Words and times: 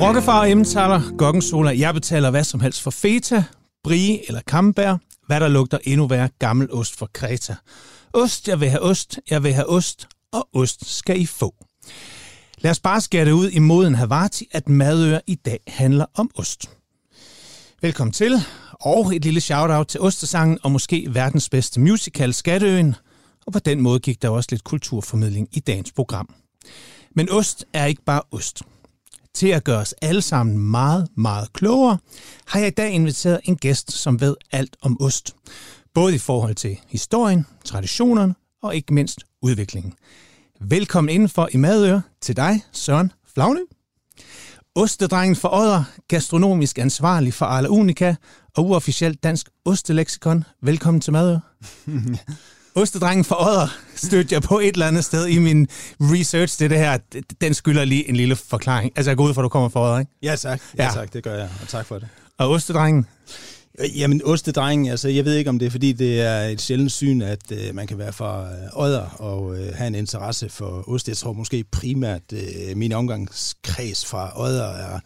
Rockefar 0.00 0.40
og 0.40 0.50
Emmentaler, 0.50 1.16
Gokkensola, 1.18 1.78
jeg 1.78 1.94
betaler 1.94 2.30
hvad 2.30 2.44
som 2.44 2.60
helst 2.60 2.82
for 2.82 2.90
feta, 2.90 3.44
brie 3.84 4.28
eller 4.28 4.40
kambær, 4.46 4.96
hvad 5.26 5.40
der 5.40 5.48
lugter 5.48 5.78
endnu 5.84 6.06
værre 6.06 6.28
gammel 6.38 6.72
ost 6.72 6.98
fra 6.98 7.06
Kreta. 7.12 7.56
Ost, 8.12 8.48
jeg 8.48 8.60
vil 8.60 8.68
have 8.68 8.82
ost, 8.82 9.20
jeg 9.30 9.42
vil 9.42 9.52
have 9.52 9.68
ost, 9.68 10.08
og 10.32 10.48
ost 10.52 10.98
skal 10.98 11.20
I 11.20 11.26
få. 11.26 11.54
Lad 12.58 12.70
os 12.70 12.80
bare 12.80 13.00
skære 13.00 13.24
det 13.24 13.32
ud 13.32 13.50
i 13.50 13.58
moden 13.58 13.94
Havarti, 13.94 14.48
at 14.52 14.68
madøer 14.68 15.20
i 15.26 15.34
dag 15.34 15.60
handler 15.68 16.06
om 16.14 16.30
ost. 16.34 16.70
Velkommen 17.82 18.12
til, 18.12 18.32
og 18.72 19.16
et 19.16 19.24
lille 19.24 19.40
shout-out 19.40 19.86
til 19.86 20.00
Ostesangen 20.00 20.58
og 20.62 20.72
måske 20.72 21.06
verdens 21.10 21.48
bedste 21.48 21.80
musical 21.80 22.34
Skatteøen. 22.34 22.94
Og 23.46 23.52
på 23.52 23.58
den 23.58 23.80
måde 23.80 24.00
gik 24.00 24.22
der 24.22 24.28
også 24.28 24.48
lidt 24.52 24.64
kulturformidling 24.64 25.48
i 25.52 25.60
dagens 25.60 25.92
program. 25.92 26.34
Men 27.16 27.30
ost 27.30 27.64
er 27.72 27.86
ikke 27.86 28.04
bare 28.04 28.22
ost. 28.32 28.62
Til 29.34 29.48
at 29.48 29.64
gøre 29.64 29.78
os 29.78 29.94
alle 30.02 30.22
sammen 30.22 30.58
meget, 30.58 31.08
meget 31.16 31.52
klogere, 31.52 31.98
har 32.46 32.58
jeg 32.58 32.68
i 32.68 32.70
dag 32.70 32.90
inviteret 32.90 33.40
en 33.44 33.56
gæst, 33.56 33.92
som 33.92 34.20
ved 34.20 34.36
alt 34.52 34.76
om 34.82 35.00
ost. 35.00 35.34
Både 35.94 36.14
i 36.14 36.18
forhold 36.18 36.54
til 36.54 36.78
historien, 36.88 37.46
traditionerne 37.64 38.34
og 38.62 38.76
ikke 38.76 38.94
mindst 38.94 39.20
udviklingen. 39.42 39.94
Velkommen 40.60 41.14
indenfor 41.14 41.48
i 41.52 41.56
Madøre 41.56 42.02
til 42.20 42.36
dig, 42.36 42.62
Søren 42.72 43.12
Flagne. 43.34 43.60
Ostedrengen 44.74 45.36
for 45.36 45.48
Odder, 45.48 45.84
gastronomisk 46.08 46.78
ansvarlig 46.78 47.34
for 47.34 47.46
Arla 47.46 47.68
Unica 47.68 48.14
og 48.56 48.64
uofficielt 48.66 49.22
dansk 49.22 49.48
osteleksikon. 49.64 50.44
Velkommen 50.62 51.00
til 51.00 51.12
Madøre. 51.12 51.40
Ostedrengen 52.76 53.24
for 53.24 53.34
Odder 53.46 53.68
stødte 53.94 54.34
jeg 54.34 54.42
på 54.42 54.58
et 54.58 54.72
eller 54.72 54.86
andet 54.86 55.04
sted 55.04 55.26
i 55.26 55.38
min 55.38 55.68
research 56.00 56.58
til 56.58 56.70
det 56.70 56.78
her. 56.78 56.98
Den 57.40 57.54
skylder 57.54 57.84
lige 57.84 58.08
en 58.08 58.16
lille 58.16 58.36
forklaring. 58.36 58.92
Altså 58.96 59.10
jeg 59.10 59.16
går 59.16 59.24
ud 59.24 59.34
fra, 59.34 59.40
at 59.42 59.44
du 59.44 59.48
kommer 59.48 59.68
fra 59.68 59.80
Odder, 59.80 59.98
ikke? 59.98 60.12
Ja 60.22 60.36
tak, 60.36 60.60
ja, 60.78 60.90
tak, 60.94 61.12
det 61.12 61.24
gør 61.24 61.34
jeg, 61.34 61.48
og 61.62 61.68
tak 61.68 61.86
for 61.86 61.98
det. 61.98 62.08
Og 62.38 62.50
Ostedrengen? 62.50 63.06
Øh, 63.80 64.00
jamen, 64.00 64.20
ostedrengen, 64.24 64.90
altså 64.90 65.08
jeg 65.08 65.24
ved 65.24 65.34
ikke, 65.34 65.50
om 65.50 65.58
det 65.58 65.66
er, 65.66 65.70
fordi 65.70 65.92
det 65.92 66.20
er 66.20 66.40
et 66.40 66.60
sjældent 66.60 66.92
syn, 66.92 67.22
at 67.22 67.52
øh, 67.52 67.74
man 67.74 67.86
kan 67.86 67.98
være 67.98 68.12
fra 68.12 68.42
øh, 68.42 68.82
Odder 68.82 69.16
og 69.18 69.56
øh, 69.56 69.74
have 69.74 69.88
en 69.88 69.94
interesse 69.94 70.48
for 70.48 70.88
ost. 70.88 71.08
Jeg 71.08 71.16
tror 71.16 71.32
måske 71.32 71.64
primært, 71.72 72.22
øh, 72.32 72.76
min 72.76 72.92
omgangskreds 72.92 74.06
fra 74.06 74.32
Odder 74.36 74.68
er, 74.68 75.00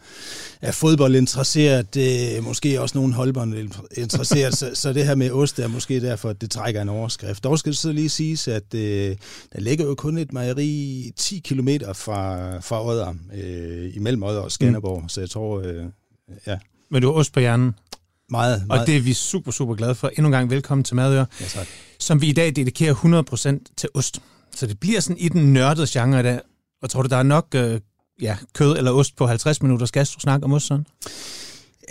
er 0.61 0.71
fodboldinteresseret, 0.71 1.97
øh, 1.97 2.43
måske 2.43 2.81
også 2.81 2.97
nogle 2.97 3.13
holdbånd 3.13 3.53
interesseret, 3.97 4.57
så, 4.57 4.71
så 4.73 4.93
det 4.93 5.05
her 5.05 5.15
med 5.15 5.31
ost 5.31 5.59
er 5.59 5.67
måske 5.67 6.01
derfor, 6.01 6.29
at 6.29 6.41
det 6.41 6.51
trækker 6.51 6.81
en 6.81 6.89
overskrift. 6.89 7.43
Dog 7.43 7.59
skal 7.59 7.71
det 7.71 7.79
så 7.79 7.91
lige 7.91 8.09
siges, 8.09 8.47
at 8.47 8.73
øh, 8.73 9.15
der 9.53 9.59
ligger 9.59 9.85
jo 9.85 9.95
kun 9.95 10.17
et 10.17 10.33
mejeri 10.33 11.11
10 11.15 11.39
km 11.39 11.69
fra, 11.93 12.59
fra 12.59 12.87
Odder, 12.87 13.13
øh, 13.33 13.95
imellem 13.95 14.23
Odder 14.23 14.41
og 14.41 14.51
Skanderborg, 14.51 15.01
mm. 15.01 15.09
så 15.09 15.21
jeg 15.21 15.29
tror, 15.29 15.61
øh, 15.61 15.85
ja. 16.47 16.57
Men 16.91 17.01
du 17.01 17.07
har 17.07 17.13
ost 17.13 17.33
på 17.33 17.39
hjernen? 17.39 17.73
Meget, 18.29 18.67
meget. 18.67 18.81
Og 18.81 18.87
det 18.87 18.97
er 18.97 19.01
vi 19.01 19.13
super, 19.13 19.51
super 19.51 19.75
glade 19.75 19.95
for. 19.95 20.07
Endnu 20.07 20.25
en 20.25 20.31
gang 20.31 20.49
velkommen 20.49 20.83
til 20.83 20.95
Madøre, 20.95 21.25
ja, 21.41 21.45
tak. 21.45 21.67
som 21.99 22.21
vi 22.21 22.27
i 22.27 22.33
dag 22.33 22.55
dedikerer 22.55 22.93
100% 23.63 23.73
til 23.77 23.89
ost. 23.93 24.21
Så 24.55 24.67
det 24.67 24.79
bliver 24.79 24.99
sådan 24.99 25.17
i 25.17 25.29
den 25.29 25.53
nørdede 25.53 25.87
genre 25.89 26.19
i 26.19 26.23
dag. 26.23 26.39
Og 26.81 26.89
tror 26.89 27.01
du, 27.01 27.07
der 27.07 27.17
er 27.17 27.23
nok 27.23 27.47
øh, 27.55 27.79
ja, 28.21 28.37
kød 28.53 28.77
eller 28.77 28.91
ost 28.91 29.15
på 29.15 29.27
50 29.27 29.61
minutters 29.61 30.07
snak 30.07 30.41
om 30.43 30.53
ost 30.53 30.67
sådan? 30.67 30.85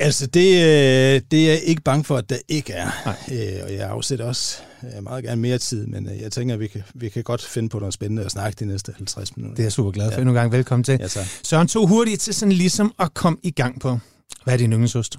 Altså, 0.00 0.26
det, 0.26 0.48
øh, 0.54 1.20
det 1.30 1.44
er 1.44 1.52
jeg 1.52 1.60
ikke 1.62 1.82
bange 1.82 2.04
for, 2.04 2.16
at 2.16 2.30
der 2.30 2.36
ikke 2.48 2.72
er. 2.72 2.90
Øh, 3.32 3.64
og 3.64 3.74
jeg 3.74 3.88
afsætter 3.88 4.24
også 4.24 4.56
øh, 4.82 5.02
meget 5.02 5.24
gerne 5.24 5.40
mere 5.40 5.58
tid, 5.58 5.86
men 5.86 6.08
øh, 6.08 6.20
jeg 6.20 6.32
tænker, 6.32 6.54
at 6.54 6.60
vi 6.60 6.66
kan, 6.66 6.82
vi 6.94 7.08
kan 7.08 7.22
godt 7.22 7.42
finde 7.42 7.68
på 7.68 7.78
noget 7.78 7.94
spændende 7.94 8.24
at 8.24 8.30
snakke 8.30 8.56
de 8.60 8.66
næste 8.66 8.92
50 8.96 9.36
minutter. 9.36 9.54
Det 9.54 9.62
er 9.62 9.64
jeg 9.64 9.72
super 9.72 9.90
glad 9.90 10.06
for. 10.06 10.12
Ja. 10.12 10.18
Endnu 10.18 10.30
en 10.30 10.34
gang 10.34 10.52
velkommen 10.52 10.84
til. 10.84 10.98
Ja, 11.00 11.08
tak. 11.08 11.26
Søren, 11.42 11.68
to 11.68 11.86
hurtigt 11.86 12.20
til 12.20 12.34
sådan 12.34 12.52
ligesom 12.52 12.94
at 12.98 13.14
komme 13.14 13.38
i 13.42 13.50
gang 13.50 13.80
på. 13.80 13.98
Hvad 14.44 14.54
er 14.54 14.58
din 14.58 14.72
yndlingsost? 14.72 15.18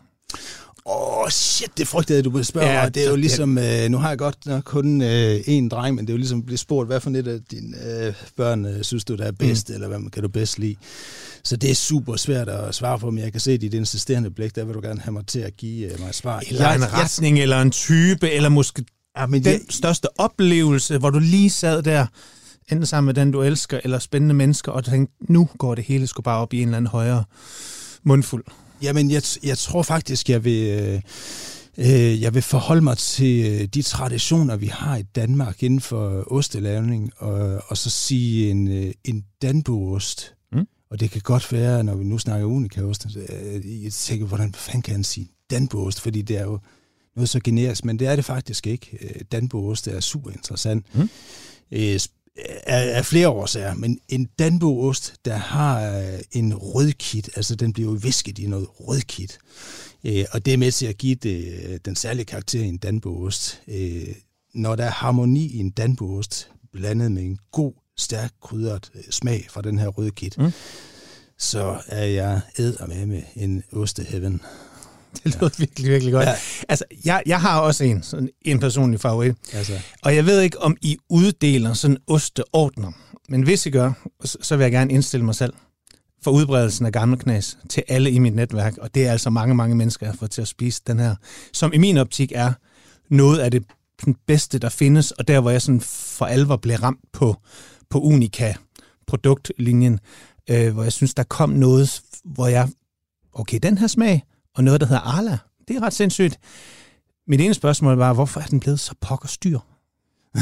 Åh, 0.89 1.23
oh, 1.23 1.29
shit, 1.29 1.77
det 1.77 1.87
frygtede 1.87 2.21
du 2.21 2.29
ville 2.29 2.45
spørge 2.45 2.67
ja, 2.67 2.83
mig. 2.83 2.95
Det 2.95 3.05
er 3.05 3.09
jo 3.09 3.15
ligesom, 3.15 3.57
øh, 3.57 3.89
nu 3.89 3.97
har 3.97 4.09
jeg 4.09 4.17
godt 4.17 4.45
nok 4.45 4.63
kun 4.63 5.01
øh, 5.01 5.35
én 5.35 5.69
dreng, 5.69 5.95
men 5.95 6.05
det 6.05 6.09
er 6.09 6.13
jo 6.13 6.17
ligesom 6.17 6.43
blive 6.43 6.57
spurgt, 6.57 6.87
hvad 6.87 6.99
for 6.99 7.09
net 7.09 7.27
af 7.27 7.39
dine 7.51 7.77
øh, 7.85 8.13
børn 8.37 8.65
øh, 8.65 8.83
synes 8.83 9.05
du, 9.05 9.15
der 9.15 9.25
er 9.25 9.31
bedst, 9.31 9.69
mm. 9.69 9.75
eller 9.75 9.87
hvad 9.87 10.11
kan 10.11 10.23
du 10.23 10.29
bedst 10.29 10.59
lide? 10.59 10.75
Så 11.43 11.55
det 11.55 11.71
er 11.71 11.75
super 11.75 12.15
svært 12.15 12.49
at 12.49 12.75
svare 12.75 12.99
på, 12.99 13.11
men 13.11 13.23
jeg 13.23 13.31
kan 13.31 13.41
se 13.41 13.57
dit 13.57 13.73
insisterende 13.73 14.31
blik, 14.31 14.55
der 14.55 14.65
vil 14.65 14.75
du 14.75 14.81
gerne 14.81 15.01
have 15.01 15.11
mig 15.11 15.27
til 15.27 15.39
at 15.39 15.57
give 15.57 15.93
øh, 15.93 15.99
mig 15.99 16.09
et 16.09 16.15
svar. 16.15 16.43
Eller 16.47 16.67
jeg, 16.67 16.75
en 16.75 16.93
retning, 16.93 17.37
jeg, 17.37 17.43
eller 17.43 17.61
en 17.61 17.71
type, 17.71 18.31
eller 18.31 18.49
måske 18.49 18.85
ja, 19.17 19.25
men 19.25 19.43
den 19.43 19.51
jeg, 19.51 19.61
største 19.69 20.19
oplevelse, 20.19 20.97
hvor 20.97 21.09
du 21.09 21.19
lige 21.19 21.49
sad 21.49 21.83
der, 21.83 22.05
enten 22.71 22.85
sammen 22.85 23.05
med 23.05 23.13
den, 23.13 23.31
du 23.31 23.41
elsker, 23.41 23.79
eller 23.83 23.99
spændende 23.99 24.35
mennesker, 24.35 24.71
og 24.71 24.85
tænkte, 24.85 25.13
nu 25.19 25.49
går 25.57 25.75
det 25.75 25.83
hele 25.83 26.07
sgu 26.07 26.21
bare 26.21 26.39
op 26.39 26.53
i 26.53 26.61
en 26.61 26.67
eller 26.67 26.77
anden 26.77 26.89
højere 26.89 27.23
mundfuld. 28.03 28.45
Jamen, 28.81 29.11
jeg, 29.11 29.23
jeg 29.43 29.57
tror 29.57 29.83
faktisk, 29.83 30.29
jeg 30.29 30.43
vil... 30.43 30.67
Øh, 30.67 31.01
øh, 31.77 32.21
jeg 32.21 32.33
vil 32.33 32.41
forholde 32.41 32.81
mig 32.81 32.97
til 32.97 33.45
øh, 33.45 33.65
de 33.65 33.81
traditioner, 33.81 34.55
vi 34.55 34.67
har 34.67 34.97
i 34.97 35.01
Danmark 35.01 35.63
inden 35.63 35.79
for 35.79 36.33
ostelavning, 36.33 37.11
og, 37.17 37.61
og 37.67 37.77
så 37.77 37.89
sige 37.89 38.49
en, 38.49 38.67
øh, 38.67 38.93
en 39.03 39.25
danboost. 39.41 40.33
Mm. 40.51 40.67
Og 40.91 40.99
det 40.99 41.11
kan 41.11 41.21
godt 41.21 41.51
være, 41.51 41.83
når 41.83 41.95
vi 41.95 42.03
nu 42.03 42.17
snakker 42.17 42.47
unikaost, 42.47 43.07
jeg 43.83 43.93
tænker, 43.93 44.25
hvordan 44.25 44.53
fanden 44.53 44.81
kan 44.81 44.93
han 44.93 45.03
sige 45.03 45.31
danboost, 45.49 46.01
fordi 46.01 46.21
det 46.21 46.37
er 46.37 46.43
jo 46.43 46.59
noget 47.15 47.29
så 47.29 47.39
generisk, 47.43 47.85
men 47.85 47.99
det 47.99 48.07
er 48.07 48.15
det 48.15 48.25
faktisk 48.25 48.67
ikke. 48.67 48.97
Danboost 49.31 49.87
er 49.87 49.99
super 49.99 50.31
interessant. 50.31 50.85
Mm 50.93 51.09
af, 52.63 52.97
af 52.97 53.05
flere 53.05 53.29
årsager, 53.29 53.73
men 53.73 53.99
en 54.07 54.29
Danbo-ost, 54.39 55.13
der 55.25 55.35
har 55.35 55.97
øh, 55.97 56.19
en 56.31 56.55
rødkit, 56.55 57.29
altså 57.35 57.55
den 57.55 57.73
bliver 57.73 57.91
jo 57.91 57.97
visket 58.01 58.39
i 58.39 58.47
noget 58.47 58.67
rødkit, 58.79 59.39
øh, 60.03 60.25
og 60.31 60.45
det 60.45 60.53
er 60.53 60.57
med 60.57 60.71
til 60.71 60.85
at 60.85 60.97
give 60.97 61.15
det, 61.15 61.53
øh, 61.63 61.79
den 61.85 61.95
særlige 61.95 62.25
karakter 62.25 62.59
i 62.59 62.67
en 62.67 62.77
Danbo-ost. 62.77 63.61
Øh, 63.67 64.15
når 64.53 64.75
der 64.75 64.83
er 64.83 64.91
harmoni 64.91 65.47
i 65.47 65.57
en 65.57 65.69
Danbo-ost, 65.69 66.49
blandet 66.71 67.11
med 67.11 67.23
en 67.23 67.39
god, 67.51 67.73
stærk 67.99 68.31
krydret 68.41 68.91
smag 69.09 69.45
fra 69.49 69.61
den 69.61 69.79
her 69.79 69.87
rødkit, 69.87 70.37
mm. 70.37 70.51
så 71.37 71.81
er 71.87 72.05
jeg 72.05 72.41
æder 72.59 72.87
med 72.87 73.05
med 73.05 73.21
en 73.35 73.63
osteheaven. 73.71 74.41
Det 75.23 75.25
lyder 75.25 75.43
ja. 75.43 75.49
virkelig, 75.57 75.91
virkelig 75.91 76.13
godt. 76.13 76.25
Ja. 76.25 76.35
Altså, 76.69 76.85
jeg, 77.05 77.23
jeg 77.25 77.41
har 77.41 77.59
også 77.59 77.83
en, 77.83 78.03
sådan 78.03 78.29
en 78.41 78.59
personlig 78.59 78.99
favorit. 78.99 79.35
Altså. 79.53 79.73
Og 80.03 80.15
jeg 80.15 80.25
ved 80.25 80.41
ikke, 80.41 80.61
om 80.61 80.77
I 80.81 80.97
uddeler 81.09 81.73
sådan 81.73 81.97
osteordner. 82.07 82.91
Men 83.29 83.43
hvis 83.43 83.65
I 83.65 83.69
gør, 83.69 83.91
så 84.23 84.57
vil 84.57 84.63
jeg 84.63 84.71
gerne 84.71 84.93
indstille 84.93 85.25
mig 85.25 85.35
selv 85.35 85.53
for 86.23 86.31
udbredelsen 86.31 86.85
af 86.85 86.91
gamle 86.91 87.17
knas 87.17 87.57
til 87.69 87.83
alle 87.87 88.11
i 88.11 88.19
mit 88.19 88.35
netværk. 88.35 88.77
Og 88.77 88.95
det 88.95 89.07
er 89.07 89.11
altså 89.11 89.29
mange, 89.29 89.55
mange 89.55 89.75
mennesker, 89.75 90.05
jeg 90.05 90.13
har 90.13 90.17
fået 90.17 90.31
til 90.31 90.41
at 90.41 90.47
spise 90.47 90.81
den 90.87 90.99
her. 90.99 91.15
Som 91.53 91.73
i 91.73 91.77
min 91.77 91.97
optik 91.97 92.31
er 92.35 92.53
noget 93.09 93.39
af 93.39 93.51
det 93.51 93.63
bedste, 94.27 94.59
der 94.59 94.69
findes. 94.69 95.11
Og 95.11 95.27
der, 95.27 95.39
hvor 95.39 95.49
jeg 95.49 95.61
sådan 95.61 95.81
for 95.81 96.25
alvor 96.25 96.55
blev 96.55 96.77
ramt 96.77 96.99
på, 97.13 97.35
på 97.89 97.99
Unica 97.99 98.53
produktlinjen, 99.07 99.99
øh, 100.49 100.73
hvor 100.73 100.83
jeg 100.83 100.93
synes, 100.93 101.13
der 101.13 101.23
kom 101.23 101.49
noget, 101.49 102.01
hvor 102.25 102.47
jeg, 102.47 102.69
okay, 103.33 103.59
den 103.63 103.77
her 103.77 103.87
smag, 103.87 104.23
og 104.55 104.63
noget, 104.63 104.81
der 104.81 104.87
hedder 104.87 105.01
Arla. 105.01 105.37
Det 105.67 105.75
er 105.75 105.81
ret 105.81 105.93
sindssygt. 105.93 106.39
Mit 107.27 107.41
ene 107.41 107.53
spørgsmål 107.53 107.97
var, 107.97 108.13
hvorfor 108.13 108.39
er 108.39 108.45
den 108.45 108.59
blevet 108.59 108.79
så 108.79 108.95
pokker 109.01 109.27
styr? 109.27 109.59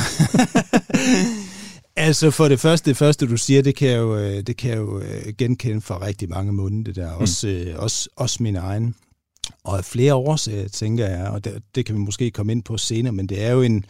altså 1.95 2.31
for 2.31 2.47
det 2.47 2.59
første, 2.59 2.90
det 2.90 2.97
første 2.97 3.28
du 3.28 3.38
siger, 3.38 3.62
det 3.62 3.75
kan 3.75 3.90
jeg 3.90 3.97
jo, 3.97 4.18
øh, 4.18 4.44
det 4.47 4.57
kan 4.57 4.69
jeg 4.69 4.78
jo 4.78 5.00
øh, 5.00 5.34
genkende 5.38 5.81
fra 5.81 6.01
rigtig 6.01 6.29
mange 6.29 6.53
måneder, 6.53 6.84
det 6.84 6.95
der. 6.95 7.12
Også, 7.12 7.47
mm. 7.47 7.53
øh, 7.53 7.79
også, 7.79 8.09
også 8.16 8.44
min 8.44 8.56
egen. 8.56 8.95
Og 9.63 9.85
flere 9.85 10.13
årsager, 10.13 10.68
tænker 10.68 11.06
jeg, 11.06 11.28
og 11.28 11.45
det, 11.45 11.63
det 11.75 11.85
kan 11.85 11.95
vi 11.95 12.00
måske 12.00 12.31
komme 12.31 12.51
ind 12.51 12.63
på 12.63 12.78
senere, 12.78 13.13
men 13.13 13.29
det 13.29 13.44
er 13.44 13.51
jo 13.51 13.62
en, 13.62 13.85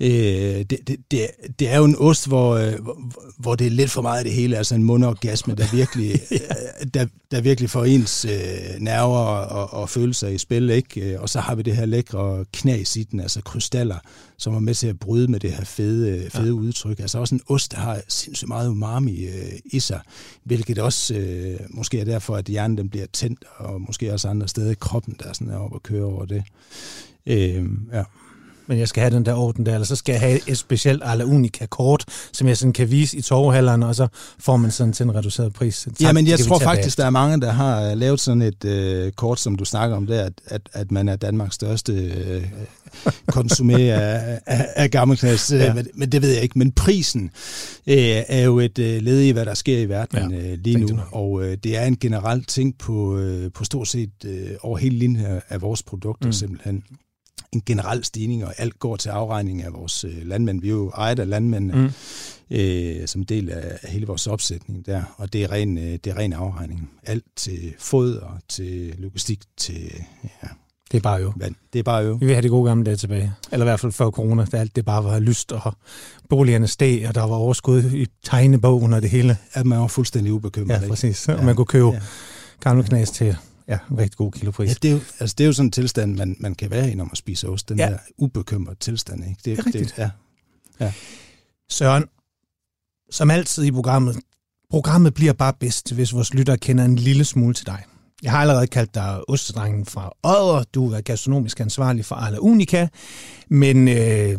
Øh, 0.00 0.08
det, 0.08 0.78
det, 0.86 0.96
det, 1.10 1.26
det 1.58 1.68
er 1.68 1.78
jo 1.78 1.84
en 1.84 1.96
ost, 1.98 2.28
hvor, 2.28 2.54
øh, 2.54 2.82
hvor, 2.82 2.96
hvor 3.38 3.54
det 3.54 3.66
er 3.66 3.70
lidt 3.70 3.90
for 3.90 4.02
meget 4.02 4.18
af 4.18 4.24
det 4.24 4.32
hele, 4.32 4.56
altså 4.56 4.74
en 4.74 4.82
mundorgasme, 4.82 5.54
der 5.54 5.64
virkelig, 5.72 6.10
ja. 6.30 6.36
Øh, 6.36 6.86
der, 6.94 7.06
der 7.30 7.40
virkelig 7.40 7.70
får 7.70 7.84
ens 7.84 8.24
øh, 8.24 8.80
nerver 8.80 9.18
og, 9.18 9.80
og 9.80 9.88
følelser 9.88 10.28
i 10.28 10.38
spil, 10.38 10.70
ikke? 10.70 11.00
Øh, 11.00 11.20
og 11.20 11.28
så 11.28 11.40
har 11.40 11.54
vi 11.54 11.62
det 11.62 11.76
her 11.76 11.86
lækre 11.86 12.44
knas 12.52 12.96
i 12.96 13.02
den, 13.02 13.20
altså 13.20 13.42
krystaller, 13.42 13.98
som 14.38 14.54
er 14.54 14.60
med 14.60 14.74
til 14.74 14.86
at 14.86 14.98
bryde 14.98 15.28
med 15.28 15.40
det 15.40 15.52
her 15.52 15.64
fede, 15.64 16.30
fede 16.30 16.46
ja. 16.46 16.52
udtryk. 16.52 17.00
Altså 17.00 17.18
også 17.18 17.34
en 17.34 17.40
ost, 17.48 17.72
der 17.72 17.78
har 17.78 18.00
sindssygt 18.08 18.48
meget 18.48 18.68
umami 18.68 19.24
øh, 19.24 19.52
i 19.64 19.80
sig, 19.80 20.00
hvilket 20.44 20.78
også 20.78 21.14
øh, 21.14 21.60
måske 21.70 22.00
er 22.00 22.04
derfor, 22.04 22.36
at 22.36 22.44
hjernen 22.44 22.78
den 22.78 22.88
bliver 22.88 23.06
tændt, 23.12 23.44
og 23.56 23.80
måske 23.80 24.12
også 24.12 24.28
andre 24.28 24.48
steder 24.48 24.70
i 24.70 24.76
kroppen, 24.80 25.16
der 25.22 25.28
er 25.28 25.32
sådan 25.32 25.52
er 25.52 25.58
oppe 25.58 25.76
og 25.76 25.82
køre 25.82 26.04
over 26.04 26.24
det. 26.24 26.44
Øh, 27.26 27.64
ja. 27.92 28.02
Men 28.66 28.78
jeg 28.78 28.88
skal 28.88 29.00
have 29.00 29.14
den 29.16 29.26
der 29.26 29.34
orden 29.34 29.66
der, 29.66 29.74
eller 29.74 29.86
så 29.86 29.96
skal 29.96 30.12
jeg 30.12 30.20
have 30.20 30.40
et 30.46 30.58
specielt 30.58 31.02
Alla 31.04 31.24
Unica 31.24 31.66
kort, 31.66 32.04
som 32.32 32.48
jeg 32.48 32.56
sådan 32.56 32.72
kan 32.72 32.90
vise 32.90 33.16
i 33.16 33.22
torvehallerne, 33.22 33.86
og 33.86 33.94
så 33.94 34.06
får 34.38 34.56
man 34.56 34.70
sådan 34.70 34.92
til 34.92 35.04
en 35.04 35.14
reduceret 35.14 35.52
pris. 35.52 35.82
Tak, 35.82 36.00
ja, 36.00 36.12
men 36.12 36.26
jeg 36.26 36.38
tror 36.38 36.58
faktisk, 36.58 36.98
der 36.98 37.06
er 37.06 37.10
mange, 37.10 37.40
der 37.40 37.52
har 37.52 37.94
lavet 37.94 38.20
sådan 38.20 38.42
et 38.42 38.64
øh, 38.64 39.12
kort, 39.12 39.40
som 39.40 39.56
du 39.56 39.64
snakker 39.64 39.96
om 39.96 40.06
der, 40.06 40.24
at, 40.24 40.32
at, 40.46 40.60
at 40.72 40.92
man 40.92 41.08
er 41.08 41.16
Danmarks 41.16 41.54
største 41.54 41.92
øh, 41.92 42.42
konsumer 43.26 43.78
af, 44.02 44.40
af, 44.46 44.68
af 44.76 44.90
gammelknas, 44.90 45.52
ja. 45.52 45.74
men, 45.74 45.86
men 45.94 46.12
det 46.12 46.22
ved 46.22 46.30
jeg 46.30 46.42
ikke. 46.42 46.58
Men 46.58 46.72
prisen 46.72 47.30
øh, 47.86 47.96
er 48.28 48.42
jo 48.42 48.58
et 48.58 48.78
øh, 48.78 49.02
led 49.02 49.20
i, 49.20 49.30
hvad 49.30 49.46
der 49.46 49.54
sker 49.54 49.78
i 49.78 49.88
verden 49.88 50.32
ja, 50.32 50.38
øh, 50.38 50.58
lige 50.58 50.80
nu, 50.80 51.00
og 51.12 51.44
øh, 51.44 51.56
det 51.64 51.76
er 51.76 51.84
en 51.84 51.96
generel 51.96 52.44
ting 52.44 52.78
på, 52.78 53.18
øh, 53.18 53.52
på 53.52 53.64
stort 53.64 53.88
set 53.88 54.10
øh, 54.24 54.50
over 54.60 54.78
hele 54.78 54.98
linjen 54.98 55.40
af 55.48 55.62
vores 55.62 55.82
produkter 55.82 56.26
mm. 56.26 56.32
simpelthen 56.32 56.82
en 57.56 57.62
generel 57.66 58.04
stigning, 58.04 58.44
og 58.44 58.54
alt 58.58 58.78
går 58.78 58.96
til 58.96 59.08
afregning 59.08 59.62
af 59.62 59.72
vores 59.72 60.04
øh, 60.04 60.26
landmænd. 60.26 60.60
Vi 60.60 60.68
er 60.68 60.72
jo 60.72 60.90
ejet 60.90 61.18
af 61.18 61.28
landmændene 61.28 61.92
mm. 62.50 62.56
øh, 62.56 63.08
som 63.08 63.24
del 63.24 63.50
af, 63.50 63.78
af 63.82 63.90
hele 63.90 64.06
vores 64.06 64.26
opsætning 64.26 64.86
der, 64.86 65.02
og 65.16 65.32
det 65.32 65.42
er 65.42 65.52
ren, 65.52 65.78
øh, 65.78 65.84
det 65.84 66.06
er 66.06 66.16
ren 66.16 66.32
afregning. 66.32 66.90
Alt 67.02 67.24
til 67.36 67.74
foder, 67.78 68.38
til 68.48 68.94
logistik, 68.98 69.40
til 69.56 69.92
ja, 70.42 70.48
det 70.92 70.96
er 70.96 71.02
bare 71.02 71.20
jo. 71.20 71.32
Men 71.36 71.56
det 71.72 71.78
er 71.78 71.82
bare 71.82 72.04
jo. 72.04 72.12
Vi 72.12 72.26
vil 72.26 72.34
have 72.34 72.42
de 72.42 72.48
gode 72.48 72.68
gamle 72.68 72.84
dage 72.84 72.96
tilbage. 72.96 73.32
Eller 73.52 73.66
i 73.66 73.68
hvert 73.68 73.80
fald 73.80 73.92
før 73.92 74.10
corona, 74.10 74.44
da 74.44 74.56
alt 74.56 74.76
det 74.76 74.84
bare 74.84 75.04
var 75.04 75.18
lyst, 75.18 75.52
og 75.52 75.74
boligerne 76.28 76.66
steg, 76.66 77.04
og 77.08 77.14
der 77.14 77.22
var 77.22 77.36
overskud 77.36 77.82
i 77.82 78.06
tegnebogen 78.24 78.92
og 78.92 79.02
det 79.02 79.10
hele. 79.10 79.36
At 79.52 79.66
man 79.66 79.78
var 79.78 79.86
fuldstændig 79.86 80.32
ubekymret. 80.32 80.82
Ja, 80.82 80.88
præcis. 80.88 81.28
Ja. 81.28 81.34
Og 81.34 81.44
man 81.44 81.56
kunne 81.56 81.66
købe 81.66 81.88
ja. 81.88 82.00
gamle 82.60 82.84
knas 82.84 83.10
til 83.10 83.36
ja, 83.68 83.78
en 83.90 83.98
rigtig 83.98 84.16
god 84.16 84.32
kilopris. 84.32 84.68
Ja, 84.68 84.74
det 84.82 84.88
er 84.88 84.92
jo, 84.92 85.00
altså, 85.20 85.34
det 85.38 85.44
er 85.44 85.46
jo 85.46 85.52
sådan 85.52 85.66
en 85.66 85.72
tilstand, 85.72 86.16
man, 86.16 86.36
man 86.40 86.54
kan 86.54 86.70
være 86.70 86.90
i, 86.90 86.94
når 86.94 87.04
man 87.04 87.14
spiser 87.14 87.48
ost. 87.48 87.68
Den 87.68 87.78
ja. 87.78 87.90
der 87.90 87.98
ubekymret 88.18 88.78
tilstand. 88.78 89.24
Ikke? 89.24 89.36
Det, 89.36 89.44
det 89.44 89.58
er 89.58 89.66
rigtigt. 89.66 89.96
Det, 89.96 90.02
ja. 90.02 90.10
Ja. 90.80 90.92
Søren, 91.70 92.04
som 93.10 93.30
altid 93.30 93.64
i 93.64 93.70
programmet, 93.72 94.16
programmet 94.70 95.14
bliver 95.14 95.32
bare 95.32 95.52
bedst, 95.60 95.92
hvis 95.92 96.14
vores 96.14 96.34
lytter 96.34 96.56
kender 96.56 96.84
en 96.84 96.96
lille 96.96 97.24
smule 97.24 97.54
til 97.54 97.66
dig. 97.66 97.84
Jeg 98.22 98.30
har 98.30 98.40
allerede 98.40 98.66
kaldt 98.66 98.94
dig 98.94 99.30
ostedrengen 99.30 99.86
fra 99.86 100.12
Odder. 100.22 100.64
Du 100.74 100.92
er 100.92 101.00
gastronomisk 101.00 101.60
ansvarlig 101.60 102.04
for 102.04 102.14
Arla 102.14 102.38
Unica. 102.38 102.88
Men 103.48 103.88
øh, 103.88 104.38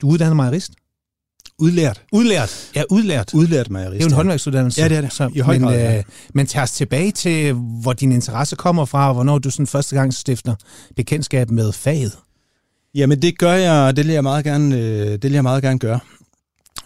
du 0.00 0.08
er 0.08 0.12
uddannet 0.12 0.36
mejerist? 0.36 0.72
Udlært. 1.58 2.02
Udlært. 2.12 2.70
Ja, 2.76 2.82
udlært. 2.90 3.34
Udlært 3.34 3.70
mejerist. 3.70 3.92
Det 3.92 4.00
er 4.00 4.04
jo 4.04 4.08
en 4.08 4.12
håndværksuddannelse. 4.12 4.80
Ja, 4.80 4.88
det 4.88 4.96
er 4.96 5.00
det. 5.00 5.12
Så, 5.12 5.30
I 5.34 5.38
høj 5.38 5.58
men, 5.58 5.68
grad, 5.68 5.78
ja. 5.78 5.98
øh, 5.98 6.04
men 6.34 6.46
tager 6.46 6.62
os 6.62 6.72
tilbage 6.72 7.12
til, 7.12 7.52
hvor 7.52 7.92
din 7.92 8.12
interesse 8.12 8.56
kommer 8.56 8.84
fra, 8.84 9.08
og 9.08 9.14
hvornår 9.14 9.38
du 9.38 9.50
sådan 9.50 9.66
første 9.66 9.96
gang 9.96 10.14
stifter 10.14 10.54
bekendtskab 10.96 11.50
med 11.50 11.72
faget. 11.72 12.12
Jamen 12.94 13.22
det 13.22 13.38
gør 13.38 13.52
jeg, 13.52 13.96
det 13.96 14.06
vil 14.06 14.12
jeg 14.12 14.22
meget 14.22 14.44
gerne, 14.44 14.76
øh, 14.76 15.06
det 15.12 15.22
vil 15.22 15.32
jeg 15.32 15.42
meget 15.42 15.62
gerne 15.62 15.78
gøre. 15.78 16.00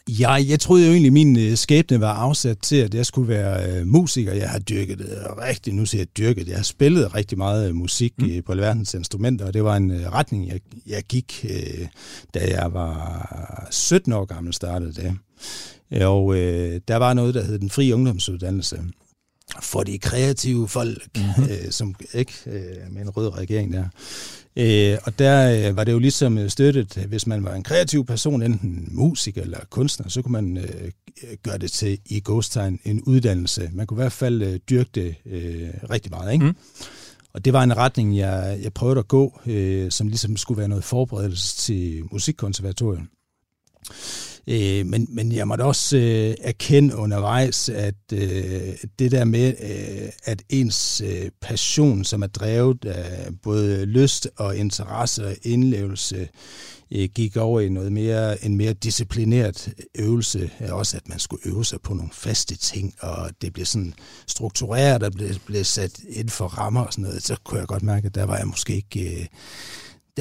Ja, 0.09 0.33
jeg 0.33 0.61
troede 0.61 0.87
jo 0.87 0.93
egentlig, 0.93 1.09
at 1.09 1.13
min 1.13 1.39
øh, 1.39 1.57
skæbne 1.57 2.01
var 2.01 2.13
afsat 2.13 2.59
til, 2.59 2.77
at 2.77 2.95
jeg 2.95 3.07
skulle 3.07 3.29
være 3.29 3.81
øh, 3.81 3.87
musiker. 3.87 4.33
Jeg 4.33 4.51
har 4.51 4.59
dyrket 4.59 4.99
det 4.99 5.19
rigtig, 5.43 5.75
nu 5.75 5.87
siger 5.87 6.01
jeg 6.01 6.17
dyrket, 6.19 6.49
jeg 6.49 6.57
har 6.57 6.63
spillet 6.63 7.15
rigtig 7.15 7.39
meget 7.39 7.69
øh, 7.69 7.75
musik 7.75 8.15
mm. 8.19 8.43
på 8.47 8.53
alverdens 8.53 8.95
instrumenter, 8.95 9.47
og 9.47 9.55
det 9.55 9.65
var 9.65 9.77
en 9.77 9.91
øh, 9.91 10.13
retning, 10.13 10.49
jeg, 10.49 10.61
jeg 10.87 11.03
gik, 11.03 11.47
øh, 11.51 11.87
da 12.35 12.49
jeg 12.49 12.73
var 12.73 13.69
17 13.71 14.13
år 14.13 14.25
gammel 14.25 14.55
startede 14.55 14.93
det. 14.93 15.17
Og 16.03 16.37
øh, 16.37 16.81
der 16.89 16.97
var 16.97 17.15
noget, 17.15 17.35
der 17.35 17.45
hed 17.45 17.59
den 17.59 17.71
frie 17.71 17.95
ungdomsuddannelse 17.95 18.81
for 19.63 19.83
de 19.83 19.99
kreative 19.99 20.69
folk, 20.69 21.09
mm-hmm. 21.17 21.45
øh, 21.45 21.71
som 21.71 21.95
ikke 22.15 22.33
øh, 22.47 22.93
med 22.93 23.03
en 23.03 23.11
rød 23.11 23.39
regering 23.39 23.73
der. 23.73 23.85
Øh, 24.57 24.99
og 25.05 25.19
der 25.19 25.69
øh, 25.69 25.77
var 25.77 25.85
det 25.85 25.93
jo 25.93 25.99
ligesom 25.99 26.39
øh, 26.39 26.51
støttet, 26.51 26.95
hvis 27.09 27.27
man 27.27 27.45
var 27.45 27.55
en 27.55 27.63
kreativ 27.63 28.07
person, 28.07 28.43
enten 28.43 28.89
musiker 28.91 29.43
eller 29.43 29.59
kunstner, 29.71 30.09
så 30.09 30.23
kunne 30.23 30.33
man 30.33 30.57
øh, 30.57 30.91
gøre 31.43 31.59
det 31.59 31.71
til 31.71 31.99
i 32.07 32.21
godstegn 32.21 32.81
en 32.85 33.03
uddannelse. 33.03 33.71
Man 33.73 33.87
kunne 33.87 33.97
i 33.97 34.03
hvert 34.03 34.13
fald 34.13 34.43
øh, 34.43 34.59
dyrke 34.71 34.91
det 34.95 35.15
øh, 35.27 35.69
rigtig 35.91 36.11
meget. 36.11 36.33
Ikke? 36.33 36.45
Mm. 36.45 36.57
Og 37.33 37.45
det 37.45 37.53
var 37.53 37.63
en 37.63 37.77
retning, 37.77 38.19
jeg, 38.19 38.59
jeg 38.63 38.73
prøvede 38.73 38.99
at 38.99 39.09
gå, 39.09 39.41
øh, 39.47 39.91
som 39.91 40.09
ligesom 40.09 40.37
skulle 40.37 40.59
være 40.59 40.69
noget 40.69 40.85
forberedelse 40.85 41.57
til 41.57 42.03
musikkonservatoriet. 42.13 43.03
Øh, 44.47 44.87
men, 44.87 45.07
men 45.11 45.33
jeg 45.33 45.49
måtte 45.49 45.63
også 45.63 45.97
øh, 45.97 46.35
erkende 46.41 46.97
undervejs, 46.97 47.69
at 47.69 47.95
øh, 48.13 48.75
det 48.99 49.11
der 49.11 49.25
med, 49.25 49.49
øh, 49.49 50.09
at 50.25 50.43
ens 50.49 51.01
øh, 51.01 51.31
passion, 51.41 52.05
som 52.05 52.23
er 52.23 52.27
drevet 52.27 52.85
af 52.85 53.29
både 53.43 53.85
lyst 53.85 54.29
og 54.37 54.57
interesse 54.57 55.27
og 55.27 55.37
indlevelse, 55.43 56.29
øh, 56.91 57.09
gik 57.15 57.37
over 57.37 57.61
i 57.61 57.69
noget 57.69 57.93
mere, 57.93 58.45
en 58.45 58.57
mere 58.57 58.73
disciplineret 58.73 59.73
øvelse. 59.95 60.51
Også 60.71 60.97
at 60.97 61.09
man 61.09 61.19
skulle 61.19 61.47
øve 61.47 61.65
sig 61.65 61.81
på 61.81 61.95
nogle 61.95 62.11
faste 62.13 62.57
ting, 62.57 62.95
og 63.01 63.31
det 63.43 63.53
blev 63.53 63.67
sådan 63.67 63.95
struktureret 64.27 65.03
og 65.03 65.13
blev, 65.13 65.29
blev 65.47 65.65
sat 65.65 66.01
ind 66.09 66.29
for 66.29 66.47
rammer 66.47 66.81
og 66.81 66.93
sådan 66.93 67.05
noget. 67.05 67.23
Så 67.23 67.37
kunne 67.45 67.61
jeg 67.61 67.69
godt 67.69 67.83
mærke, 67.83 68.07
at 68.07 68.15
der 68.15 68.25
var 68.25 68.37
jeg 68.37 68.47
måske 68.47 68.75
ikke... 68.75 69.21
Øh, 69.21 69.27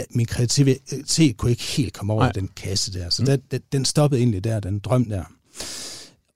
min 0.09 0.25
kreativitet 0.25 1.37
kunne 1.37 1.51
ikke 1.51 1.63
helt 1.63 1.93
komme 1.93 2.13
over 2.13 2.23
Nej. 2.23 2.31
den 2.31 2.49
kasse 2.55 2.93
der. 2.93 3.09
Så 3.09 3.21
mm. 3.21 3.41
den, 3.51 3.61
den 3.71 3.85
stoppede 3.85 4.21
egentlig 4.21 4.43
der, 4.43 4.59
den 4.59 4.79
drøm 4.79 5.05
der. 5.05 5.23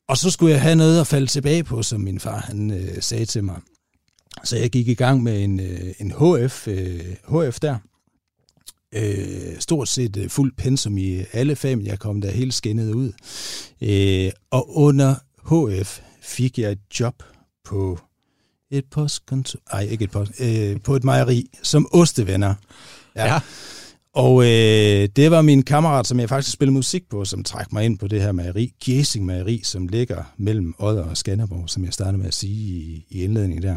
Og 0.07 0.17
så 0.17 0.29
skulle 0.29 0.53
jeg 0.53 0.61
have 0.61 0.75
noget 0.75 0.99
at 0.99 1.07
falde 1.07 1.27
tilbage 1.27 1.63
på, 1.63 1.83
som 1.83 2.01
min 2.01 2.19
far 2.19 2.37
han 2.37 2.71
øh, 2.71 3.01
sagde 3.01 3.25
til 3.25 3.43
mig. 3.43 3.59
Så 4.43 4.57
jeg 4.57 4.69
gik 4.69 4.87
i 4.87 4.93
gang 4.93 5.23
med 5.23 5.43
en, 5.43 5.59
øh, 5.59 5.93
en 5.99 6.11
HF, 6.11 6.67
øh, 6.67 7.15
HF 7.27 7.59
der. 7.59 7.77
Øh, 8.95 9.59
stort 9.59 9.87
set 9.87 10.17
øh, 10.17 10.29
fuld 10.29 10.53
pensum 10.57 10.97
i 10.97 11.23
alle 11.33 11.55
fag, 11.55 11.77
jeg 11.83 11.99
kom 11.99 12.21
der 12.21 12.31
helt 12.31 12.53
skinnet 12.53 12.93
ud. 12.93 13.11
Øh, 13.81 14.31
og 14.51 14.77
under 14.77 15.15
HF 15.49 16.01
fik 16.21 16.59
jeg 16.59 16.71
et 16.71 16.99
job 16.99 17.23
på 17.65 17.99
et 18.71 18.85
postkontor, 18.91 19.59
ej 19.71 19.81
ikke 19.81 20.03
et 20.03 20.11
post, 20.11 20.31
øh, 20.39 20.81
på 20.83 20.95
et 20.95 21.03
mejeri 21.03 21.49
som 21.63 21.87
ostevenner. 21.91 22.53
Ja. 23.15 23.33
ja. 23.33 23.39
Og 24.13 24.43
øh, 24.43 25.09
det 25.15 25.31
var 25.31 25.41
min 25.41 25.63
kammerat, 25.63 26.07
som 26.07 26.19
jeg 26.19 26.29
faktisk 26.29 26.53
spillede 26.53 26.73
musik 26.73 27.09
på, 27.09 27.25
som 27.25 27.43
trak 27.43 27.73
mig 27.73 27.85
ind 27.85 27.99
på 27.99 28.07
det 28.07 28.21
her 28.21 28.31
mejeri, 28.31 28.73
Gjesing 28.85 29.25
Mejeri, 29.25 29.61
som 29.63 29.87
ligger 29.87 30.23
mellem 30.37 30.73
Odder 30.79 31.03
og 31.03 31.17
Skanderborg, 31.17 31.69
som 31.69 31.85
jeg 31.85 31.93
startede 31.93 32.17
med 32.17 32.27
at 32.27 32.33
sige 32.33 32.53
i, 32.53 33.05
i 33.09 33.23
indledningen 33.23 33.63
der. 33.63 33.75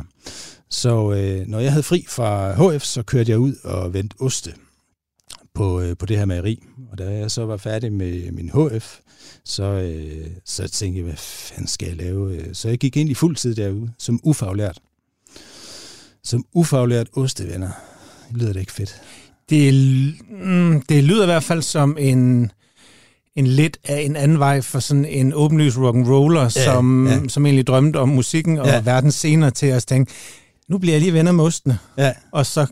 Så 0.71 1.13
øh, 1.13 1.47
når 1.49 1.61
jeg 1.61 1.73
havde 1.73 1.83
fri 1.83 2.05
fra 2.09 2.53
HF, 2.53 2.83
så 2.83 3.03
kørte 3.03 3.31
jeg 3.31 3.39
ud 3.39 3.55
og 3.65 3.95
vendte 3.95 4.17
oste 4.21 4.55
på, 5.55 5.81
øh, 5.81 5.97
på 5.97 6.07
det 6.07 6.19
her 6.19 6.25
mejeri. 6.25 6.63
Og 6.93 6.99
da 6.99 7.11
jeg 7.11 7.31
så 7.31 7.47
var 7.47 7.57
færdig 7.57 7.93
med 7.93 8.33
min 8.33 8.51
HF, 8.55 8.99
så, 9.45 9.65
øh, 9.65 10.27
så 10.45 10.69
tænkte 10.69 10.99
jeg, 10.99 11.05
hvad 11.05 11.17
fanden 11.17 11.67
skal 11.67 11.89
jeg 11.89 11.97
lave? 11.97 12.55
Så 12.55 12.69
jeg 12.69 12.79
gik 12.79 12.97
ind 12.97 13.11
i 13.11 13.15
fuld 13.15 13.37
tid 13.37 13.55
derude, 13.55 13.93
som 13.99 14.21
ufaglært. 14.23 14.79
Som 16.25 16.45
ufaglært 16.55 17.07
ostevenner. 17.13 17.71
Det 18.29 18.37
lyder 18.37 18.53
det 18.53 18.61
ikke 18.61 18.73
fedt. 18.73 19.03
Det, 19.51 19.75
mm, 20.31 20.83
det 20.89 21.05
lyder 21.05 21.23
i 21.23 21.27
hvert 21.27 21.45
fald 21.45 21.63
som 21.63 21.97
en, 22.01 22.53
en 23.37 23.47
lidt 23.47 23.79
af 23.85 24.01
en 24.01 24.17
anden 24.17 24.39
vej 24.39 24.61
for 24.61 24.79
sådan 24.79 25.05
en 25.05 25.33
åbenlys 25.35 25.77
rock'n'roller, 25.77 26.41
ja, 26.41 26.49
som, 26.49 27.07
ja. 27.07 27.29
som 27.29 27.47
egentlig 27.47 27.67
drømte 27.67 27.97
om 27.97 28.09
musikken 28.09 28.59
og 28.59 28.67
ja. 28.67 28.81
verdens 28.81 29.15
scener 29.15 29.51
til 29.51 29.67
at 29.67 29.87
tænke, 29.87 30.13
nu 30.69 30.79
bliver 30.79 30.95
jeg 30.95 31.01
lige 31.01 31.13
venner 31.13 31.33
med 31.33 31.45
ostene. 31.45 31.79
Ja. 31.99 32.13
Og 32.33 32.47
så 32.47 32.67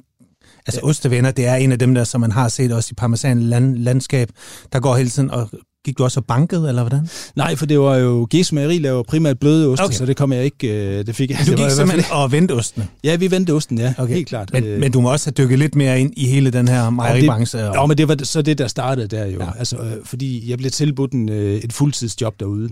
Altså 0.66 0.80
ja. 0.84 0.88
ostevenner, 0.88 1.30
det 1.30 1.46
er 1.46 1.54
en 1.54 1.72
af 1.72 1.78
dem 1.78 1.94
der, 1.94 2.04
som 2.04 2.20
man 2.20 2.32
har 2.32 2.48
set 2.48 2.72
også 2.72 2.88
i 2.92 2.94
Parmesan 2.94 3.42
land, 3.42 3.76
landskab, 3.76 4.28
der 4.72 4.80
går 4.80 4.96
hele 4.96 5.10
tiden 5.10 5.30
og 5.30 5.48
Gik 5.84 5.98
du 5.98 6.04
også 6.04 6.20
og 6.20 6.26
bankede, 6.26 6.68
eller 6.68 6.82
hvordan? 6.82 7.08
Nej, 7.36 7.56
for 7.56 7.66
det 7.66 7.80
var 7.80 7.96
jo 7.96 8.26
Gies 8.30 8.52
Mejeri 8.52 8.78
laver 8.78 9.02
primært 9.02 9.38
bløde 9.38 9.68
oste, 9.68 9.82
okay. 9.82 9.94
så 9.94 10.06
det 10.06 10.16
kom 10.16 10.32
jeg 10.32 10.44
ikke, 10.44 10.68
øh, 10.68 11.06
det 11.06 11.16
fik 11.16 11.30
jeg. 11.30 11.38
Du 11.46 11.50
det 11.50 11.58
gik 11.58 11.70
simpelthen 11.70 12.12
og 12.12 12.32
vendte 12.32 12.52
ostene? 12.52 12.88
Ja, 13.04 13.16
vi 13.16 13.30
vendte 13.30 13.50
osten, 13.52 13.78
ja, 13.78 13.94
okay. 13.98 14.14
helt 14.14 14.28
klart. 14.28 14.52
Men, 14.52 14.80
men 14.80 14.92
du 14.92 15.00
må 15.00 15.12
også 15.12 15.26
have 15.26 15.44
dykket 15.44 15.58
lidt 15.58 15.74
mere 15.74 16.00
ind 16.00 16.12
i 16.16 16.26
hele 16.26 16.50
den 16.50 16.68
her 16.68 16.90
mejeribranche? 16.90 17.68
Og... 17.68 17.74
Ja, 17.74 17.86
men 17.86 17.98
det 17.98 18.08
var 18.08 18.16
så 18.22 18.42
det, 18.42 18.58
der 18.58 18.66
startede 18.66 19.06
der 19.06 19.26
jo. 19.26 19.40
Ja. 19.40 19.48
Altså, 19.58 19.76
øh, 19.76 19.92
fordi 20.04 20.50
jeg 20.50 20.58
blev 20.58 20.70
tilbudt 20.70 21.12
en, 21.12 21.28
øh, 21.28 21.56
et 21.56 21.72
fuldtidsjob 21.72 22.40
derude. 22.40 22.68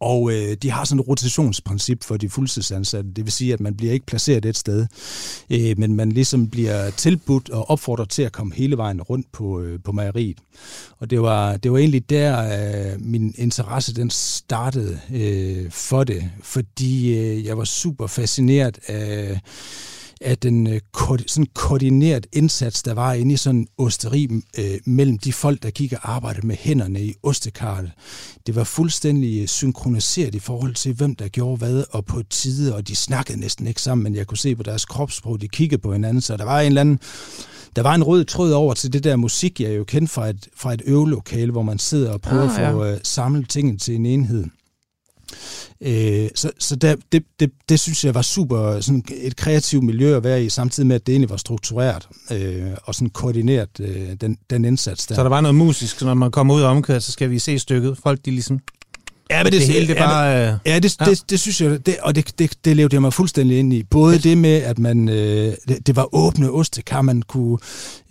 Og 0.00 0.32
øh, 0.32 0.56
de 0.62 0.70
har 0.70 0.84
sådan 0.84 1.00
et 1.00 1.08
rotationsprincip 1.08 2.04
for 2.04 2.16
de 2.16 2.28
fuldtidsansatte. 2.28 3.10
Det 3.16 3.24
vil 3.24 3.32
sige, 3.32 3.52
at 3.52 3.60
man 3.60 3.74
bliver 3.74 3.92
ikke 3.92 4.06
placeret 4.06 4.44
et 4.44 4.56
sted, 4.56 4.86
øh, 5.50 5.78
men 5.78 5.96
man 5.96 6.12
ligesom 6.12 6.48
bliver 6.48 6.90
tilbudt 6.90 7.50
og 7.50 7.70
opfordret 7.70 8.10
til 8.10 8.22
at 8.22 8.32
komme 8.32 8.54
hele 8.54 8.76
vejen 8.76 9.02
rundt 9.02 9.32
på, 9.32 9.60
øh, 9.60 9.78
på 9.84 9.92
mejeriet. 9.92 10.38
Og 10.98 11.10
det 11.10 11.22
var, 11.22 11.56
det 11.56 11.72
var 11.72 11.78
egentlig 11.78 12.10
der, 12.10 12.92
øh, 12.92 13.00
min 13.00 13.34
interesse 13.38 13.94
den 13.94 14.10
startede 14.10 15.00
øh, 15.14 15.70
for 15.70 16.04
det, 16.04 16.30
fordi 16.42 17.18
øh, 17.18 17.44
jeg 17.44 17.58
var 17.58 17.64
super 17.64 18.06
fascineret 18.06 18.78
af 18.86 19.40
af 20.24 20.38
den 20.38 20.66
øh, 20.66 20.80
sådan 21.26 21.46
koordineret 21.54 22.26
indsats, 22.32 22.82
der 22.82 22.94
var 22.94 23.12
inde 23.12 23.34
i 23.34 23.36
sådan 23.36 23.60
en 23.60 23.68
osteri 23.78 24.28
øh, 24.58 24.78
mellem 24.84 25.18
de 25.18 25.32
folk, 25.32 25.62
der 25.62 25.70
gik 25.70 25.92
og 25.92 25.98
arbejdede 26.02 26.46
med 26.46 26.56
hænderne 26.56 27.02
i 27.02 27.14
ostekartet. 27.22 27.92
Det 28.46 28.54
var 28.54 28.64
fuldstændig 28.64 29.48
synkroniseret 29.48 30.34
i 30.34 30.38
forhold 30.38 30.74
til, 30.74 30.94
hvem 30.94 31.14
der 31.14 31.28
gjorde 31.28 31.56
hvad, 31.56 31.84
og 31.90 32.04
på 32.04 32.22
tide, 32.30 32.74
og 32.74 32.88
de 32.88 32.96
snakkede 32.96 33.40
næsten 33.40 33.66
ikke 33.66 33.82
sammen, 33.82 34.02
men 34.02 34.14
jeg 34.14 34.26
kunne 34.26 34.38
se 34.38 34.56
på 34.56 34.62
deres 34.62 34.84
kropssprog, 34.84 35.40
de 35.40 35.48
kiggede 35.48 35.82
på 35.82 35.92
hinanden, 35.92 36.20
så 36.20 36.36
der 36.36 36.44
var 36.44 36.60
en 36.60 36.66
eller 36.66 36.80
anden 36.80 36.98
der 37.76 37.82
var 37.82 37.94
en 37.94 38.02
rød 38.02 38.24
tråd 38.24 38.52
over 38.52 38.74
til 38.74 38.92
det 38.92 39.04
der 39.04 39.16
musik, 39.16 39.60
jeg 39.60 39.76
jo 39.76 39.84
kendt 39.84 40.10
fra 40.10 40.28
et, 40.28 40.48
fra 40.56 40.74
et 40.74 40.82
øvelokale, 40.84 41.52
hvor 41.52 41.62
man 41.62 41.78
sidder 41.78 42.12
og 42.12 42.20
prøver 42.20 42.50
ah, 42.50 42.60
ja. 42.60 42.68
at 42.68 42.72
få 42.72 42.92
uh, 42.92 42.98
samlet 43.02 43.48
tingene 43.48 43.78
til 43.78 43.94
en 43.94 44.06
enhed. 44.06 44.44
Øh, 45.80 46.28
så 46.34 46.50
så 46.58 46.76
der, 46.76 46.96
det, 47.12 47.24
det, 47.40 47.50
det 47.68 47.80
synes 47.80 48.04
jeg 48.04 48.14
var 48.14 48.22
super 48.22 48.80
sådan 48.80 49.04
et 49.16 49.36
kreativt 49.36 49.84
miljø 49.84 50.16
at 50.16 50.24
være 50.24 50.44
i, 50.44 50.48
samtidig 50.48 50.86
med, 50.86 50.96
at 50.96 51.06
det 51.06 51.12
egentlig 51.12 51.30
var 51.30 51.36
struktureret 51.36 52.08
øh, 52.32 52.70
og 52.84 52.94
sådan 52.94 53.10
koordineret 53.10 53.80
øh, 53.80 54.12
den, 54.20 54.38
den 54.50 54.64
indsats 54.64 55.06
der. 55.06 55.14
Så 55.14 55.22
der 55.22 55.28
var 55.28 55.40
noget 55.40 55.54
musisk, 55.54 55.98
så 55.98 56.04
når 56.04 56.14
man 56.14 56.30
kommer 56.30 56.54
ud 56.54 56.62
og 56.62 56.70
omkører, 56.70 56.98
så 56.98 57.12
skal 57.12 57.30
vi 57.30 57.38
se 57.38 57.58
stykket. 57.58 57.98
Folk 58.02 58.24
de 58.24 58.30
ligesom 58.30 58.60
Ja, 59.32 59.42
men 59.42 59.52
det, 59.52 59.60
det 59.60 59.68
hele, 59.68 59.86
det 59.86 59.96
bare... 59.96 60.26
Ja, 60.26 60.56
ja, 60.66 60.78
det, 60.78 60.96
ja. 61.00 61.04
Det, 61.04 61.30
det, 61.30 61.40
synes 61.40 61.60
jeg, 61.60 61.86
det, 61.86 61.96
og 62.02 62.14
det, 62.14 62.38
det, 62.38 62.52
det 62.64 62.76
levede 62.76 62.94
jeg 62.94 63.02
mig 63.02 63.12
fuldstændig 63.12 63.58
ind 63.58 63.72
i. 63.72 63.82
Både 63.82 64.18
det 64.18 64.38
med, 64.38 64.62
at 64.62 64.78
man, 64.78 65.08
øh, 65.08 65.54
det, 65.68 65.86
det 65.86 65.96
var 65.96 66.14
åbne 66.14 66.50
ostekar, 66.50 67.02
man 67.02 67.22
kunne 67.22 67.58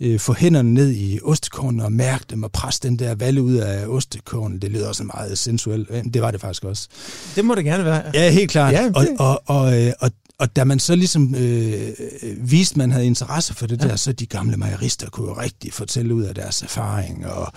øh, 0.00 0.20
få 0.20 0.34
hænderne 0.34 0.74
ned 0.74 0.92
i 0.92 1.18
ostekornen 1.22 1.80
og 1.80 1.92
mærke 1.92 2.24
dem 2.30 2.42
og 2.42 2.52
presse 2.52 2.80
den 2.82 2.98
der 2.98 3.14
valde 3.14 3.42
ud 3.42 3.54
af 3.54 3.86
ostekornen. 3.86 4.58
Det 4.62 4.70
lyder 4.70 4.88
også 4.88 5.04
meget 5.04 5.38
sensuelt. 5.38 5.88
Det 6.14 6.22
var 6.22 6.30
det 6.30 6.40
faktisk 6.40 6.64
også. 6.64 6.88
Det 7.36 7.44
må 7.44 7.54
det 7.54 7.64
gerne 7.64 7.84
være. 7.84 8.02
Ja, 8.14 8.30
helt 8.30 8.50
klart. 8.50 8.72
Ja, 8.72 8.90
og, 8.94 9.06
og, 9.18 9.42
og, 9.46 9.82
øh, 9.82 9.92
og, 10.00 10.10
og 10.42 10.56
da 10.56 10.64
man 10.64 10.78
så 10.78 10.96
ligesom 10.96 11.34
øh, 11.34 11.90
viste, 12.38 12.78
man 12.78 12.90
havde 12.90 13.06
interesse 13.06 13.54
for 13.54 13.66
det 13.66 13.82
ja. 13.82 13.88
der, 13.88 13.96
så 13.96 14.12
de 14.12 14.26
gamle 14.26 14.56
mejerister 14.56 15.10
kunne 15.10 15.28
jo 15.28 15.38
rigtig 15.38 15.72
fortælle 15.72 16.14
ud 16.14 16.22
af 16.22 16.34
deres 16.34 16.62
erfaring. 16.62 17.26
Og 17.26 17.52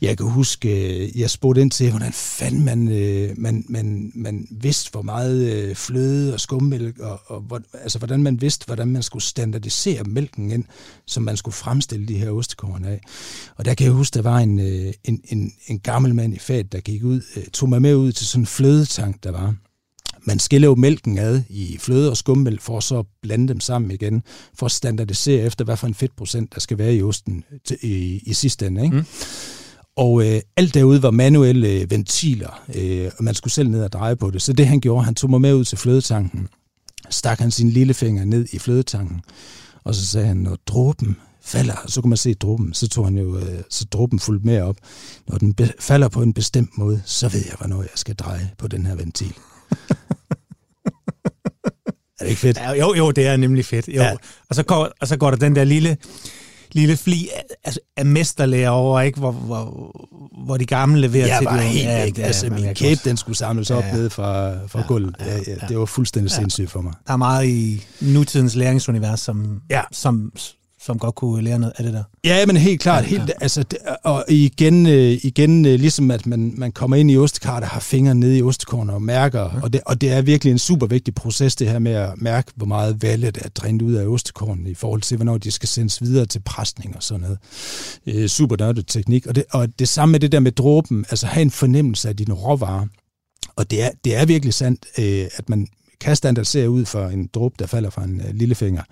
jeg 0.00 0.16
kan 0.16 0.26
huske, 0.26 0.68
øh, 0.68 1.20
jeg 1.20 1.30
spurgte 1.30 1.60
ind 1.60 1.70
til, 1.70 1.90
hvordan 1.90 2.12
fanden 2.12 2.64
man, 2.64 2.88
øh, 2.88 3.30
man, 3.38 3.64
man, 3.68 4.12
man 4.14 4.46
vidste, 4.50 4.90
hvor 4.90 5.02
meget 5.02 5.52
øh, 5.52 5.74
fløde 5.74 6.34
og 6.34 6.40
skummælk, 6.40 6.98
og, 6.98 7.20
og 7.26 7.40
hvor, 7.40 7.60
altså 7.74 7.98
hvordan 7.98 8.22
man 8.22 8.40
vidste, 8.40 8.66
hvordan 8.66 8.88
man 8.88 9.02
skulle 9.02 9.22
standardisere 9.22 10.04
mælken 10.04 10.50
ind, 10.50 10.64
som 11.06 11.22
man 11.22 11.36
skulle 11.36 11.54
fremstille 11.54 12.06
de 12.06 12.18
her 12.18 12.30
ostekorn 12.30 12.84
af. 12.84 13.00
Og 13.56 13.64
der 13.64 13.74
kan 13.74 13.84
jeg 13.84 13.92
huske, 13.92 14.14
der 14.14 14.22
var 14.22 14.38
en, 14.38 14.60
en, 15.04 15.20
en, 15.24 15.52
en 15.66 15.78
gammel 15.78 16.14
mand 16.14 16.34
i 16.34 16.38
fat, 16.38 16.72
der 16.72 16.80
gik 16.80 17.04
ud, 17.04 17.20
tog 17.52 17.68
mig 17.68 17.82
med 17.82 17.94
ud 17.94 18.12
til 18.12 18.26
sådan 18.26 18.42
en 18.42 18.46
flødetank, 18.46 19.24
der 19.24 19.30
var 19.30 19.54
man 20.24 20.38
skiller 20.38 20.68
jo 20.68 20.74
mælken 20.74 21.18
ad 21.18 21.42
i 21.48 21.76
fløde 21.80 22.10
og 22.10 22.16
skummælk 22.16 22.60
for 22.60 22.80
så 22.80 22.98
at 22.98 23.06
blande 23.22 23.48
dem 23.48 23.60
sammen 23.60 23.90
igen, 23.90 24.22
for 24.54 24.66
at 24.66 24.72
standardisere 24.72 25.42
efter, 25.44 25.64
hvad 25.64 25.76
for 25.76 25.86
en 25.86 25.94
fedtprocent, 25.94 26.54
der 26.54 26.60
skal 26.60 26.78
være 26.78 26.94
i 26.94 27.02
osten 27.02 27.44
til, 27.64 27.78
i, 27.82 28.22
i 28.26 28.34
sidste 28.34 28.66
ende. 28.66 28.84
Ikke? 28.84 28.96
Mm. 28.96 29.04
Og 29.96 30.26
øh, 30.26 30.40
alt 30.56 30.74
derude 30.74 31.02
var 31.02 31.10
manuelle 31.10 31.68
øh, 31.68 31.90
ventiler, 31.90 32.62
øh, 32.74 33.10
og 33.18 33.24
man 33.24 33.34
skulle 33.34 33.54
selv 33.54 33.68
ned 33.68 33.84
og 33.84 33.92
dreje 33.92 34.16
på 34.16 34.30
det. 34.30 34.42
Så 34.42 34.52
det 34.52 34.66
han 34.66 34.80
gjorde, 34.80 35.04
han 35.04 35.14
tog 35.14 35.30
mig 35.30 35.40
med 35.40 35.54
ud 35.54 35.64
til 35.64 35.78
flødetanken, 35.78 36.48
stak 37.10 37.38
han 37.38 37.50
sin 37.50 37.70
lillefinger 37.70 38.24
ned 38.24 38.46
i 38.52 38.58
flødetanken, 38.58 39.20
og 39.84 39.94
så 39.94 40.06
sagde 40.06 40.26
han, 40.26 40.36
når 40.36 40.56
dråben 40.66 41.16
falder, 41.44 41.74
så 41.86 42.00
kunne 42.00 42.08
man 42.08 42.16
se 42.16 42.34
dråben, 42.34 42.74
så 42.74 42.88
tog 42.88 43.04
han 43.04 43.18
jo 43.18 43.38
øh, 43.38 43.62
så 43.70 43.84
dråben 43.84 44.18
fuldt 44.18 44.44
mere 44.44 44.62
op. 44.62 44.76
Når 45.28 45.38
den 45.38 45.56
falder 45.80 46.08
på 46.08 46.22
en 46.22 46.32
bestemt 46.32 46.78
måde, 46.78 47.02
så 47.04 47.28
ved 47.28 47.40
jeg, 47.40 47.54
hvornår 47.58 47.82
jeg 47.82 47.90
skal 47.94 48.14
dreje 48.14 48.50
på 48.58 48.68
den 48.68 48.86
her 48.86 48.94
ventil. 48.94 49.34
er 52.18 52.24
det 52.24 52.28
ikke 52.28 52.40
fedt? 52.40 52.56
Ja, 52.56 52.72
jo, 52.72 52.94
jo, 52.94 53.10
det 53.10 53.26
er 53.26 53.36
nemlig 53.36 53.64
fedt. 53.64 53.88
Jo. 53.88 54.02
Ja. 54.02 54.12
Og, 54.50 54.56
så 54.56 54.62
går, 54.62 54.90
og 55.00 55.08
så 55.08 55.16
går 55.16 55.30
der 55.30 55.36
den 55.36 55.56
der 55.56 55.64
lille, 55.64 55.96
lille 56.72 56.96
fli 56.96 57.28
af, 57.64 57.72
af 57.96 58.06
mesterlærer 58.06 58.70
over, 58.70 59.00
ikke? 59.00 59.18
Hvor, 59.18 59.32
hvor, 59.32 59.92
hvor 60.44 60.56
de 60.56 60.66
gamle 60.66 61.00
leverer 61.00 61.26
ja, 61.26 61.38
til 61.38 61.46
det. 61.46 61.60
Helt 61.60 61.84
ja, 61.84 62.02
ikke. 62.02 62.24
Altså, 62.24 62.50
min 62.50 62.74
kæbe, 62.74 63.00
den 63.04 63.16
skulle 63.16 63.36
samles 63.36 63.70
op 63.70 63.84
ja, 63.84 63.92
nede 63.92 64.10
fra, 64.10 64.52
fra 64.66 64.78
ja, 64.78 64.86
gulvet. 64.86 65.16
Ja, 65.20 65.26
ja, 65.26 65.38
ja. 65.46 65.66
Det 65.68 65.78
var 65.78 65.84
fuldstændig 65.84 66.30
ja. 66.30 66.36
sindssygt 66.36 66.70
for 66.70 66.80
mig. 66.80 66.92
Der 67.06 67.12
er 67.12 67.16
meget 67.16 67.46
i 67.46 67.84
nutidens 68.00 68.54
læringsunivers, 68.54 69.20
som, 69.20 69.60
ja. 69.70 69.82
som, 69.92 70.32
som 70.86 70.98
godt 70.98 71.14
kunne 71.14 71.42
lære 71.42 71.58
noget 71.58 71.72
af 71.76 71.84
det 71.84 71.92
der. 71.92 72.02
Ja, 72.24 72.46
men 72.46 72.56
helt 72.56 72.80
klart. 72.80 73.04
Helt, 73.04 73.28
ja. 73.28 73.32
altså, 73.40 73.64
og 74.04 74.24
igen, 74.28 74.86
øh, 74.86 75.18
igen 75.22 75.66
øh, 75.66 75.80
ligesom 75.80 76.10
at 76.10 76.26
man, 76.26 76.54
man 76.56 76.72
kommer 76.72 76.96
ind 76.96 77.10
i 77.10 77.16
ostekartet, 77.16 77.68
har 77.68 77.80
fingre 77.80 78.14
nede 78.14 78.38
i 78.38 78.42
ostekornet 78.42 78.94
og 78.94 79.02
mærker, 79.02 79.40
ja. 79.40 79.60
og, 79.62 79.72
det, 79.72 79.80
og 79.86 80.00
det 80.00 80.12
er 80.12 80.22
virkelig 80.22 80.50
en 80.50 80.58
super 80.58 80.86
vigtig 80.86 81.14
proces, 81.14 81.56
det 81.56 81.68
her 81.68 81.78
med 81.78 81.92
at 81.92 82.10
mærke, 82.16 82.52
hvor 82.56 82.66
meget 82.66 83.02
valget 83.02 83.38
er 83.42 83.48
drænet 83.48 83.82
ud 83.82 83.94
af 83.94 84.06
ostekornet 84.06 84.70
i 84.70 84.74
forhold 84.74 85.00
til, 85.00 85.16
hvornår 85.16 85.38
de 85.38 85.50
skal 85.50 85.68
sendes 85.68 86.02
videre 86.02 86.26
til 86.26 86.40
presning 86.40 86.96
og 86.96 87.02
sådan 87.02 87.20
noget. 87.20 87.38
Øh, 88.06 88.28
super 88.28 88.56
nørdet 88.58 88.86
teknik. 88.86 89.26
Og 89.26 89.34
det, 89.34 89.44
og 89.50 89.68
det 89.78 89.88
samme 89.88 90.12
med 90.12 90.20
det 90.20 90.32
der 90.32 90.40
med 90.40 90.52
dråben, 90.52 91.04
altså 91.10 91.26
have 91.26 91.42
en 91.42 91.50
fornemmelse 91.50 92.08
af 92.08 92.16
dine 92.16 92.34
råvarer. 92.34 92.86
Og 93.56 93.70
det 93.70 93.82
er, 93.82 93.90
det 94.04 94.16
er 94.16 94.26
virkelig 94.26 94.54
sandt, 94.54 94.86
øh, 94.98 95.26
at 95.36 95.48
man, 95.48 95.68
kan 96.02 96.16
standardisere 96.16 96.70
ud 96.70 96.84
for 96.84 97.06
en 97.06 97.28
dråbe, 97.34 97.54
der 97.58 97.66
falder 97.66 97.90
fra 97.90 98.04
en 98.04 98.20
øh, 98.20 98.34
lillefinger. 98.34 98.82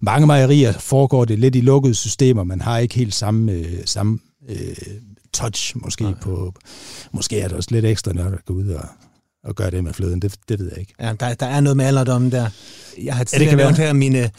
Mange 0.00 0.26
mejerier 0.26 0.72
foregår 0.72 1.24
det 1.24 1.38
lidt 1.38 1.56
i 1.56 1.60
lukkede 1.60 1.94
systemer, 1.94 2.44
man 2.44 2.60
har 2.60 2.78
ikke 2.78 2.94
helt 2.94 3.14
samme, 3.14 3.52
øh, 3.52 3.78
samme 3.84 4.18
øh, 4.48 4.76
touch 5.34 5.76
måske 5.76 6.06
okay. 6.06 6.20
på... 6.20 6.54
Måske 7.12 7.40
er 7.40 7.48
det 7.48 7.56
også 7.56 7.68
lidt 7.72 7.84
ekstra, 7.84 8.12
når 8.12 8.24
der 8.24 8.36
går 8.46 8.54
ud 8.54 8.68
og, 8.68 8.84
og 9.44 9.54
gør 9.54 9.70
det 9.70 9.84
med 9.84 9.92
fløden. 9.92 10.22
Det, 10.22 10.36
det 10.48 10.58
ved 10.58 10.68
jeg 10.68 10.78
ikke. 10.78 10.94
Ja, 11.00 11.12
der, 11.20 11.34
der 11.34 11.46
er 11.46 11.60
noget 11.60 11.76
med 11.76 11.84
alderdommen 11.84 12.32
der. 12.32 12.48
Jeg 13.02 13.14
har 13.14 13.24
tidligere 13.24 13.50
ja, 13.50 13.56
nævnt 13.56 13.76
her, 13.76 13.92
mine 13.92 14.30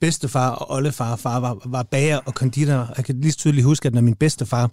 bedstefar 0.00 0.50
og 0.50 0.76
oldefar 0.76 1.12
og 1.12 1.18
far 1.18 1.40
var, 1.40 1.58
var 1.66 1.82
bager 1.82 2.16
og 2.16 2.34
konditor. 2.34 2.92
Jeg 2.96 3.04
kan 3.04 3.20
lige 3.20 3.32
tydeligt 3.32 3.64
huske, 3.64 3.86
at 3.86 3.94
når 3.94 4.00
min 4.00 4.14
bedstefar 4.14 4.70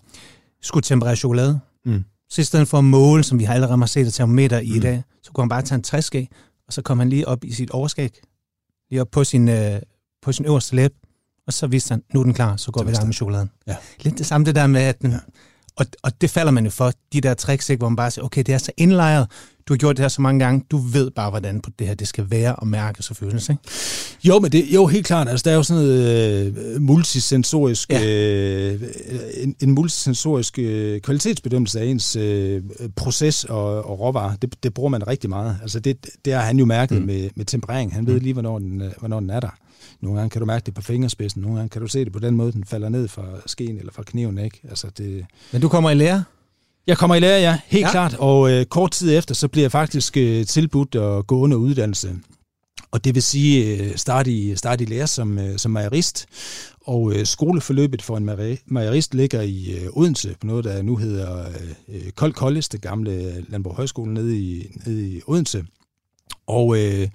skulle 0.62 0.84
temperere 0.84 1.16
chokolade, 1.16 1.60
mm. 1.86 2.04
så 2.30 2.42
i 2.42 2.44
stedet 2.44 2.68
for 2.68 2.78
at 2.78 2.84
måle, 2.84 3.24
som 3.24 3.40
vi 3.40 3.44
har 3.44 3.54
allerede 3.54 3.78
har 3.78 3.86
set 3.86 4.08
et 4.08 4.14
termometer 4.14 4.60
i 4.60 4.70
mm. 4.70 4.76
i 4.76 4.80
dag, 4.80 5.04
så 5.24 5.32
kunne 5.32 5.44
han 5.44 5.50
bare 5.50 5.62
tage 5.62 5.76
en 5.76 5.84
træske 5.84 6.28
og 6.68 6.74
så 6.74 6.82
kom 6.82 7.00
han 7.00 7.10
lige 7.10 7.28
op 7.28 7.44
i 7.44 7.52
sit 7.52 7.72
overskæg, 7.72 8.22
lige 8.90 9.02
op 9.02 9.08
på 9.12 9.24
sin, 9.24 9.50
øh, 9.50 9.82
på 10.22 10.32
sin 10.32 10.46
øverste 10.46 10.76
læb, 10.76 10.94
og 11.48 11.54
så 11.54 11.68
vidste 11.68 11.92
han, 11.92 12.04
nu 12.14 12.20
er 12.20 12.24
den 12.24 12.34
klar, 12.34 12.56
så 12.56 12.72
går 12.72 12.84
vi 12.84 12.92
i 12.92 12.94
gang 12.94 13.08
med 13.08 13.14
chokoladen. 13.14 13.50
Ja. 13.68 13.76
Lidt 14.00 14.18
det 14.18 14.26
samme 14.26 14.46
det 14.46 14.56
der 14.56 14.68
med, 14.68 14.82
at 14.82 15.02
den, 15.02 15.12
ja. 15.12 15.18
og, 15.76 15.86
og 16.04 16.22
det 16.22 16.30
falder 16.30 16.52
man 16.52 16.64
jo 16.64 16.72
for, 16.72 16.92
de 17.14 17.22
der 17.22 17.34
tricks, 17.34 17.70
ikke, 17.70 17.82
hvor 17.82 17.90
man 17.90 17.96
bare 17.96 18.12
siger, 18.12 18.26
okay, 18.26 18.44
det 18.44 18.54
er 18.54 18.58
så 18.58 18.72
indlejret, 18.78 19.32
du 19.68 19.74
har 19.74 19.78
gjort 19.78 19.98
det 19.98 20.04
her 20.04 20.10
så 20.10 20.22
mange 20.22 20.40
gange, 20.40 20.66
du 20.72 20.78
ved 20.78 21.12
bare, 21.12 21.30
hvordan 21.30 21.62
det 21.80 21.88
her 21.88 21.94
det 21.94 22.08
skal 22.08 22.26
være 22.30 22.56
og 22.56 22.68
mærke 22.68 23.04
føles, 23.04 23.50
ikke? 23.50 23.62
Jo, 24.24 24.40
men 24.40 24.52
det, 24.52 24.66
jo, 24.74 24.86
helt 24.88 25.06
klart. 25.06 25.30
Altså, 25.30 25.44
der 25.44 25.52
er 25.52 25.56
jo 25.56 25.64
sådan 25.64 25.84
noget 25.84 26.56
øh, 26.76 26.82
multisensorisk, 26.82 27.92
ja. 27.92 28.06
øh, 28.06 28.82
en, 29.34 29.56
en 29.60 29.72
multisensorisk 29.72 30.60
øh, 30.60 31.02
kvalitetsbedømmelse 31.02 31.80
af 31.80 31.86
ens 31.86 32.16
øh, 32.16 32.62
proces 32.96 33.44
og, 33.44 33.86
og 33.86 34.00
råvarer. 34.00 34.36
Det, 34.36 34.64
det 34.64 34.74
bruger 34.74 34.90
man 34.90 35.08
rigtig 35.08 35.30
meget. 35.30 35.58
Altså, 35.62 35.80
det, 35.80 36.08
det 36.26 36.34
har 36.34 36.42
han 36.42 36.60
jo 36.60 36.66
mærket 36.66 37.00
mm. 37.00 37.06
med, 37.06 37.30
med 37.36 37.46
temperering. 37.46 37.94
Han 37.94 38.08
ved 38.08 38.14
mm. 38.14 38.20
lige, 38.20 38.34
hvornår 38.34 38.60
den, 38.60 38.82
øh, 38.82 38.92
hvornår 39.00 39.20
den 39.20 39.30
er 39.30 39.40
der. 39.40 39.58
Nogle 40.02 40.20
gange 40.20 40.30
kan 40.30 40.40
du 40.40 40.46
mærke 40.46 40.66
det 40.66 40.74
på 40.74 40.82
fingerspidsen, 40.82 41.42
nogle 41.42 41.58
gange 41.58 41.70
kan 41.70 41.82
du 41.82 41.88
se 41.88 42.06
det 42.06 42.14
på 42.14 42.20
den 42.20 42.36
måde, 42.36 42.52
den 42.52 42.64
falder 42.64 42.90
ned 42.90 43.08
fra 43.08 43.24
skeen 43.46 43.78
eller 43.78 43.92
fra 43.92 44.04
kniven. 44.04 44.38
Ikke? 44.38 44.62
Altså, 44.70 44.88
det... 44.98 45.26
Men 45.52 45.62
du 45.62 45.70
kommer 45.70 45.90
i 45.90 45.96
lære? 45.96 46.24
Jeg 46.88 46.98
kommer 46.98 47.16
i 47.16 47.20
lære, 47.20 47.40
ja, 47.42 47.60
helt 47.68 47.86
ja. 47.86 47.92
klart. 47.92 48.14
Og 48.14 48.52
øh, 48.52 48.66
kort 48.66 48.92
tid 48.92 49.18
efter, 49.18 49.36
så 49.36 49.48
bliver 49.48 49.64
jeg 49.64 49.72
faktisk 49.72 50.18
øh, 50.18 50.46
tilbudt 50.46 50.96
at 50.96 51.28
gå 51.28 51.38
under 51.38 51.58
uddannelse. 51.58 52.16
Og 52.92 53.04
det 53.04 53.16
vil 53.16 53.24
sige 53.24 53.78
øh, 53.78 53.96
starte, 53.96 54.32
i, 54.32 54.56
starte 54.56 54.84
i 54.84 54.88
lære 54.88 55.08
som, 55.08 55.40
øh, 55.40 55.58
som 55.58 55.72
mejerist. 55.72 56.26
Og 56.82 57.14
øh, 57.14 57.26
skoleforløbet 57.26 58.02
for 58.02 58.18
en 58.18 58.58
mejerist 58.66 59.14
ligger 59.14 59.42
i 59.42 59.72
øh, 59.72 59.90
Odense, 59.94 60.36
på 60.42 60.48
noget, 60.48 60.66
der 60.66 60.82
nu 60.82 60.96
hedder 60.96 61.46
øh, 61.90 62.12
Kold 62.16 62.34
Koldes, 62.34 62.70
det 62.70 62.82
gamle 62.82 63.46
Landbrug 63.50 63.76
Højskole 63.76 64.14
nede 64.14 64.40
i, 64.40 64.68
nede 64.86 65.08
i 65.08 65.22
Odense. 65.28 65.66
Og 66.48 66.78
øh, 66.78 67.08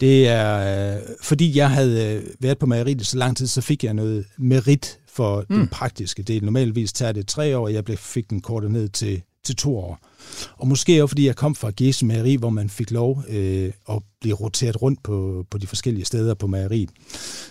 det 0.00 0.28
er, 0.28 0.94
øh, 0.96 1.02
fordi 1.22 1.58
jeg 1.58 1.70
havde 1.70 2.14
øh, 2.14 2.22
været 2.40 2.58
på 2.58 2.66
mejeriet 2.66 3.06
så 3.06 3.18
lang 3.18 3.36
tid, 3.36 3.46
så 3.46 3.60
fik 3.60 3.84
jeg 3.84 3.94
noget 3.94 4.24
merit 4.38 4.98
for 5.14 5.44
mm. 5.48 5.56
den 5.58 5.68
praktiske 5.68 6.22
del. 6.22 6.44
Normalvis 6.44 6.92
tager 6.92 7.12
det 7.12 7.26
tre 7.28 7.58
år, 7.58 7.64
og 7.64 7.72
jeg 7.72 7.98
fik 7.98 8.30
den 8.30 8.40
kortet 8.40 8.70
ned 8.70 8.88
til, 8.88 9.22
til 9.44 9.56
to 9.56 9.78
år. 9.78 9.98
Og 10.56 10.68
måske 10.68 11.02
også 11.02 11.10
fordi 11.10 11.26
jeg 11.26 11.36
kom 11.36 11.54
fra 11.54 11.72
Gese 11.76 12.06
Mejeri, 12.06 12.36
hvor 12.36 12.50
man 12.50 12.70
fik 12.70 12.90
lov 12.90 13.22
øh, 13.28 13.72
at 13.90 14.02
blive 14.20 14.34
roteret 14.34 14.82
rundt 14.82 15.02
på, 15.02 15.46
på 15.50 15.58
de 15.58 15.66
forskellige 15.66 16.04
steder 16.04 16.34
på 16.34 16.46
mejeriet. 16.46 16.90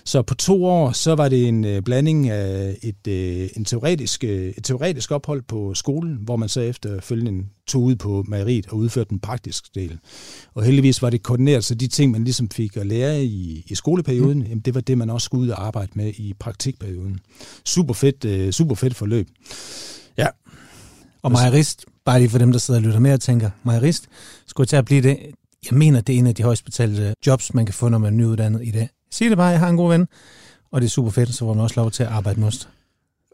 Så 0.05 0.21
på 0.21 0.35
to 0.35 0.65
år, 0.65 0.91
så 0.91 1.15
var 1.15 1.29
det 1.29 1.47
en 1.47 1.65
øh, 1.65 1.81
blanding 1.81 2.29
af 2.29 2.77
et, 2.81 3.07
øh, 3.07 3.49
en 3.57 3.65
teoretisk, 3.65 4.23
øh, 4.23 4.53
et 4.57 4.63
teoretisk 4.63 5.11
ophold 5.11 5.41
på 5.41 5.73
skolen, 5.73 6.17
hvor 6.21 6.35
man 6.35 6.49
så 6.49 6.61
efterfølgende 6.61 7.45
tog 7.67 7.83
ud 7.83 7.95
på 7.95 8.23
mejeriet 8.27 8.67
og 8.67 8.77
udførte 8.77 9.09
den 9.09 9.19
praktiske 9.19 9.69
del. 9.75 9.99
Og 10.53 10.63
heldigvis 10.63 11.01
var 11.01 11.09
det 11.09 11.23
koordineret, 11.23 11.65
så 11.65 11.75
de 11.75 11.87
ting, 11.87 12.11
man 12.11 12.23
ligesom 12.23 12.49
fik 12.49 12.77
at 12.77 12.85
lære 12.85 13.23
i, 13.23 13.65
i 13.67 13.75
skoleperioden, 13.75 14.37
mm. 14.37 14.45
jamen 14.45 14.59
det 14.59 14.75
var 14.75 14.81
det, 14.81 14.97
man 14.97 15.09
også 15.09 15.25
skulle 15.25 15.43
ud 15.43 15.49
og 15.49 15.65
arbejde 15.65 15.91
med 15.95 16.13
i 16.17 16.33
praktikperioden. 16.39 17.19
Super 17.65 17.93
fedt, 17.93 18.25
øh, 18.25 18.51
super 18.51 18.75
fedt 18.75 18.95
forløb. 18.95 19.27
Ja. 20.17 20.27
Og 21.23 21.31
mejerist, 21.31 21.85
bare 22.05 22.19
lige 22.19 22.29
for 22.29 22.37
dem, 22.37 22.51
der 22.51 22.59
sidder 22.59 22.79
og 22.79 22.83
lytter 22.83 22.99
med 22.99 23.13
og 23.13 23.21
tænker, 23.21 23.49
mejerist, 23.63 24.07
skulle 24.47 24.67
til 24.67 24.75
at 24.75 24.85
blive 24.85 25.01
det. 25.01 25.17
Jeg 25.71 25.77
mener, 25.77 26.01
det 26.01 26.15
er 26.15 26.19
en 26.19 26.27
af 26.27 26.35
de 26.35 26.43
højst 26.43 26.65
betalte 26.65 27.15
jobs, 27.27 27.53
man 27.53 27.65
kan 27.65 27.73
få, 27.73 27.89
når 27.89 27.97
man 27.97 28.13
er 28.13 28.17
nyuddannet 28.17 28.61
i 28.63 28.71
dag. 28.71 28.89
Sig 29.11 29.29
det 29.29 29.37
bare, 29.37 29.47
jeg 29.47 29.59
har 29.59 29.69
en 29.69 29.77
god 29.77 29.89
ven, 29.89 30.07
og 30.71 30.81
det 30.81 30.87
er 30.87 30.89
super 30.89 31.11
fedt, 31.11 31.33
så 31.33 31.39
får 31.39 31.53
man 31.53 31.63
også 31.63 31.79
lov 31.79 31.91
til 31.91 32.03
at 32.03 32.09
arbejde 32.09 32.39
med 32.39 32.47
ost. 32.47 32.69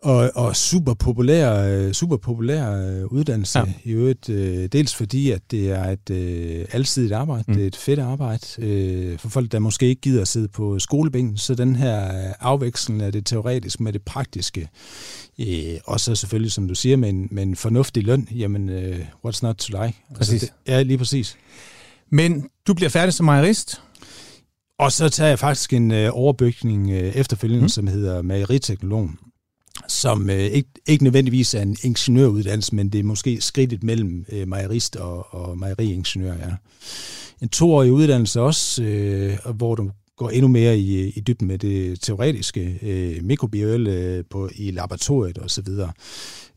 Og, 0.04 0.32
og 0.36 0.56
super 0.56 0.94
populær, 0.94 1.64
øh, 1.68 1.94
super 1.94 2.18
populær 2.18 2.72
øh, 2.72 3.06
uddannelse 3.06 3.60
Ja. 3.60 3.66
i 3.84 3.92
øvrigt. 3.92 4.30
Øh, 4.30 4.66
dels 4.72 4.96
fordi, 4.96 5.32
at 5.32 5.42
det 5.52 5.72
er 5.72 5.84
et 5.84 6.10
øh, 6.10 6.66
alsidigt 6.72 7.14
arbejde, 7.14 7.44
Mm. 7.48 7.54
det 7.54 7.64
er 7.64 7.68
et 7.68 7.76
fedt 7.76 8.00
arbejde 8.00 8.48
øh, 8.58 9.18
for 9.20 9.30
folk, 9.30 9.52
der 9.52 9.60
måske 9.60 9.86
ikke 9.86 10.02
gider 10.02 10.22
at 10.22 10.28
sidde 10.28 10.48
på 10.48 10.80
skolebænken. 10.80 11.38
Så 11.38 11.56
den 11.56 11.76
her 11.76 12.00
afveksling 12.40 13.02
af 13.02 13.12
det 13.12 13.26
teoretiske 13.26 13.84
med 13.84 13.94
det 13.94 14.02
praktiske, 14.02 14.70
øh, 15.40 15.48
og 15.86 16.00
så 16.00 16.16
selvfølgelig, 16.16 16.52
som 16.52 16.68
du 16.68 16.76
siger, 16.76 16.98
med 16.98 17.10
en, 17.10 17.28
med 17.32 17.44
en 17.44 17.56
fornuftig 17.56 18.04
løn, 18.04 18.28
jamen, 18.36 18.70
øh, 18.70 19.00
what's 19.28 19.40
not 19.44 19.56
to 19.56 19.84
like? 19.84 19.98
Præcis. 20.16 20.42
det, 20.42 20.54
ja, 20.68 20.82
lige 20.82 20.98
præcis. 20.98 21.38
Men 22.12 22.50
du 22.68 22.74
bliver 22.74 22.90
færdig 22.90 23.14
som 23.14 23.26
mejerist. 23.26 23.82
Og 24.80 24.92
så 24.92 25.10
tager 25.10 25.28
jeg 25.30 25.40
faktisk 25.40 25.74
en 25.74 25.92
øh, 25.92 26.10
overbygning 26.14 26.90
øh, 26.92 27.16
efterfølgende, 27.16 27.62
Mm. 27.64 27.70
som 27.70 27.88
hedder 27.88 28.22
mejeriteknolog, 28.22 29.10
som 29.88 30.30
øh, 30.30 30.40
ikke, 30.40 30.70
ikke 30.88 31.04
nødvendigvis 31.04 31.54
er 31.54 31.62
en 31.62 31.78
ingeniøruddannelse, 31.84 32.76
men 32.76 32.90
det 32.90 33.00
er 33.00 33.04
måske 33.04 33.42
skridtet 33.42 33.84
mellem 33.84 34.26
øh, 34.32 34.48
mejerist 34.48 34.96
og, 34.96 35.34
og 35.34 35.58
mejeriingeniør. 35.58 36.34
Ja. 36.34 36.52
En 37.42 37.50
toårig 37.50 37.92
uddannelse 37.92 38.42
også, 38.42 38.84
øh, 38.84 39.38
hvor 39.56 39.76
du 39.76 39.92
går 40.18 40.30
endnu 40.30 40.48
mere 40.48 40.78
i, 40.78 41.02
øh, 41.02 41.12
i 41.16 41.20
dybden 41.20 41.48
med 41.48 41.58
det 41.58 42.02
teoretiske, 42.02 42.80
øh, 42.82 43.24
mikrobiole 43.24 43.92
øh, 43.92 44.24
på, 44.30 44.50
i 44.56 44.72
laboratoriet 44.72 45.38
osv. 45.38 45.68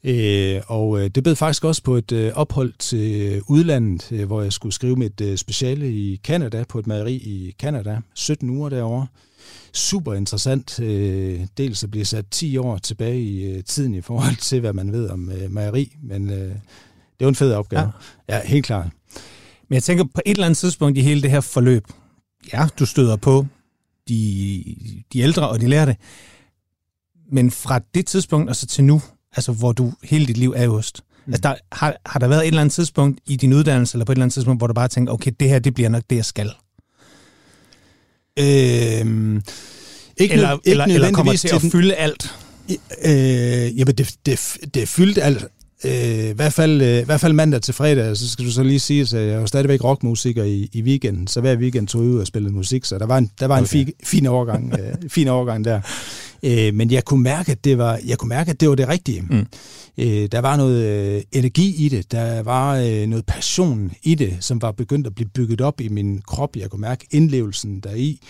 Øh, 0.04 0.60
og 0.66 1.00
øh, 1.00 1.10
det 1.14 1.22
blev 1.22 1.36
faktisk 1.36 1.64
også 1.64 1.82
på 1.82 1.96
et 1.96 2.12
øh, 2.12 2.32
ophold 2.34 2.72
til 2.78 3.42
udlandet, 3.48 4.12
øh, 4.12 4.26
hvor 4.26 4.42
jeg 4.42 4.52
skulle 4.52 4.72
skrive 4.72 4.96
mit 4.96 5.20
øh, 5.20 5.36
speciale 5.36 5.92
i 5.92 6.20
Kanada, 6.24 6.64
på 6.68 6.78
et 6.78 6.86
mejeri 6.86 7.14
i 7.14 7.54
Kanada. 7.58 7.98
17 8.14 8.50
uger 8.50 8.68
derovre. 8.68 9.06
Super 9.72 10.14
interessant. 10.14 10.80
Øh, 10.80 11.40
dels 11.56 11.84
at 11.84 11.90
blive 11.90 12.04
sat 12.04 12.24
10 12.30 12.56
år 12.56 12.78
tilbage 12.78 13.20
i 13.20 13.44
øh, 13.44 13.64
tiden 13.64 13.94
i 13.94 14.00
forhold 14.00 14.36
til, 14.36 14.60
hvad 14.60 14.72
man 14.72 14.92
ved 14.92 15.08
om 15.08 15.30
øh, 15.30 15.50
mejeri, 15.50 15.96
men 16.02 16.30
øh, 16.30 16.54
det 17.18 17.26
var 17.26 17.28
en 17.28 17.34
fed 17.34 17.52
opgave. 17.52 17.92
Ja, 18.28 18.36
ja 18.36 18.46
helt 18.46 18.66
klart. 18.66 18.88
Men 19.68 19.74
jeg 19.74 19.82
tænker, 19.82 20.04
på 20.04 20.20
et 20.26 20.30
eller 20.30 20.46
andet 20.46 20.58
tidspunkt 20.58 20.98
i 20.98 21.00
hele 21.00 21.22
det 21.22 21.30
her 21.30 21.40
forløb, 21.40 21.84
ja, 22.52 22.68
du 22.78 22.86
støder 22.86 23.16
på 23.16 23.46
de, 24.08 24.64
de 25.12 25.20
ældre, 25.20 25.48
og 25.48 25.60
de 25.60 25.68
lærer 25.68 25.84
det. 25.84 25.96
Men 27.32 27.50
fra 27.50 27.80
det 27.94 28.06
tidspunkt 28.06 28.50
og 28.50 28.56
så 28.56 28.66
til 28.66 28.84
nu, 28.84 29.02
altså 29.36 29.52
hvor 29.52 29.72
du 29.72 29.92
hele 30.02 30.26
dit 30.26 30.36
liv 30.36 30.52
er 30.56 30.62
i 30.62 30.68
ost, 30.68 31.02
mm. 31.26 31.32
altså 31.32 31.48
der, 31.48 31.54
har, 31.72 31.96
har 32.06 32.20
der 32.20 32.28
været 32.28 32.40
et 32.40 32.46
eller 32.46 32.60
andet 32.60 32.72
tidspunkt 32.72 33.20
i 33.26 33.36
din 33.36 33.52
uddannelse, 33.52 33.96
eller 33.96 34.04
på 34.04 34.12
et 34.12 34.16
eller 34.16 34.24
andet 34.24 34.34
tidspunkt, 34.34 34.60
hvor 34.60 34.66
du 34.66 34.74
bare 34.74 34.88
tænker, 34.88 35.12
okay, 35.12 35.32
det 35.40 35.48
her, 35.48 35.58
det 35.58 35.74
bliver 35.74 35.88
nok 35.88 36.02
det, 36.10 36.16
jeg 36.16 36.24
skal? 36.24 36.50
Øh, 38.38 38.44
ikke 40.16 40.34
Eller, 40.34 40.50
nød- 40.50 40.60
eller, 40.64 40.84
eller 40.84 41.10
kommer 41.10 41.32
nødvendigvis 41.32 41.40
til 41.40 41.48
at 41.54 41.62
den- 41.62 41.70
fylde 41.70 41.94
alt? 41.94 42.30
Øh, 43.04 43.78
jamen, 43.78 43.94
det, 43.94 44.14
det, 44.26 44.40
det 44.74 44.82
er 44.82 44.86
fyldt 44.86 45.18
alt. 45.22 45.44
Øh, 45.84 46.28
I 46.30 46.32
hvert 46.32 46.52
fald, 46.52 46.82
øh, 46.82 46.98
i 47.00 47.04
hvert 47.04 47.20
fald 47.20 47.32
mandag 47.32 47.62
til 47.62 47.74
fredag, 47.74 48.16
så 48.16 48.30
skal 48.30 48.44
du 48.44 48.50
så 48.50 48.62
lige 48.62 48.80
sige, 48.80 49.00
at 49.02 49.12
jeg 49.12 49.22
er 49.28 49.40
jo 49.40 49.46
stadigvæk 49.46 49.84
rockmusiker 49.84 50.44
i, 50.44 50.68
i 50.72 50.82
weekenden, 50.82 51.26
så 51.26 51.40
hver 51.40 51.56
weekend 51.56 51.88
tog 51.88 52.02
jeg 52.02 52.10
ud 52.10 52.18
og 52.18 52.26
spillede 52.26 52.54
musik, 52.54 52.84
så 52.84 52.98
der 52.98 53.06
var 53.06 53.18
en, 53.18 53.30
der 53.40 53.46
var 53.46 53.58
en 53.58 53.64
Okay. 53.64 53.84
fi, 53.86 53.92
fin, 54.04 54.26
overgang, 54.26 54.74
øh, 54.80 55.10
fin 55.10 55.28
overgang 55.28 55.64
der. 55.64 55.80
Øh, 56.44 56.74
men 56.74 56.90
jeg 56.90 57.04
kunne 57.04 57.22
mærke, 57.22 57.52
at 57.52 57.64
det 57.64 57.78
var, 57.78 58.00
jeg 58.06 58.18
kunne 58.18 58.28
mærke, 58.28 58.50
at 58.50 58.60
det 58.60 58.68
var 58.68 58.74
det 58.74 58.88
rigtige. 58.88 59.22
Mm. 59.22 59.46
Øh, 59.98 60.28
der 60.32 60.38
var 60.38 60.56
noget 60.56 60.84
øh, 61.16 61.22
energi 61.32 61.86
i 61.86 61.88
det, 61.88 62.12
der 62.12 62.42
var 62.42 62.76
øh, 62.76 63.06
noget 63.06 63.26
passion 63.26 63.92
i 64.02 64.14
det, 64.14 64.36
som 64.40 64.62
var 64.62 64.72
begyndt 64.72 65.06
at 65.06 65.14
blive 65.14 65.28
bygget 65.28 65.60
op 65.60 65.80
i 65.80 65.88
min 65.88 66.20
krop. 66.26 66.56
Jeg 66.56 66.70
kunne 66.70 66.80
mærke 66.80 67.06
indlevelsen 67.10 67.80
deri. 67.80 68.20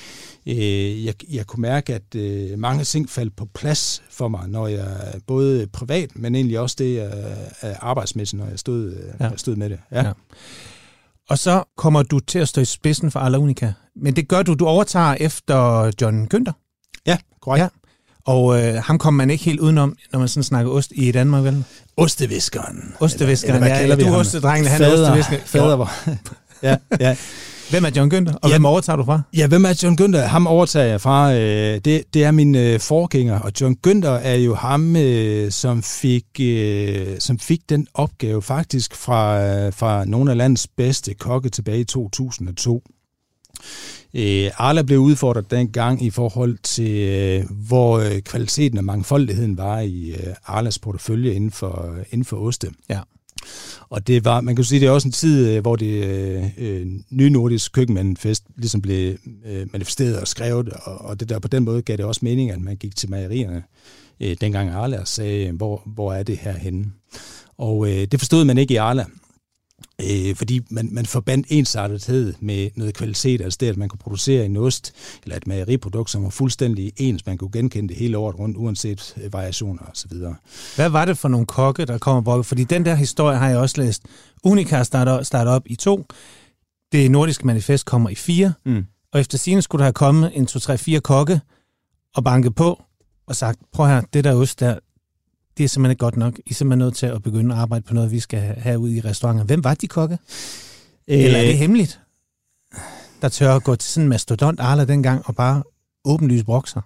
Øh, 0.47 1.05
jeg, 1.05 1.15
jeg 1.31 1.47
kunne 1.47 1.61
mærke, 1.63 1.95
at 1.95 2.15
øh, 2.17 2.59
mange 2.59 2.85
ting 2.85 3.11
faldt 3.11 3.37
på 3.37 3.47
plads 3.55 4.03
for 4.11 4.29
mig, 4.29 4.49
når 4.49 4.67
jeg 4.67 4.97
både 5.27 5.67
privat, 5.73 6.11
men 6.17 6.35
egentlig 6.35 6.59
også 6.61 6.77
det 6.79 7.03
øh, 7.05 7.11
arbejdsmæssigt, 7.81 8.41
når 8.43 8.49
jeg 8.49 8.59
stod, 8.59 8.93
øh, 8.93 9.01
Ja. 9.21 9.25
jeg 9.29 9.33
stod 9.39 9.57
med 9.57 9.71
det. 9.71 9.79
Ja. 9.93 10.07
Ja. 10.07 10.13
Og 11.29 11.39
så 11.39 11.65
kommer 11.77 12.03
du 12.03 12.19
til 12.21 12.39
at 12.39 12.49
stå 12.49 12.61
i 12.61 12.65
spidsen 12.65 13.11
for 13.11 13.21
Arla 13.21 13.39
Unica. 13.39 13.73
Men 13.97 14.17
det 14.17 14.29
gør 14.29 14.43
du, 14.43 14.55
du 14.55 14.67
overtager 14.67 15.15
efter 15.21 15.91
John 16.01 16.29
Günther. 16.35 16.53
ja 17.07 17.19
korrekt. 17.43 17.63
Ja. 17.63 17.69
Og 18.25 18.63
øh, 18.63 18.75
ham 18.75 18.99
kommer 18.99 19.17
man 19.19 19.31
ikke 19.31 19.45
helt 19.45 19.61
udenom, 19.61 19.97
når 20.13 20.19
man 20.19 20.29
sådan 20.29 20.43
snakker 20.43 20.73
ost 20.73 20.93
i 20.95 21.13
Danmark, 21.13 21.45
vel? 21.45 21.65
Osteviskeren. 21.97 22.95
Osteviskeren, 23.01 23.63
Eller- 23.63 23.79
eller 23.79 23.97
ja, 23.97 24.05
du 24.05 24.13
er 24.15 24.17
ostedrengen, 24.19 24.67
han 24.67 24.83
er 24.83 24.87
Fader, 24.87 25.11
osteviskeren. 25.11 25.41
fader 25.63 25.77
var. 25.77 26.09
ja, 26.63 26.77
ja. 27.01 27.17
Hvem 27.71 27.85
er 27.85 27.91
John 27.97 28.13
Günther, 28.15 28.35
og 28.43 28.49
Ja. 28.49 28.55
hvem 28.55 28.65
overtager 28.65 28.97
du 28.97 29.05
fra? 29.05 29.21
Ja, 29.37 29.47
hvem 29.47 29.65
er 29.65 29.81
John 29.83 29.99
Günther? 30.01 30.19
Ham 30.21 30.47
overtager 30.47 30.87
jeg 30.87 31.01
fra. 31.01 31.35
Øh, 31.35 31.81
det, 31.85 32.03
det 32.15 32.25
er 32.25 32.31
min 32.31 32.55
øh, 32.55 32.81
forgænger, 32.81 33.39
og 33.41 33.53
John 33.61 33.77
Günther 33.87 34.09
er 34.09 34.35
jo 34.35 34.55
ham, 34.55 34.97
øh, 34.97 35.51
som, 35.51 35.83
fik, 35.83 36.25
øh, 36.41 37.07
som 37.19 37.39
fik 37.39 37.61
den 37.69 37.87
opgave 37.95 38.43
faktisk 38.43 38.95
fra, 38.97 39.43
øh, 39.45 39.73
fra 39.73 40.05
nogle 40.05 40.31
af 40.31 40.37
landets 40.37 40.67
bedste 40.77 41.15
kokke 41.15 41.49
tilbage 41.49 41.81
i 41.81 41.85
2002. 41.85 42.83
Øh, 44.15 44.51
Arla 44.57 44.83
blev 44.83 44.99
udfordret 44.99 45.51
dengang 45.51 46.05
i 46.05 46.11
forhold 46.11 46.59
til, 46.63 46.91
øh, 46.91 47.45
hvor 47.51 47.99
øh, 47.99 48.21
kvaliteten 48.21 48.79
og 48.79 48.85
mangfoldigheden 48.85 49.59
var 49.59 49.81
i 49.81 50.11
øh, 50.11 50.35
Arlas 50.47 50.79
portefølje 50.79 51.35
inden 51.35 51.51
for, 51.51 51.97
inden 52.11 52.25
for 52.25 52.37
oste. 52.37 52.71
Ja. 52.91 53.01
Og 53.89 54.07
det 54.07 54.25
var, 54.25 54.41
man 54.41 54.57
kan 54.57 54.65
sige, 54.65 54.81
det 54.81 54.87
er 54.87 54.91
også 54.91 55.09
en 55.09 55.13
tid, 55.13 55.49
øh, 55.49 55.61
hvor 55.61 55.77
det 55.77 56.05
øh, 56.05 56.45
øh, 56.59 56.87
nye 57.11 57.31
nordiske 57.31 57.73
køkkenmanifest 57.73 58.45
ligesom 58.57 58.83
blev 58.83 59.17
øh, 59.47 59.67
manifesteret 59.73 60.21
og 60.21 60.29
skrevet, 60.29 60.69
og, 60.69 61.01
og 61.01 61.21
det 61.21 61.29
der 61.29 61.39
på 61.39 61.49
den 61.49 61.65
måde 61.65 61.83
gav 61.83 61.97
det 61.97 62.05
også 62.05 62.21
mening, 62.23 62.51
at 62.51 62.61
man 62.61 62.77
gik 62.77 62.97
til 62.97 63.11
mejerierne 63.11 63.63
øh, 64.21 64.37
dengang 64.41 64.71
Arla 64.71 65.01
og 65.01 65.09
sagde, 65.09 65.53
hvor, 65.53 65.83
hvor 65.87 66.13
er 66.13 66.23
det 66.23 66.37
her 66.37 66.53
henne? 66.53 66.85
Og 67.59 67.89
øh, 67.89 68.07
det 68.13 68.21
forstod 68.21 68.45
man 68.45 68.59
ikke 68.59 68.75
i 68.75 68.77
Arla, 68.77 69.05
øh, 70.01 70.37
fordi 70.37 70.61
man, 70.71 70.89
man 70.93 71.07
forbandt 71.07 71.47
ensartethed 71.51 72.35
med 72.41 72.71
noget 72.77 72.95
kvalitet, 72.95 73.41
altså 73.41 73.57
det, 73.61 73.67
at 73.67 73.77
man 73.77 73.89
kunne 73.89 73.99
producere 73.99 74.45
en 74.45 74.57
ost 74.57 74.93
eller 75.23 75.37
et 75.37 75.47
mejeriprodukt, 75.47 76.11
som 76.11 76.25
var 76.25 76.31
fuldstændig 76.31 76.93
ens, 76.97 77.27
man 77.27 77.39
kunne 77.39 77.53
genkende 77.53 77.89
det 77.89 77.97
hele 77.97 78.19
året 78.19 78.39
rundt, 78.39 78.57
uanset 78.57 79.15
øh, 79.23 79.33
variationer 79.33 79.83
osv. 79.93 80.13
Hvad 80.77 80.89
var 80.89 81.05
det 81.05 81.19
for 81.19 81.29
nogle 81.29 81.47
kokke, 81.47 81.85
der 81.85 81.99
kommer 81.99 82.23
på? 82.23 82.43
Fordi 82.43 82.65
den 82.65 82.85
der 82.85 82.95
historie 82.95 83.39
har 83.39 83.49
jeg 83.49 83.59
også 83.59 83.81
læst. 83.81 84.03
Unica 84.45 84.83
starter, 84.83 85.23
starter 85.23 85.53
op 85.53 85.63
i 85.67 85.77
to. 85.77 86.07
Det 86.93 87.11
nordiske 87.11 87.47
manifest 87.47 87.87
kommer 87.87 88.11
i 88.11 88.15
fire. 88.15 88.53
Mm. 88.67 88.85
Og 89.13 89.21
efter 89.21 89.39
sine 89.39 89.63
skulle 89.63 89.81
der 89.81 89.85
have 89.85 89.93
kommet 89.93 90.31
en, 90.35 90.47
to, 90.47 90.59
tre, 90.59 90.79
fire 90.79 91.01
kokke 91.01 91.41
og 92.15 92.25
banket 92.25 92.55
på 92.55 92.83
og 93.27 93.37
sagt, 93.37 93.59
prøv 93.73 93.87
her, 93.87 94.01
det 94.13 94.25
der 94.25 94.35
ost 94.35 94.61
der, 94.61 94.79
det 95.57 95.65
er 95.65 95.69
simpelthen 95.69 95.97
godt 95.97 96.17
nok. 96.17 96.39
I 96.39 96.43
er 96.51 96.55
simpelthen 96.55 96.79
nødt 96.79 96.97
til 96.97 97.07
at 97.07 97.23
begynde 97.23 97.55
at 97.55 97.61
arbejde 97.61 97.85
på 97.85 97.95
noget, 97.95 98.11
vi 98.11 98.21
skal 98.21 98.41
have 98.41 98.61
herude 98.61 98.97
i 98.97 99.01
restauranter. 99.01 99.45
Hvem 99.45 99.65
var 99.65 99.75
de 99.75 99.89
kokke? 99.89 100.19
Eller 101.07 101.39
er 101.39 101.45
det 101.45 101.59
hemmeligt? 101.59 102.01
Der 103.23 103.29
tør 103.29 103.55
at 103.55 103.65
gå 103.65 103.77
til 103.77 103.91
sådan 103.91 104.05
en 104.05 104.09
mastodont 104.09 104.61
Arla 104.61 104.85
dengang 104.85 105.23
og 105.27 105.37
bare 105.37 105.63
åbenlyst 106.05 106.45
brokser. 106.45 106.81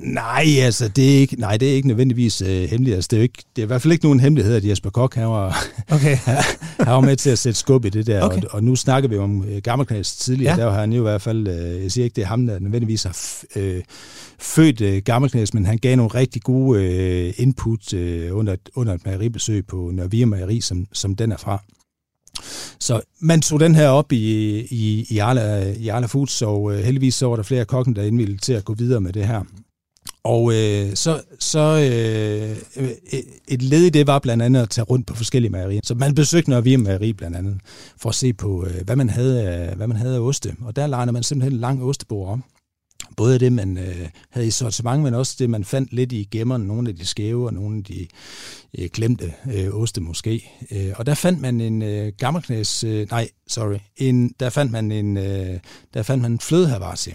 Nej, 0.00 0.46
altså, 0.60 0.88
det 0.88 1.14
er 1.14 1.18
ikke, 1.18 1.40
nej, 1.40 1.56
det 1.56 1.70
er 1.70 1.74
ikke 1.74 1.88
nødvendigvis 1.88 2.42
øh, 2.42 2.62
hemmeligt. 2.62 2.94
Altså, 2.94 3.08
det, 3.10 3.18
er 3.18 3.22
ikke, 3.22 3.42
det 3.56 3.62
er 3.62 3.66
i 3.66 3.66
hvert 3.66 3.82
fald 3.82 3.92
ikke 3.92 4.04
nogen 4.04 4.20
hemmelighed, 4.20 4.54
at 4.54 4.64
Jesper 4.64 4.90
Kok, 4.90 5.14
han 5.14 5.28
var, 5.28 5.64
Okay. 5.90 6.16
han 6.86 6.92
var 6.92 7.00
med 7.00 7.16
til 7.16 7.30
at 7.30 7.38
sætte 7.38 7.58
skub 7.58 7.84
i 7.84 7.88
det 7.88 8.06
der. 8.06 8.22
Okay. 8.22 8.42
Og, 8.42 8.48
og, 8.50 8.64
nu 8.64 8.76
snakker 8.76 9.08
vi 9.08 9.18
om 9.18 9.44
øh, 9.44 9.62
Gammelknæs 9.62 10.16
tidligere. 10.16 10.58
Ja. 10.58 10.64
Der 10.64 10.70
har 10.70 10.80
han 10.80 10.92
jo 10.92 10.98
i 10.98 11.02
hvert 11.02 11.22
fald, 11.22 11.48
øh, 11.48 11.82
jeg 11.82 11.92
siger 11.92 12.04
ikke, 12.04 12.16
det 12.16 12.22
er 12.22 12.26
ham, 12.26 12.46
der 12.46 12.58
nødvendigvis 12.58 13.02
har 13.02 13.16
øh, 13.56 13.82
født 14.38 14.80
øh, 14.80 15.02
Gammelknæs, 15.02 15.54
men 15.54 15.66
han 15.66 15.78
gav 15.78 15.96
nogle 15.96 16.14
rigtig 16.14 16.42
gode 16.42 16.84
øh, 16.84 17.34
input 17.36 17.94
øh, 17.94 18.36
under, 18.36 18.56
under 18.74 18.94
et 18.94 19.04
mejeribesøg 19.04 19.66
på 19.66 19.90
Nørvia 19.92 20.26
Mejeri, 20.26 20.60
som, 20.60 20.86
som 20.92 21.16
den 21.16 21.32
er 21.32 21.36
fra. 21.36 21.62
Så 22.80 23.00
man 23.20 23.40
tog 23.40 23.60
den 23.60 23.74
her 23.74 23.88
op 23.88 24.12
i, 24.12 24.58
i, 24.60 25.06
i, 25.10 25.18
Arla, 25.18 25.72
i 25.72 25.88
Arla 25.88 26.06
Foods, 26.06 26.42
og 26.42 26.72
øh, 26.72 26.84
heldigvis 26.84 27.14
så 27.14 27.26
var 27.26 27.36
der 27.36 27.42
flere 27.42 27.64
kokken, 27.64 27.96
der 27.96 28.02
indvildede 28.02 28.38
til 28.38 28.52
at 28.52 28.64
gå 28.64 28.74
videre 28.74 29.00
med 29.00 29.12
det 29.12 29.26
her. 29.26 29.42
Og 30.24 30.52
øh, 30.54 30.94
så, 30.94 31.22
så 31.38 31.58
øh, 31.58 32.56
øh, 32.76 32.90
et 33.48 33.62
led 33.62 33.82
i 33.82 33.90
det 33.90 34.06
var 34.06 34.18
blandt 34.18 34.42
andet 34.42 34.62
at 34.62 34.70
tage 34.70 34.84
rundt 34.84 35.06
på 35.06 35.14
forskellige 35.14 35.50
mejerier. 35.50 35.80
Så 35.84 35.94
man 35.94 36.14
besøgte 36.14 36.50
Nørre 36.50 36.64
Vium 36.64 36.80
Mejeri 36.80 37.12
blandt 37.12 37.36
andet, 37.36 37.60
for 37.96 38.08
at 38.08 38.14
se 38.14 38.32
på, 38.32 38.66
øh, 38.66 38.84
hvad, 38.84 38.96
man 38.96 39.10
havde 39.10 39.48
af, 39.48 39.76
hvad 39.76 39.86
man 39.86 39.96
havde 39.96 40.16
af 40.16 40.20
oste. 40.20 40.56
Og 40.60 40.76
der 40.76 40.86
legnede 40.86 41.12
man 41.12 41.22
simpelthen 41.22 41.52
en 41.52 41.60
lang 41.60 41.82
ostebord 41.82 42.28
om. 42.28 42.44
Både 43.16 43.38
det, 43.38 43.52
man 43.52 43.78
øh, 43.78 44.08
havde 44.30 44.46
i 44.46 44.50
sortiment, 44.50 45.02
men 45.02 45.14
også 45.14 45.36
det, 45.38 45.50
man 45.50 45.64
fandt 45.64 45.92
lidt 45.92 46.12
i 46.12 46.28
gemmerne, 46.30 46.66
nogle 46.66 46.88
af 46.88 46.96
de 46.96 47.06
skæve 47.06 47.46
og 47.46 47.54
nogle 47.54 47.78
af 47.78 47.84
de 47.84 48.06
øh, 48.78 48.88
glemte 48.92 49.34
øh, 49.52 49.74
oste 49.74 50.00
måske. 50.00 50.50
Øh, 50.70 50.92
og 50.96 51.06
der 51.06 51.14
fandt 51.14 51.40
man 51.40 51.60
en 51.60 51.82
øh, 51.82 52.12
gammelknæs, 52.18 52.84
øh, 52.84 53.06
nej, 53.10 53.28
sorry, 53.48 53.78
en, 53.96 54.34
der 54.40 54.50
fandt 54.50 54.72
man 54.72 54.92
en, 54.92 55.16
øh, 55.16 55.58
der 55.94 56.02
fandt 56.02 56.22
man 56.22 56.32
en 56.32 56.40
flødehavarse 56.40 57.14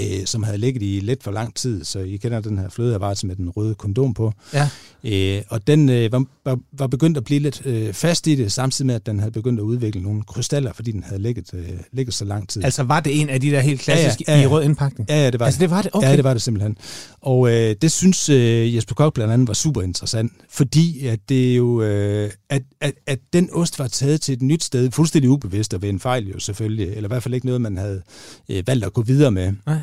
øh, 0.00 0.26
som 0.26 0.42
havde 0.42 0.58
ligget 0.58 0.82
i 0.82 1.00
lidt 1.00 1.22
for 1.22 1.30
lang 1.30 1.54
tid, 1.54 1.84
så 1.84 1.98
I 1.98 2.16
kender 2.16 2.40
den 2.40 2.58
her 2.58 2.68
flødeavart 2.68 3.24
med 3.24 3.36
den 3.36 3.50
røde 3.50 3.74
kondom 3.74 4.14
på. 4.14 4.32
Ja. 4.54 4.68
Øh, 5.04 5.42
og 5.48 5.66
den 5.66 5.88
øh, 5.88 6.12
var, 6.12 6.24
var, 6.44 6.58
var 6.72 6.86
begyndt 6.86 7.16
at 7.16 7.24
blive 7.24 7.40
lidt 7.40 7.66
øh, 7.66 7.92
fast 7.92 8.26
i 8.26 8.34
det, 8.34 8.52
samtidig 8.52 8.86
med, 8.86 8.94
at 8.94 9.06
den 9.06 9.18
havde 9.18 9.32
begyndt 9.32 9.60
at 9.60 9.64
udvikle 9.64 10.02
nogle 10.02 10.22
krystaller, 10.22 10.72
fordi 10.72 10.92
den 10.92 11.02
havde 11.02 11.22
ligget, 11.22 11.54
øh, 11.54 11.68
ligget 11.92 12.14
så 12.14 12.24
lang 12.24 12.48
tid. 12.48 12.64
Altså 12.64 12.82
var 12.82 13.00
det 13.00 13.20
en 13.20 13.28
af 13.28 13.40
de 13.40 13.50
der 13.50 13.60
helt 13.60 13.80
klassiske 13.80 14.24
Ja, 14.28 14.32
ja, 14.32 14.36
ja, 14.36 14.42
ja. 14.42 14.48
i 14.48 14.52
rød 14.52 14.64
indpakning? 14.64 15.10
Ja, 15.10 15.24
ja, 15.24 15.30
det 15.30 15.40
var 15.40 15.46
Altså 15.46 15.60
det 15.60 15.70
var 15.70 15.82
det? 15.82 15.90
Okay. 15.94 16.08
Ja, 16.08 16.16
det 16.16 16.24
var 16.24 16.32
det 16.32 16.42
simpelthen. 16.42 16.76
Og 17.20 17.50
øh, 17.52 17.76
det 17.82 17.92
synes 17.92 18.28
øh, 18.28 18.74
Jesper 18.76 18.94
Koch 18.94 19.14
blandt 19.14 19.32
andet 19.32 19.48
var 19.48 19.54
super 19.54 19.82
interessant, 19.82 20.32
fordi 20.50 21.06
at 21.06 21.20
det 21.28 21.56
jo, 21.56 21.82
øh, 21.82 22.30
at, 22.50 22.62
at, 22.80 22.94
at 23.06 23.18
den 23.32 23.48
ost 23.52 23.78
var 23.78 23.88
taget 23.88 24.20
til 24.20 24.32
et 24.32 24.42
nyt 24.42 24.64
sted, 24.64 24.90
fuldstændig 24.90 25.30
ubevidst 25.30 25.74
og 25.74 25.82
ved 25.82 25.88
en 25.88 26.00
fejl 26.00 26.28
jo 26.28 26.38
selvfølgelig, 26.38 26.88
eller 26.88 27.08
i 27.08 27.12
hvert 27.12 27.22
fald 27.22 27.34
ikke 27.34 27.46
noget, 27.46 27.60
man 27.60 27.76
havde 27.76 28.02
øh, 28.48 28.62
valgt 28.66 28.84
at 28.84 28.92
gå 28.92 29.02
videre 29.02 29.30
med. 29.30 29.52
Nej. 29.66 29.78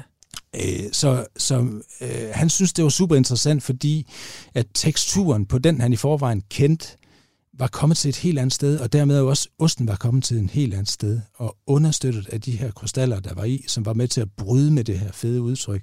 Øh, 0.56 0.92
så 0.92 1.26
så 1.38 1.82
øh, 2.02 2.30
han 2.32 2.50
synes, 2.50 2.74
det 2.74 2.84
var 2.84 2.89
super 2.89 3.16
interessant, 3.16 3.63
fordi 3.63 4.08
at 4.54 4.68
teksturen 4.74 5.46
på 5.46 5.58
den, 5.58 5.82
han 5.82 5.94
i 5.94 5.96
forvejen 5.96 6.44
kendte, 6.50 6.88
var 7.58 7.68
kommet 7.68 7.98
til 7.98 8.10
et 8.10 8.16
helt 8.16 8.39
andet 8.39 8.54
sted, 8.54 8.80
og 8.80 8.94
dermed 8.94 9.20
jo 9.20 9.30
også 9.30 9.50
osten 9.60 9.88
var 9.88 9.96
kommet 9.96 10.24
til 10.24 10.38
en 10.38 10.50
helt 10.50 10.74
andet 10.74 10.89
sted, 10.89 11.20
og 11.34 11.58
understøttet 11.68 12.28
af 12.28 12.42
de 12.42 12.52
her 12.52 12.72
krystaller, 12.72 13.20
der 13.20 13.34
var 13.34 13.44
i, 13.44 13.63
som 13.68 13.86
var 13.86 13.94
med 13.94 14.08
til 14.08 14.22
at 14.22 14.32
bryde 14.38 14.72
med 14.72 14.84
det 14.84 15.00
her 15.00 15.12
fede 15.12 15.42
udtryk. 15.42 15.82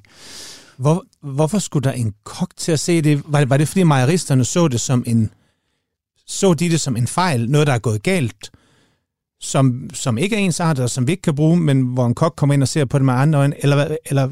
Hvor, 0.77 1.05
hvorfor 1.23 1.59
skulle 1.59 1.85
der 1.85 1.93
en 1.93 2.15
kok 2.25 2.57
til 2.57 2.73
at 2.73 2.81
se 2.81 3.03
det? 3.03 3.23
Var, 3.27 3.39
det? 3.39 3.51
var 3.51 3.57
det 3.57 3.69
fordi 3.69 3.83
mejeristerne 3.83 4.45
så 4.45 4.69
det 4.69 4.81
som 4.81 5.05
en 5.07 5.31
så 6.27 6.55
de 6.55 6.71
det 6.71 6.81
som 6.81 6.97
en 6.97 7.07
fejl, 7.07 7.51
noget 7.51 7.67
der 7.67 7.73
er 7.73 7.79
gået 7.79 8.03
galt, 8.03 8.51
som, 9.41 9.91
som 9.95 10.19
ikke 10.19 10.37
er 10.37 10.41
ensartet, 10.41 10.85
og 10.85 10.91
som 10.91 11.07
vi 11.07 11.13
ikke 11.13 11.23
kan 11.23 11.35
bruge, 11.35 11.57
men 11.57 11.83
hvor 11.83 12.07
en 12.07 12.15
kok 12.15 12.37
kommer 12.37 12.55
ind 12.55 12.63
og 12.63 12.69
ser 12.69 12.85
på 12.85 12.99
det 12.99 13.05
med 13.05 13.15
andre 13.15 13.39
øjne, 13.39 13.55
eller, 13.59 13.97
eller 14.07 14.29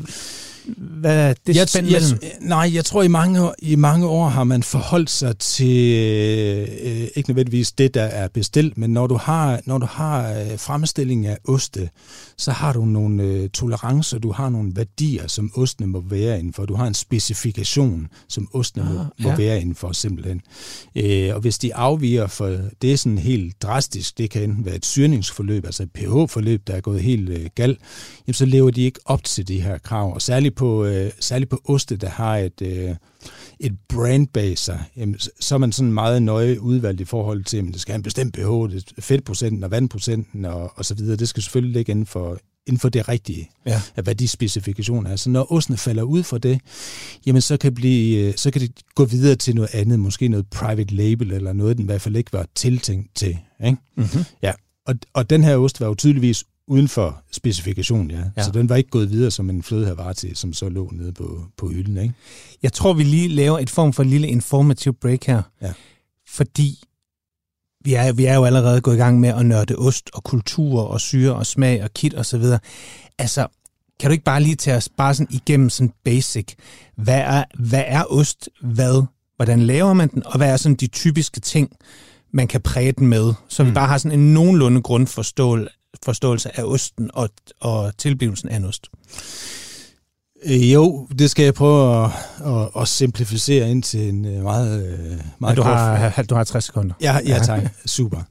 hvad 0.76 1.28
er 1.28 1.34
det 1.46 1.56
jeg, 1.56 1.68
spændt 1.68 1.90
jeg, 1.90 2.00
nej, 2.40 2.70
jeg 2.74 2.84
tror, 2.84 3.02
i 3.02 3.08
mange, 3.08 3.52
i 3.58 3.76
mange 3.76 4.06
år 4.06 4.28
har 4.28 4.44
man 4.44 4.62
forholdt 4.62 5.10
sig 5.10 5.38
til, 5.38 5.94
øh, 6.84 7.08
ikke 7.16 7.30
nødvendigvis 7.30 7.72
det, 7.72 7.94
der 7.94 8.02
er 8.02 8.28
bestilt, 8.28 8.78
men 8.78 8.90
når 8.90 9.06
du 9.06 9.16
har, 9.16 9.60
når 9.66 9.78
du 9.78 9.86
har 9.86 10.32
øh, 10.32 10.58
fremstilling 10.58 11.26
af 11.26 11.38
oste, 11.48 11.90
så 12.38 12.50
har 12.50 12.72
du 12.72 12.84
nogle 12.84 13.22
øh, 13.22 13.48
tolerancer, 13.48 14.18
du 14.18 14.32
har 14.32 14.48
nogle 14.48 14.72
værdier, 14.74 15.26
som 15.26 15.50
ostene 15.54 15.86
må 15.86 16.00
være 16.00 16.38
indenfor. 16.38 16.66
Du 16.66 16.74
har 16.74 16.86
en 16.86 16.94
specifikation, 16.94 18.08
som 18.28 18.48
ostene 18.52 18.84
må, 18.84 18.90
Ah, 18.98 19.06
må 19.18 19.28
ja. 19.28 19.36
være 19.36 19.60
indenfor, 19.60 19.92
simpelthen. 19.92 20.40
Øh, 20.96 21.34
og 21.34 21.40
hvis 21.40 21.58
de 21.58 21.74
afviger 21.74 22.26
for 22.26 22.56
det 22.82 22.92
er 22.92 22.96
sådan 22.96 23.18
helt 23.18 23.62
drastisk, 23.62 24.18
det 24.18 24.30
kan 24.30 24.42
enten 24.42 24.64
være 24.64 24.74
et 24.76 24.86
syrningsforløb, 24.86 25.64
altså 25.64 25.82
et 25.82 25.90
pH-forløb, 25.92 26.66
der 26.66 26.74
er 26.74 26.80
gået 26.80 27.00
helt 27.00 27.28
øh, 27.28 27.46
galt, 27.54 27.80
jamen, 28.26 28.34
så 28.34 28.46
lever 28.46 28.70
de 28.70 28.82
ikke 28.82 29.00
op 29.04 29.24
til 29.24 29.48
de 29.48 29.60
her 29.60 29.78
krav. 29.78 30.14
Og 30.14 30.22
særligt 30.22 30.54
på, 30.58 30.84
øh, 30.84 31.10
særligt 31.20 31.50
på 31.50 31.60
oste, 31.64 31.96
der 31.96 32.08
har 32.08 32.36
et, 32.36 32.62
øh, 32.62 32.90
et 33.60 33.76
brand 33.88 34.26
bag 34.28 34.58
sig, 34.58 34.84
jamen, 34.96 35.18
så- 35.18 35.54
er 35.54 35.58
man 35.58 35.72
sådan 35.72 35.92
meget 35.92 36.22
nøje 36.22 36.60
udvalgt 36.60 37.00
i 37.00 37.04
forhold 37.04 37.44
til, 37.44 37.56
at 37.56 37.64
det 37.64 37.80
skal 37.80 37.92
have 37.92 37.96
en 37.96 38.02
bestemt 38.02 38.34
pH, 38.34 38.40
det 38.74 38.92
fedtprocenten 38.98 39.64
og 39.64 39.70
vandprocenten 39.70 40.44
og, 40.44 40.72
og 40.76 40.84
så 40.84 40.94
videre. 40.94 41.16
Det 41.16 41.28
skal 41.28 41.42
selvfølgelig 41.42 41.72
ligge 41.76 41.90
inden 41.90 42.06
for, 42.06 42.38
inden 42.66 42.80
for 42.80 42.88
det 42.88 43.08
rigtige, 43.08 43.50
Ja. 43.66 43.82
af 43.96 44.02
hvad 44.02 44.14
de 44.14 44.28
specifikationer 44.28 45.10
er. 45.10 45.16
Så 45.16 45.30
når 45.30 45.52
osten 45.52 45.76
falder 45.76 46.02
ud 46.02 46.22
for 46.22 46.38
det, 46.38 46.60
jamen 47.26 47.42
så 47.42 47.56
kan, 47.56 47.74
blive, 47.74 48.26
øh, 48.28 48.34
så 48.36 48.50
kan 48.50 48.60
det 48.60 48.70
gå 48.94 49.04
videre 49.04 49.36
til 49.36 49.54
noget 49.54 49.74
andet, 49.74 50.00
måske 50.00 50.28
noget 50.28 50.46
private 50.50 50.94
label, 50.94 51.32
eller 51.32 51.52
noget, 51.52 51.76
den 51.76 51.84
i 51.84 51.86
hvert 51.86 52.00
fald 52.00 52.16
ikke 52.16 52.32
var 52.32 52.46
tiltænkt 52.54 53.14
til. 53.14 53.38
Ikke? 53.66 53.78
Mm-hmm. 53.96 54.24
Ja, 54.42 54.52
og, 54.86 54.94
og 55.14 55.30
den 55.30 55.44
her 55.44 55.56
ost 55.56 55.80
var 55.80 55.86
jo 55.86 55.94
tydeligvis 55.94 56.44
uden 56.68 56.88
for 56.88 57.22
specifikationen, 57.32 58.10
ja. 58.10 58.22
Ja. 58.36 58.42
Så 58.42 58.50
den 58.50 58.68
var 58.68 58.76
ikke 58.76 58.90
gået 58.90 59.10
videre 59.10 59.30
som 59.30 59.50
en 59.50 59.62
flødehavare 59.62 60.14
til, 60.14 60.36
som 60.36 60.52
så 60.52 60.68
lå 60.68 60.90
nede 60.92 61.12
på, 61.12 61.44
på 61.56 61.68
hylden, 61.68 61.96
ikke? 61.96 62.14
Jeg 62.62 62.72
tror, 62.72 62.92
vi 62.92 63.02
lige 63.04 63.28
laver 63.28 63.58
et 63.58 63.70
form 63.70 63.92
for 63.92 64.02
lille 64.02 64.28
informativ 64.28 64.94
break 65.00 65.24
her. 65.24 65.42
Ja. 65.62 65.72
Fordi 66.28 66.82
vi 67.84 67.94
er, 67.94 68.12
vi 68.12 68.24
er 68.24 68.34
jo 68.34 68.44
allerede 68.44 68.80
gået 68.80 68.94
i 68.94 68.98
gang 68.98 69.20
med 69.20 69.28
at 69.28 69.46
nørde 69.46 69.76
ost 69.76 70.10
og 70.14 70.24
kultur 70.24 70.82
og 70.82 71.00
syre 71.00 71.34
og 71.34 71.46
smag 71.46 71.82
og 71.84 71.94
kit 71.94 72.14
og 72.14 72.26
så 72.26 72.38
videre. 72.38 72.58
Altså, 73.18 73.46
kan 74.00 74.08
du 74.10 74.12
ikke 74.12 74.24
bare 74.24 74.42
lige 74.42 74.54
tage 74.56 74.76
os 74.76 74.88
bare 74.96 75.14
sådan 75.14 75.34
igennem 75.34 75.70
sådan 75.70 75.92
basic? 76.04 76.46
Hvad 76.96 77.18
er, 77.20 77.44
hvad 77.58 77.84
er 77.86 78.04
ost? 78.12 78.48
Hvad? 78.62 79.02
Hvordan 79.36 79.60
laver 79.62 79.92
man 79.92 80.08
den? 80.08 80.22
Og 80.26 80.36
hvad 80.36 80.52
er 80.52 80.56
sådan 80.56 80.76
de 80.76 80.86
typiske 80.86 81.40
ting, 81.40 81.70
man 82.32 82.48
kan 82.48 82.60
præge 82.60 82.92
den 82.92 83.06
med? 83.06 83.32
Så 83.48 83.62
vi 83.62 83.68
Mm. 83.70 83.74
bare 83.74 83.88
har 83.88 83.98
sådan 83.98 84.18
en 84.20 84.34
nogenlunde 84.34 84.82
grundforståelse 84.82 85.74
forståelse 86.02 86.58
af 86.58 86.64
osten 86.64 87.10
og, 87.14 87.30
og 87.60 87.96
tilblivelsen 87.98 88.48
af 88.48 88.56
en 88.56 88.64
ost. 88.64 88.86
Øh, 90.44 90.72
jo, 90.72 91.08
det 91.18 91.30
skal 91.30 91.44
jeg 91.44 91.54
prøve 91.54 92.04
at, 92.04 92.10
at, 92.46 92.68
at 92.80 92.88
simplificere 92.88 93.70
ind 93.70 93.82
til 93.82 94.08
en 94.08 94.24
øh, 94.24 94.42
meget, 94.42 94.86
øh, 94.86 95.20
meget 95.38 95.56
du, 95.56 95.62
kort 95.62 95.78
har, 95.78 96.22
du 96.22 96.34
har 96.34 96.44
60 96.44 96.64
sekunder. 96.64 96.94
Ja, 97.00 97.18
ja 97.26 97.38
tak. 97.38 97.62
Super. 97.86 98.22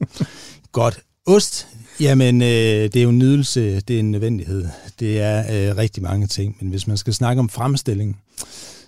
Godt. 0.72 1.00
Ost, 1.26 1.68
jamen 2.00 2.42
øh, 2.42 2.48
det 2.48 2.96
er 2.96 3.02
jo 3.02 3.08
en 3.08 3.18
nydelse, 3.18 3.80
det 3.80 3.96
er 3.96 4.00
en 4.00 4.10
nødvendighed. 4.10 4.68
Det 5.00 5.20
er 5.20 5.70
øh, 5.70 5.76
rigtig 5.76 6.02
mange 6.02 6.26
ting, 6.26 6.56
men 6.60 6.70
hvis 6.70 6.86
man 6.86 6.96
skal 6.96 7.14
snakke 7.14 7.40
om 7.40 7.48
fremstilling, 7.48 8.20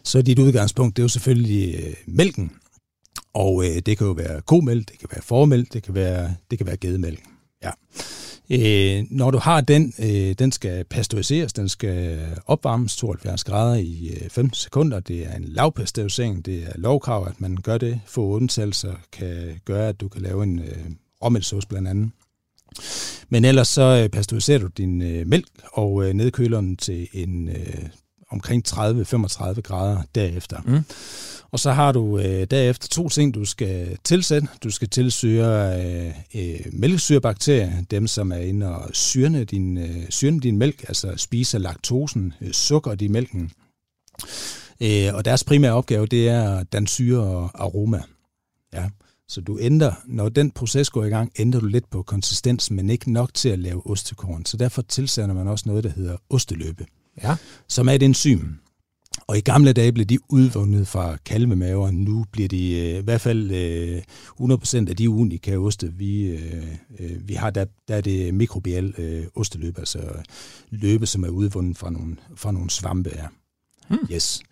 så 0.05 0.19
er 0.19 0.23
dit 0.23 0.39
udgangspunkt, 0.39 0.97
det 0.97 1.03
er 1.03 1.05
jo 1.05 1.09
selvfølgelig 1.09 1.75
øh, 1.75 1.95
mælken. 2.07 2.53
Og 3.35 3.65
øh, 3.65 3.77
det 3.87 3.99
kan 3.99 4.07
jo 4.07 4.13
være 4.13 4.41
komælk, 4.41 4.89
det 4.89 4.99
kan 4.99 5.09
være 5.13 5.23
formælk, 5.23 5.73
det 5.73 5.83
kan 5.83 5.95
være, 5.95 6.35
det 6.51 6.59
kan 6.59 6.67
være 6.67 6.77
gedemælk. 6.77 7.21
Ja. 7.63 7.71
Øh, 8.51 9.05
når 9.11 9.31
du 9.31 9.39
har 9.39 9.61
den, 9.61 9.95
øh, 9.99 10.33
den 10.33 10.53
skal 10.53 10.85
pasteuriseres, 10.85 11.53
den 11.53 11.69
skal 11.69 12.19
opvarmes 12.47 12.97
72 12.97 13.45
grader 13.45 13.75
i 13.75 14.11
øh, 14.23 14.31
15 14.31 14.55
sekunder. 14.55 15.01
Det 15.01 15.27
er 15.27 15.37
en 15.37 15.45
lavpasteurisering, 15.45 16.47
det 16.47 16.63
er 16.63 16.73
lovkrav, 16.75 17.27
at 17.27 17.41
man 17.41 17.57
gør 17.57 17.79
det. 17.79 18.01
Få 18.07 18.27
undtagelser 18.27 18.95
kan 19.13 19.61
gøre, 19.65 19.89
at 19.89 20.01
du 20.01 20.09
kan 20.09 20.23
lave 20.23 20.43
en 20.43 20.59
øh, 20.59 20.91
råmælkssauce 21.25 21.69
blandt 21.69 21.89
andet. 21.89 22.11
Men 23.29 23.45
ellers 23.45 23.69
så 23.69 24.01
øh, 24.03 24.09
pasteuriserer 24.09 24.59
du 24.59 24.67
din 24.67 25.03
øh, 25.03 25.27
mælk 25.27 25.49
og 25.73 26.05
øh, 26.05 26.13
nedkøler 26.13 26.61
den 26.61 26.77
til 26.77 27.09
en 27.13 27.49
øh, 27.49 27.89
omkring 28.31 28.69
30-35 28.69 29.61
grader 29.61 30.03
derefter. 30.15 30.61
Mm. 30.65 30.81
Og 31.53 31.61
så 31.61 31.73
har 31.73 31.93
du 31.93 32.19
øh, 32.19 32.47
derefter 32.51 32.89
to 32.89 33.09
ting, 33.09 33.35
du 33.35 33.45
skal 33.45 33.99
tilsætte. 34.05 34.49
Du 34.65 34.71
skal 34.71 34.89
tilsyre 34.89 35.83
øh, 35.85 36.15
øh, 36.35 36.61
mælkesyrebakterier, 36.73 37.83
dem 37.91 38.07
som 38.07 38.33
er 38.33 38.37
inde 38.37 38.67
og 38.77 38.91
syrne 38.93 39.45
din, 39.45 39.79
øh, 39.79 40.11
syrne 40.11 40.41
din 40.41 40.59
mælk, 40.59 40.85
altså 40.89 41.15
spise 41.17 41.59
laktosen, 41.59 42.33
øh, 42.41 42.53
sukker 42.53 42.97
i 43.01 43.09
mælken. 43.09 43.51
Øh, 44.81 45.15
og 45.15 45.25
deres 45.25 45.45
primære 45.45 45.73
opgave, 45.73 46.07
det 46.07 46.29
er 46.29 46.57
at 46.57 46.73
danne 46.73 46.89
syre 46.89 47.21
og 47.21 47.51
aroma. 47.55 48.03
Ja. 48.73 48.89
Så 49.29 49.41
du 49.41 49.59
ændrer, 49.61 49.93
når 50.07 50.29
den 50.29 50.51
proces 50.51 50.91
går 50.91 51.05
i 51.05 51.09
gang, 51.09 51.33
ændrer 51.39 51.61
du 51.61 51.67
lidt 51.67 51.91
på 51.91 52.03
konsistensen, 52.03 52.77
men 52.77 52.91
ikke 52.91 53.13
nok 53.13 53.35
til 53.35 53.49
at 53.49 53.59
lave 53.59 53.91
ostekorn. 53.91 54.45
Så 54.45 54.57
derfor 54.57 54.83
tilsætter 54.83 55.35
man 55.35 55.49
også 55.49 55.65
noget, 55.69 55.85
der 55.85 55.91
hedder 55.91 56.17
osteløbe 56.31 56.87
Ja. 57.23 57.37
som 57.69 57.89
er 57.89 57.93
et 57.93 58.03
enzym. 58.03 58.41
Og 59.31 59.38
i 59.38 59.40
gamle 59.40 59.73
dage 59.73 59.93
blev 59.93 60.07
de 60.07 60.19
udvundet 60.29 60.88
fra 60.88 61.16
kalvemaver. 61.16 61.90
Nu 61.90 62.25
bliver 62.33 62.49
de 62.49 62.79
øh, 62.79 62.99
i 62.99 63.03
hvert 63.03 63.21
fald 63.21 63.51
øh, 63.51 64.03
100% 64.40 64.90
af 64.90 64.97
de 64.97 65.11
unika 65.11 65.57
oste, 65.57 65.93
vi, 65.93 66.27
øh, 66.27 66.66
øh, 66.99 67.29
vi 67.29 67.35
har, 67.35 67.51
der, 67.51 67.64
der 67.88 67.97
er 67.97 68.01
det 68.01 68.35
mikrobiel 68.35 68.95
øh, 68.99 69.25
osteløb, 69.35 69.79
altså 69.79 69.99
løbe, 70.71 71.07
som 71.07 71.25
er 71.25 71.29
udvundet 71.29 71.79
fra 71.79 71.90
nogle, 71.90 72.16
fra 72.35 72.53
nogle 72.53 72.71
svampe. 72.71 73.11
Ja. 73.16 73.27
Hmm. 73.88 74.09
Yes. 74.12 74.43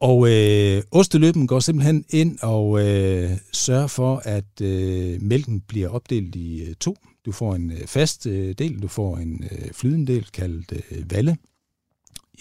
Og 0.00 0.28
øh, 0.30 0.82
osteløben 0.90 1.46
går 1.46 1.60
simpelthen 1.60 2.04
ind 2.10 2.38
og 2.42 2.86
øh, 2.86 3.30
sørger 3.52 3.86
for, 3.86 4.22
at 4.24 4.60
øh, 4.60 5.22
mælken 5.22 5.60
bliver 5.60 5.88
opdelt 5.88 6.36
i 6.36 6.64
øh, 6.64 6.74
to. 6.74 6.96
Du 7.26 7.32
får 7.32 7.54
en 7.54 7.70
øh, 7.70 7.86
fast 7.86 8.26
øh, 8.26 8.54
del, 8.58 8.82
du 8.82 8.88
får 8.88 9.16
en 9.16 9.44
øh, 9.52 9.72
flydende 9.72 10.12
del 10.12 10.26
kaldt 10.32 10.72
øh, 10.72 11.10
valle. 11.10 11.36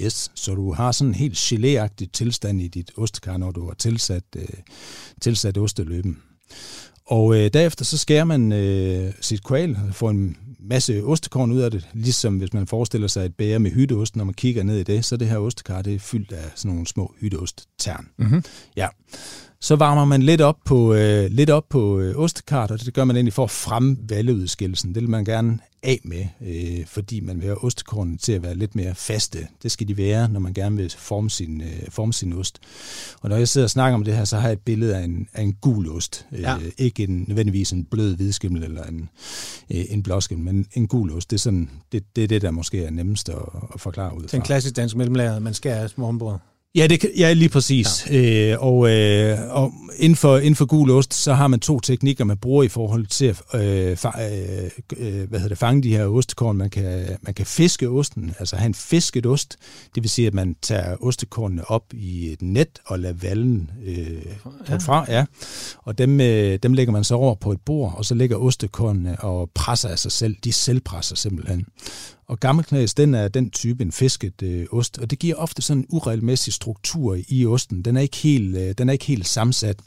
Yes, 0.01 0.31
så 0.36 0.55
du 0.55 0.73
har 0.73 0.91
sådan 0.91 1.12
en 1.12 1.15
helt 1.15 1.38
geléagtig 1.38 2.10
tilstand 2.13 2.62
i 2.62 2.67
dit 2.67 2.91
ostekar, 2.97 3.38
når 3.38 3.51
du 3.51 3.67
har 3.67 3.73
tilsat, 3.73 4.23
øh, 4.36 4.47
tilsat 5.21 5.58
osteløben. 5.58 6.21
Og 7.07 7.35
øh, 7.35 7.49
derefter 7.53 7.85
så 7.85 7.97
skærer 7.97 8.23
man 8.23 8.51
øh, 8.51 9.13
sit 9.21 9.43
kval 9.43 9.77
får 9.91 10.09
en 10.09 10.37
masse 10.59 11.03
ostekorn 11.03 11.51
ud 11.51 11.59
af 11.59 11.71
det, 11.71 11.87
ligesom 11.93 12.37
hvis 12.37 12.53
man 12.53 12.67
forestiller 12.67 13.07
sig 13.07 13.25
et 13.25 13.35
bære 13.35 13.59
med 13.59 13.71
hytteost, 13.71 14.15
når 14.15 14.23
man 14.23 14.33
kigger 14.33 14.63
ned 14.63 14.77
i 14.77 14.83
det, 14.83 15.05
så 15.05 15.17
det 15.17 15.27
her 15.27 15.37
ostekar 15.37 15.81
det 15.81 15.95
er 15.95 15.99
fyldt 15.99 16.31
af 16.31 16.51
sådan 16.55 16.71
nogle 16.71 16.87
små 16.87 17.13
hytteosttern. 17.19 18.07
Mm-hmm. 18.17 18.43
Så 19.61 19.75
varmer 19.75 20.05
man 20.05 20.21
lidt 20.21 20.41
op 20.41 20.57
på, 20.65 20.93
øh, 20.93 21.31
lidt 21.31 21.49
op 21.49 21.69
på 21.69 21.99
øh, 21.99 22.15
ostekart, 22.15 22.71
og 22.71 22.79
det 22.79 22.93
gør 22.93 23.03
man 23.03 23.15
egentlig 23.15 23.33
for 23.33 23.43
at 23.43 23.51
fremme 23.51 23.97
valleudskillelsen. 24.09 24.95
Det 24.95 25.01
vil 25.01 25.09
man 25.09 25.25
gerne 25.25 25.59
af 25.83 25.99
med, 26.03 26.25
øh, 26.41 26.85
fordi 26.85 27.19
man 27.19 27.35
vil 27.35 27.45
have 27.45 27.63
ostekornene 27.63 28.17
til 28.17 28.31
at 28.31 28.43
være 28.43 28.55
lidt 28.55 28.75
mere 28.75 28.95
faste. 28.95 29.47
Det 29.63 29.71
skal 29.71 29.87
de 29.87 29.97
være, 29.97 30.29
når 30.29 30.39
man 30.39 30.53
gerne 30.53 30.77
vil 30.77 30.93
forme 30.97 31.29
sin, 31.29 31.61
øh, 31.61 31.89
forme 31.89 32.13
sin 32.13 32.33
ost. 32.33 32.59
Og 33.21 33.29
når 33.29 33.37
jeg 33.37 33.47
sidder 33.47 33.65
og 33.65 33.69
snakker 33.69 33.95
om 33.95 34.03
det 34.03 34.15
her, 34.15 34.25
så 34.25 34.37
har 34.37 34.47
jeg 34.47 34.53
et 34.53 34.59
billede 34.59 34.95
af 34.95 35.03
en, 35.03 35.27
af 35.33 35.41
en 35.41 35.53
gul 35.53 35.89
ost. 35.89 36.25
Øh, 36.31 36.41
ja. 36.41 36.57
Ikke 36.77 36.94
en, 37.03 37.25
nødvendigvis 37.27 37.71
en 37.71 37.86
blød 37.86 38.15
hvidskimmel 38.15 38.63
eller 38.63 38.84
en, 38.84 39.10
øh, 39.71 39.86
en 39.89 40.03
blåskimmel, 40.03 40.53
men 40.53 40.65
en 40.73 40.88
gul 40.88 41.12
ost. 41.12 41.31
Det 41.31 41.38
er, 41.38 41.39
sådan, 41.39 41.69
det, 41.91 42.15
det, 42.15 42.23
er 42.23 42.27
det, 42.27 42.41
der 42.41 42.51
måske 42.51 42.84
er 42.84 42.89
nemmest 42.89 43.29
at, 43.29 43.36
at 43.73 43.81
forklare 43.81 44.15
ud 44.15 44.21
fra. 44.21 44.27
Det 44.27 44.34
er 44.34 44.38
en 44.38 44.43
klassisk 44.43 44.75
dansk 44.75 44.95
mellemlager, 44.95 45.39
man 45.39 45.53
skal 45.53 45.71
have 45.71 45.89
små 45.89 46.12
Ja, 46.75 46.88
det 46.88 46.99
kan, 46.99 47.09
ja, 47.17 47.33
lige 47.33 47.49
præcis. 47.49 48.07
Ja. 48.11 48.51
Øh, 48.51 48.63
og, 48.63 48.89
øh, 48.89 49.38
og 49.49 49.73
inden, 49.97 50.15
for, 50.15 50.38
inden 50.38 50.55
for 50.55 50.65
gul 50.65 50.91
ost, 50.91 51.13
så 51.13 51.33
har 51.33 51.47
man 51.47 51.59
to 51.59 51.79
teknikker, 51.79 52.23
man 52.23 52.38
bruger 52.38 52.63
i 52.63 52.67
forhold 52.67 53.05
til 53.05 53.25
at 53.25 53.61
øh, 53.61 53.97
fa, 53.97 54.09
øh, 54.09 54.69
øh, 54.97 55.29
hvad 55.29 55.39
hedder 55.39 55.47
det, 55.47 55.57
fange 55.57 55.83
de 55.83 55.97
her 55.97 56.05
ostekorn. 56.05 56.57
Man 56.57 56.69
kan, 56.69 57.17
man 57.21 57.33
kan 57.33 57.45
fiske 57.45 57.89
osten, 57.89 58.35
altså 58.39 58.55
have 58.55 58.65
en 58.65 58.73
fisket 58.73 59.25
ost. 59.25 59.57
Det 59.95 60.03
vil 60.03 60.09
sige, 60.09 60.27
at 60.27 60.33
man 60.33 60.55
tager 60.61 60.95
ostekornene 61.03 61.71
op 61.71 61.83
i 61.93 62.31
et 62.31 62.41
net 62.41 62.79
og 62.85 62.99
lader 62.99 63.15
vallen 63.21 63.71
øh, 63.85 64.25
ja. 64.69 64.77
fra. 64.77 65.05
Ja. 65.07 65.25
Og 65.77 65.97
dem, 65.97 66.21
øh, 66.21 66.59
dem 66.63 66.73
lægger 66.73 66.93
man 66.93 67.03
så 67.03 67.15
over 67.15 67.35
på 67.35 67.51
et 67.51 67.59
bord, 67.65 67.93
og 67.97 68.05
så 68.05 68.15
lægger 68.15 68.38
ostekornene 68.38 69.19
og 69.19 69.49
presser 69.55 69.89
af 69.89 69.99
sig 69.99 70.11
selv. 70.11 70.35
De 70.43 70.53
selvpresser 70.53 71.15
simpelthen. 71.15 71.65
Og 72.27 72.39
gammelknæs, 72.39 72.93
den 72.93 73.13
er 73.13 73.27
den 73.27 73.51
type 73.51 73.83
en 73.83 73.91
fisket 73.91 74.41
øh, 74.41 74.65
ost, 74.71 74.97
og 74.97 75.09
det 75.11 75.19
giver 75.19 75.35
ofte 75.35 75.61
sådan 75.61 75.81
en 75.81 75.88
uregelmæssig 75.89 76.53
struktur 76.53 77.17
i 77.27 77.45
osten. 77.45 77.81
Den 77.81 77.97
er 77.97 78.01
ikke 78.01 78.17
helt, 78.17 78.57
øh, 78.57 78.73
den 78.77 78.89
er 78.89 78.93
ikke 78.93 79.05
helt 79.05 79.27
sammensat, 79.27 79.79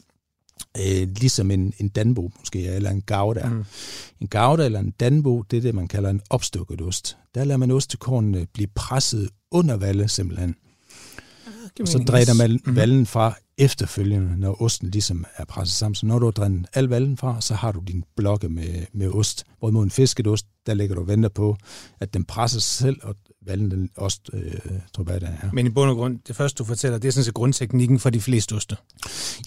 øh, 0.77 1.07
ligesom 1.17 1.51
en, 1.51 1.73
en 1.77 1.89
danbo 1.89 2.31
måske, 2.39 2.65
eller 2.65 2.89
en 2.89 3.01
gouda. 3.01 3.49
Mm. 3.49 3.65
En 4.19 4.27
gouda 4.27 4.65
eller 4.65 4.79
en 4.79 4.91
danbo, 4.91 5.41
det 5.41 5.57
er 5.57 5.61
det, 5.61 5.75
man 5.75 5.87
kalder 5.87 6.09
en 6.09 6.21
opstukket 6.29 6.81
ost. 6.81 7.17
Der 7.35 7.43
lader 7.43 7.57
man 7.57 7.71
ostekornene 7.71 8.47
blive 8.53 8.67
presset 8.75 9.29
under 9.51 9.77
valle 9.77 10.07
simpelthen. 10.07 10.55
Ah, 11.79 11.87
så 11.87 11.97
dræner 11.97 12.33
man 12.33 12.59
mm. 12.65 12.75
vallen 12.75 13.05
fra 13.05 13.35
efterfølgende, 13.59 14.39
når 14.39 14.61
osten 14.61 14.89
ligesom 14.89 15.25
er 15.37 15.45
presset 15.45 15.77
sammen. 15.77 15.95
Så 15.95 16.05
når 16.05 16.19
du 16.19 16.25
har 16.25 16.31
drænet 16.31 16.67
al 16.73 16.85
vallen 16.85 17.17
fra, 17.17 17.41
så 17.41 17.53
har 17.53 17.71
du 17.71 17.79
din 17.87 18.03
blokke 18.15 18.49
med, 18.49 18.85
med 18.93 19.07
ost. 19.07 19.43
Hvorimod 19.59 19.83
en 19.83 19.91
fisket 19.91 20.27
ost, 20.27 20.45
der 20.65 20.73
ligger 20.73 20.95
du 20.95 21.01
og 21.01 21.07
venter 21.07 21.29
på, 21.29 21.57
at 21.99 22.13
den 22.13 22.25
presser 22.25 22.59
sig 22.59 22.85
selv, 22.85 22.97
og 23.03 23.15
vallen 23.45 23.71
den 23.71 23.89
også, 23.97 24.19
øh, 24.33 24.51
tror 24.95 25.11
jeg, 25.11 25.21
der 25.21 25.27
er. 25.27 25.49
Men 25.53 25.65
i 25.65 25.69
bund 25.69 25.89
og 25.89 25.95
grund, 25.95 26.19
det 26.27 26.35
første 26.35 26.57
du 26.57 26.63
fortæller, 26.63 26.97
det 26.97 27.07
er 27.07 27.11
sådan 27.11 27.23
set 27.23 27.33
grundteknikken 27.33 27.99
for 27.99 28.09
de 28.09 28.21
fleste 28.21 28.53
oste. 28.53 28.75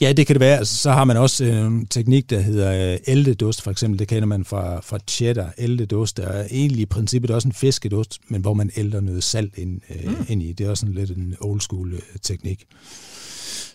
Ja, 0.00 0.12
det 0.12 0.26
kan 0.26 0.34
det 0.34 0.40
være. 0.40 0.58
Altså, 0.58 0.76
så 0.76 0.92
har 0.92 1.04
man 1.04 1.16
også 1.16 1.44
øh, 1.44 1.66
en 1.66 1.86
teknik, 1.86 2.30
der 2.30 2.40
hedder 2.40 2.92
øh, 2.92 2.98
ældedost, 3.06 3.62
for 3.62 3.70
eksempel. 3.70 3.98
Det 3.98 4.08
kender 4.08 4.26
man 4.26 4.44
fra, 4.44 4.80
fra 4.80 4.98
cheddar. 5.08 5.54
Ældedost 5.58 6.18
er 6.18 6.44
egentlig 6.50 6.80
i 6.80 6.86
princippet 6.86 7.30
også 7.30 7.48
en 7.48 7.54
fiskedost, 7.54 8.18
men 8.28 8.40
hvor 8.40 8.54
man 8.54 8.70
ælder 8.76 9.00
noget 9.00 9.24
salt 9.24 9.58
ind, 9.58 9.80
øh, 9.90 10.10
mm. 10.10 10.26
ind 10.28 10.42
i. 10.42 10.52
Det 10.52 10.66
er 10.66 10.70
også 10.70 10.86
en 10.86 10.92
lidt 10.92 11.10
en 11.10 11.36
old 11.40 11.60
school 11.60 11.94
øh, 11.94 12.00
teknik. 12.22 12.66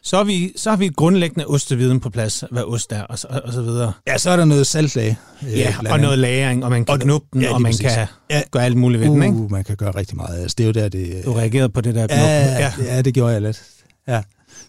Så 0.07 0.17
har, 0.17 0.23
vi, 0.23 0.53
så 0.55 0.69
har 0.69 0.77
vi 0.77 0.87
grundlæggende 0.87 1.45
osteviden 1.47 1.99
på 1.99 2.09
plads, 2.09 2.43
hvad 2.51 2.63
ost 2.63 2.91
er, 2.91 3.01
og 3.01 3.19
så, 3.19 3.27
og 3.43 3.53
så 3.53 3.61
videre. 3.61 3.93
Ja, 4.07 4.17
så 4.17 4.29
er 4.29 4.37
der 4.37 4.45
noget 4.45 4.67
saltlag. 4.67 5.15
Øh, 5.43 5.59
ja, 5.59 5.75
og 5.89 5.99
noget 5.99 6.19
lagring, 6.19 6.63
og 6.63 6.69
man 6.69 6.85
kan 6.85 6.93
og, 6.93 6.99
knuppe 6.99 7.27
den, 7.33 7.41
ja, 7.41 7.53
og 7.53 7.61
man 7.61 7.69
præcis. 7.69 7.85
kan 7.85 8.07
ja. 8.29 8.41
gøre 8.51 8.65
alt 8.65 8.77
muligt 8.77 9.01
ved 9.01 9.09
uh, 9.09 9.15
den, 9.15 9.23
ikke? 9.23 9.53
man 9.53 9.63
kan 9.63 9.75
gøre 9.75 9.91
rigtig 9.91 10.17
meget. 10.17 10.41
Altså, 10.41 10.55
det 10.57 10.63
er 10.63 10.67
jo 10.67 10.71
der, 10.71 10.89
det... 10.89 11.25
Du 11.25 11.33
reagerede 11.33 11.69
på 11.69 11.81
det 11.81 11.95
der 11.95 12.07
knuppe. 12.07 12.23
Ja, 12.23 12.59
ja. 12.59 12.73
ja, 12.79 13.01
det 13.01 13.13
gjorde 13.13 13.33
jeg 13.33 13.41
lidt. 13.41 13.63
Ja. 14.07 14.21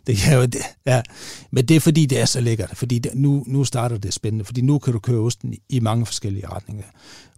Det 0.06 0.18
er 0.28 0.36
jo 0.36 0.42
det. 0.42 0.60
Ja. 0.86 1.02
Men 1.50 1.66
det 1.66 1.76
er 1.76 1.80
fordi, 1.80 2.06
det 2.06 2.20
er 2.20 2.24
så 2.24 2.40
lækkert. 2.40 2.70
Fordi 2.72 2.98
det, 2.98 3.12
nu, 3.14 3.44
nu 3.46 3.64
starter 3.64 3.98
det 3.98 4.14
spændende. 4.14 4.44
Fordi 4.44 4.60
nu 4.60 4.78
kan 4.78 4.92
du 4.92 4.98
køre 4.98 5.20
osten 5.20 5.54
i 5.68 5.80
mange 5.80 6.06
forskellige 6.06 6.48
retninger. 6.48 6.84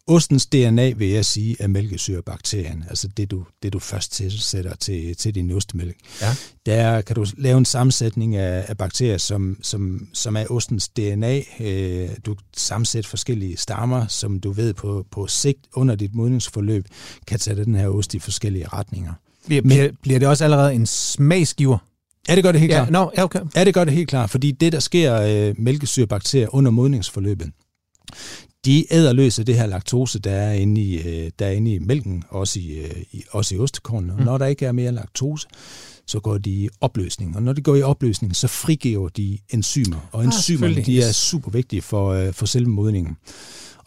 Ostens 0.06 0.46
DNA, 0.46 0.90
vil 0.90 1.08
jeg 1.08 1.24
sige, 1.24 1.56
er 1.60 1.66
mælkesyrebakterien, 1.66 2.84
altså 2.88 3.08
det 3.08 3.30
du, 3.30 3.44
det 3.62 3.72
du 3.72 3.78
først 3.78 4.12
tilsætter 4.12 4.74
til, 4.74 5.16
til 5.16 5.34
din 5.34 5.50
ostemælk. 5.50 5.96
Ja. 6.20 6.34
Der 6.66 7.00
kan 7.00 7.16
du 7.16 7.26
lave 7.36 7.58
en 7.58 7.64
sammensætning 7.64 8.36
af, 8.36 8.64
af 8.68 8.76
bakterier, 8.78 9.18
som, 9.18 9.58
som, 9.62 10.08
som 10.12 10.36
er 10.36 10.44
ostens 10.50 10.88
DNA. 10.88 11.40
Øh, 11.60 12.08
du 12.26 12.36
sammensætter 12.56 13.08
forskellige 13.10 13.56
stammer, 13.56 14.06
som 14.06 14.40
du 14.40 14.52
ved 14.52 14.74
på, 14.74 15.06
på 15.10 15.26
sigt 15.26 15.66
under 15.74 15.94
dit 15.94 16.14
modningsforløb, 16.14 16.84
kan 17.26 17.38
tage 17.38 17.64
den 17.64 17.74
her 17.74 17.88
ost 17.88 18.14
i 18.14 18.18
forskellige 18.18 18.68
retninger. 18.68 19.12
Bliver, 19.46 19.62
Men, 19.64 19.96
bliver 20.02 20.18
det 20.18 20.28
også 20.28 20.44
allerede 20.44 20.74
en 20.74 20.86
smagsgiver? 20.86 21.78
Ja, 22.28 22.36
det 22.36 22.44
gør 22.44 22.52
det 22.52 22.60
helt 22.60 22.72
ja, 22.72 22.78
klart. 22.78 22.90
No, 22.90 23.10
ja, 23.16 23.24
okay. 23.24 23.40
Ja, 23.56 23.64
det 23.64 23.74
gør 23.74 23.84
det 23.84 23.94
helt 23.94 24.08
klart, 24.08 24.30
fordi 24.30 24.50
det, 24.50 24.72
der 24.72 24.80
sker 24.80 25.20
øh, 25.20 25.54
mælkesyrebakterier 25.58 26.54
under 26.54 26.70
modningsforløbet, 26.70 27.50
de 28.64 28.86
æder 28.90 29.12
løs 29.12 29.38
af 29.38 29.46
det 29.46 29.56
her 29.56 29.66
laktose, 29.66 30.18
der 30.18 30.32
er 30.32 30.52
inde 30.52 30.80
i, 30.80 30.98
øh, 30.98 31.30
der 31.38 31.46
er 31.46 31.50
inde 31.50 31.74
i 31.74 31.78
mælken, 31.78 32.24
også 32.28 32.60
i, 32.60 32.72
øh, 32.72 33.02
i, 33.12 33.24
også 33.30 33.54
i 33.54 33.58
ostekornene. 33.58 34.12
Og 34.12 34.18
mm. 34.18 34.24
når 34.24 34.38
der 34.38 34.46
ikke 34.46 34.66
er 34.66 34.72
mere 34.72 34.92
laktose, 34.92 35.48
så 36.06 36.20
går 36.20 36.38
de 36.38 36.50
i 36.50 36.68
opløsning. 36.80 37.36
Og 37.36 37.42
når 37.42 37.52
de 37.52 37.62
går 37.62 37.76
i 37.76 37.82
opløsning, 37.82 38.36
så 38.36 38.48
frigiver 38.48 39.08
de 39.08 39.38
enzymer. 39.50 40.08
Og 40.12 40.20
ah, 40.20 40.26
enzymerne, 40.26 40.76
ah, 40.76 40.86
de 40.86 41.02
er 41.02 41.12
super 41.12 41.50
vigtige 41.50 41.82
for, 41.82 42.12
øh, 42.12 42.32
for 42.32 42.46
selve 42.46 42.68
modningen. 42.68 43.16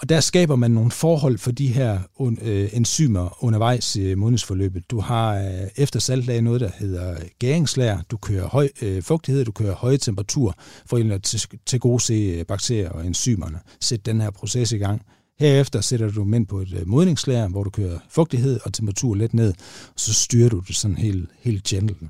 Og 0.04 0.10
der 0.10 0.20
skaber 0.20 0.56
man 0.56 0.72
nogle 0.72 0.92
forhold 0.92 1.38
for 1.38 1.52
de 1.52 1.68
her 1.68 2.00
øh, 2.42 2.70
enzymer 2.74 3.44
undervejs 3.44 3.96
i 3.96 4.16
modningsforløbet. 4.16 4.92
Du 4.92 5.00
har 5.00 5.36
øh, 5.36 5.68
efter 5.78 6.00
saltlag 6.00 6.42
noget, 6.42 6.62
der 6.62 6.70
hedder 6.80 7.16
gæringslager. 7.40 8.02
Du 8.12 8.18
kører 8.18 8.48
høj 8.48 8.70
øh, 8.82 9.04
fugtighed, 9.04 9.46
du 9.46 9.52
kører 9.52 9.76
høje 9.76 9.98
temperatur 9.98 10.56
for 10.86 11.14
at 11.14 11.24
til, 11.24 11.42
til 11.66 11.80
gode 11.80 12.04
se 12.04 12.14
øh, 12.14 12.46
bakterier 12.46 12.90
og 12.90 13.06
enzymerne. 13.06 13.60
Sæt 13.82 14.06
den 14.06 14.22
her 14.22 14.32
proces 14.32 14.72
i 14.72 14.78
gang. 14.78 15.02
Herefter 15.40 15.82
sætter 15.82 16.12
du 16.12 16.24
dem 16.24 16.34
ind 16.34 16.48
på 16.48 16.60
et 16.60 16.74
øh, 16.74 16.88
modningslager, 16.88 17.48
hvor 17.48 17.64
du 17.64 17.70
kører 17.70 18.00
fugtighed 18.10 18.60
og 18.64 18.74
temperatur 18.74 19.16
lidt 19.16 19.34
ned, 19.34 19.54
og 19.94 20.00
så 20.00 20.14
styrer 20.14 20.50
du 20.50 20.60
det 20.68 20.76
sådan 20.76 20.98
helt, 20.98 21.30
helt 21.40 21.64
gentle. 21.64 22.10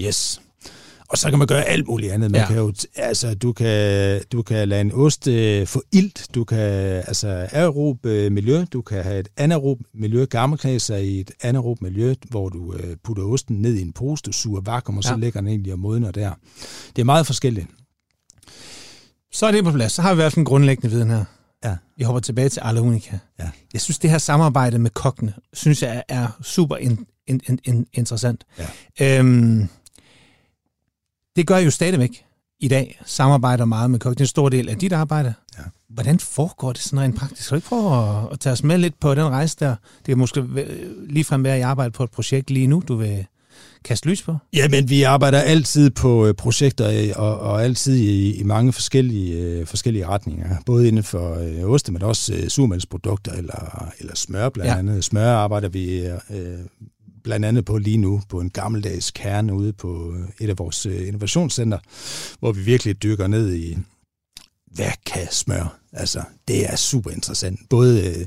Yes. 0.00 0.40
Og 1.14 1.18
så 1.18 1.30
kan 1.30 1.38
man 1.38 1.48
gøre 1.48 1.64
alt 1.64 1.86
muligt 1.86 2.12
andet. 2.12 2.30
Man 2.30 2.40
ja. 2.40 2.46
kan 2.46 2.56
jo, 2.56 2.74
altså, 2.96 3.34
du 3.34 3.52
kan, 3.52 4.20
du 4.32 4.42
kan 4.42 4.68
lade 4.68 4.80
en 4.80 4.92
ost 4.94 5.28
øh, 5.28 5.66
få 5.66 5.82
ilt, 5.92 6.26
du 6.34 6.44
kan 6.44 6.58
altså 7.06 7.48
aerob 7.52 8.06
øh, 8.06 8.32
miljø, 8.32 8.64
du 8.72 8.82
kan 8.82 9.02
have 9.02 9.18
et 9.18 9.28
anaerob 9.36 9.78
miljø, 9.94 10.24
gammelknæser 10.24 10.96
i 10.96 11.20
et 11.20 11.30
anaerob 11.42 11.82
miljø, 11.82 12.14
hvor 12.30 12.48
du 12.48 12.74
øh, 12.74 12.96
putter 13.04 13.22
osten 13.22 13.62
ned 13.62 13.74
i 13.74 13.82
en 13.82 13.92
pose, 13.92 14.22
du 14.22 14.32
suger 14.32 14.60
vakuum, 14.60 14.98
og 14.98 15.04
ja. 15.04 15.08
så 15.08 15.16
lægger 15.16 15.40
den 15.40 15.48
egentlig 15.48 15.72
og 15.72 15.78
modner 15.78 16.10
der. 16.10 16.32
Det 16.96 17.02
er 17.02 17.04
meget 17.04 17.26
forskelligt. 17.26 17.66
Så 19.32 19.46
er 19.46 19.50
det 19.50 19.64
på 19.64 19.72
plads. 19.72 19.92
Så 19.92 20.02
har 20.02 20.10
vi 20.10 20.14
i 20.14 20.22
hvert 20.22 20.32
fald 20.32 20.38
en 20.38 20.44
grundlæggende 20.44 20.90
viden 20.90 21.10
her. 21.10 21.24
Ja. 21.64 21.76
Vi 21.96 22.04
hopper 22.04 22.20
tilbage 22.20 22.48
til 22.48 22.60
Arla 22.60 22.80
Unica. 22.80 23.18
Ja. 23.38 23.50
Jeg 23.72 23.80
synes, 23.80 23.98
det 23.98 24.10
her 24.10 24.18
samarbejde 24.18 24.78
med 24.78 24.90
kokkene, 24.90 25.34
synes 25.52 25.82
jeg 25.82 26.02
er 26.08 26.28
super 26.42 26.76
in, 26.76 27.06
in, 27.26 27.40
in, 27.48 27.58
in, 27.64 27.86
interessant. 27.92 28.44
Ja. 28.98 29.18
Øhm, 29.18 29.68
det 31.36 31.46
gør 31.46 31.56
jeg 31.56 31.64
jo 31.64 31.70
stadigvæk 31.70 32.24
i 32.60 32.68
dag. 32.68 33.00
Samarbejder 33.06 33.64
meget 33.64 33.90
med 33.90 33.98
kokke. 33.98 34.14
Det 34.14 34.20
er 34.20 34.24
en 34.24 34.28
stor 34.28 34.48
del 34.48 34.68
af 34.68 34.76
dit 34.76 34.92
arbejde. 34.92 35.34
Ja. 35.58 35.62
Hvordan 35.88 36.18
foregår 36.18 36.72
det 36.72 36.82
sådan 36.82 37.00
rent 37.00 37.16
praktisk? 37.16 37.48
Kan 37.48 37.54
du 37.54 37.56
ikke 37.56 37.68
prøve 37.68 38.08
at, 38.08 38.32
at 38.32 38.40
tage 38.40 38.52
os 38.52 38.62
med 38.62 38.78
lidt 38.78 39.00
på 39.00 39.14
den 39.14 39.24
rejse 39.24 39.56
der? 39.60 39.76
Det 39.98 40.06
kan 40.06 40.18
måske 40.18 40.44
ligefrem 41.08 41.44
være, 41.44 41.54
at 41.54 41.60
I 41.60 41.62
arbejder 41.62 41.90
på 41.90 42.04
et 42.04 42.10
projekt 42.10 42.50
lige 42.50 42.66
nu, 42.66 42.82
du 42.88 42.96
vil 42.96 43.26
kaste 43.84 44.08
lys 44.08 44.22
på? 44.22 44.36
Ja, 44.52 44.68
men 44.68 44.90
vi 44.90 45.02
arbejder 45.02 45.38
altid 45.38 45.90
på 45.90 46.26
øh, 46.26 46.34
projekter 46.34 46.90
øh, 46.90 47.10
og, 47.16 47.38
og 47.38 47.64
altid 47.64 47.96
i, 47.96 48.34
i 48.34 48.42
mange 48.42 48.72
forskellige, 48.72 49.42
øh, 49.42 49.66
forskellige 49.66 50.06
retninger. 50.06 50.56
Både 50.66 50.88
inden 50.88 51.04
for 51.04 51.34
øh, 51.34 51.70
oste, 51.70 51.92
men 51.92 52.02
også 52.02 52.34
øh, 52.34 52.48
surmælsprodukter 52.48 53.32
eller, 53.32 53.88
eller 54.00 54.14
smør 54.14 54.48
blandt 54.48 54.72
ja. 54.72 54.78
andet. 54.78 55.04
Smør 55.04 55.34
arbejder 55.34 55.68
vi 55.68 56.06
øh, 56.06 56.58
blandt 57.24 57.46
andet 57.46 57.64
på 57.64 57.78
lige 57.78 57.96
nu, 57.96 58.22
på 58.28 58.40
en 58.40 58.50
gammeldags 58.50 59.10
kerne 59.10 59.54
ude 59.54 59.72
på 59.72 60.14
øh, 60.14 60.28
et 60.46 60.50
af 60.50 60.58
vores 60.58 60.86
øh, 60.86 61.06
innovationscenter, 61.06 61.78
hvor 62.38 62.52
vi 62.52 62.60
virkelig 62.60 63.02
dykker 63.02 63.26
ned 63.26 63.54
i, 63.54 63.78
hvad 64.66 64.90
kan 65.06 65.26
smør? 65.30 65.78
Altså, 65.92 66.22
det 66.48 66.72
er 66.72 66.76
super 66.76 67.10
interessant. 67.10 67.60
Både, 67.70 68.08
øh, 68.08 68.26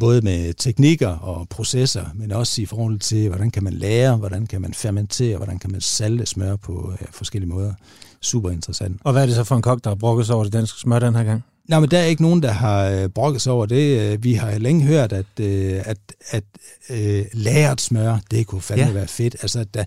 både 0.00 0.20
med 0.20 0.54
teknikker 0.54 1.08
og 1.08 1.48
processer, 1.48 2.04
men 2.14 2.32
også 2.32 2.62
i 2.62 2.66
forhold 2.66 2.98
til, 2.98 3.28
hvordan 3.28 3.50
kan 3.50 3.64
man 3.64 3.72
lære, 3.72 4.16
hvordan 4.16 4.46
kan 4.46 4.62
man 4.62 4.74
fermentere, 4.74 5.36
hvordan 5.36 5.58
kan 5.58 5.72
man 5.72 5.80
salte 5.80 6.26
smør 6.26 6.56
på 6.56 6.92
forskellige 7.10 7.50
måder. 7.50 7.74
Super 8.20 8.50
interessant. 8.50 9.00
Og 9.04 9.12
hvad 9.12 9.22
er 9.22 9.26
det 9.26 9.34
så 9.34 9.44
for 9.44 9.56
en 9.56 9.62
kok, 9.62 9.84
der 9.84 9.90
har 9.90 9.94
brugget 9.94 10.26
sig 10.26 10.34
over 10.34 10.44
det 10.44 10.52
danske 10.52 10.80
smør 10.80 10.98
den 10.98 11.14
her 11.14 11.24
gang? 11.24 11.42
Nej, 11.68 11.80
men 11.80 11.90
der 11.90 11.98
er 11.98 12.04
ikke 12.04 12.22
nogen, 12.22 12.42
der 12.42 12.50
har 12.50 12.84
øh, 12.84 13.08
brokket 13.08 13.42
sig 13.42 13.52
over 13.52 13.66
det. 13.66 14.12
Øh, 14.12 14.24
vi 14.24 14.34
har 14.34 14.58
længe 14.58 14.86
hørt, 14.86 15.12
at, 15.12 15.26
øh, 15.40 15.82
at, 15.84 15.98
at 16.30 16.44
uh, 16.90 17.24
lagret 17.32 17.80
smør, 17.80 18.18
det 18.30 18.46
kunne 18.46 18.60
fandme 18.60 18.86
ja. 18.86 18.92
være 18.92 19.08
fedt. 19.08 19.36
Altså, 19.42 19.64
der, 19.64 19.84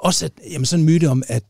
også 0.00 0.24
at, 0.24 0.32
jamen, 0.50 0.66
sådan 0.66 0.80
en 0.80 0.86
myte 0.86 1.08
om, 1.08 1.22
at 1.28 1.42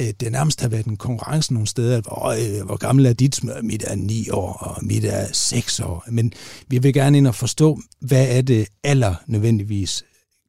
uh, 0.00 0.06
det 0.20 0.32
nærmest 0.32 0.60
har 0.60 0.68
været 0.68 0.86
en 0.86 0.96
konkurrence 0.96 1.52
nogle 1.52 1.66
steder, 1.66 2.00
hvor, 2.00 2.36
uh, 2.60 2.66
hvor 2.66 2.76
gammel 2.76 3.06
er 3.06 3.12
dit 3.12 3.34
smør? 3.34 3.62
Mit 3.62 3.84
er 3.86 3.94
9 3.94 4.30
år, 4.30 4.52
og 4.52 4.84
mit 4.84 5.04
er 5.04 5.26
6 5.32 5.80
år. 5.80 6.04
Men 6.10 6.32
vi 6.68 6.78
vil 6.78 6.92
gerne 6.92 7.18
ind 7.18 7.26
og 7.26 7.34
forstå, 7.34 7.80
hvad 8.00 8.28
er 8.28 8.42
det 8.42 8.66
aller 8.84 9.14
nødvendigvis 9.26 10.04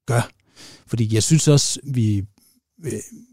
gør. 0.06 0.30
Fordi 0.88 1.14
jeg 1.14 1.24
synes 1.24 1.48
også, 1.48 1.80
vi 1.84 2.24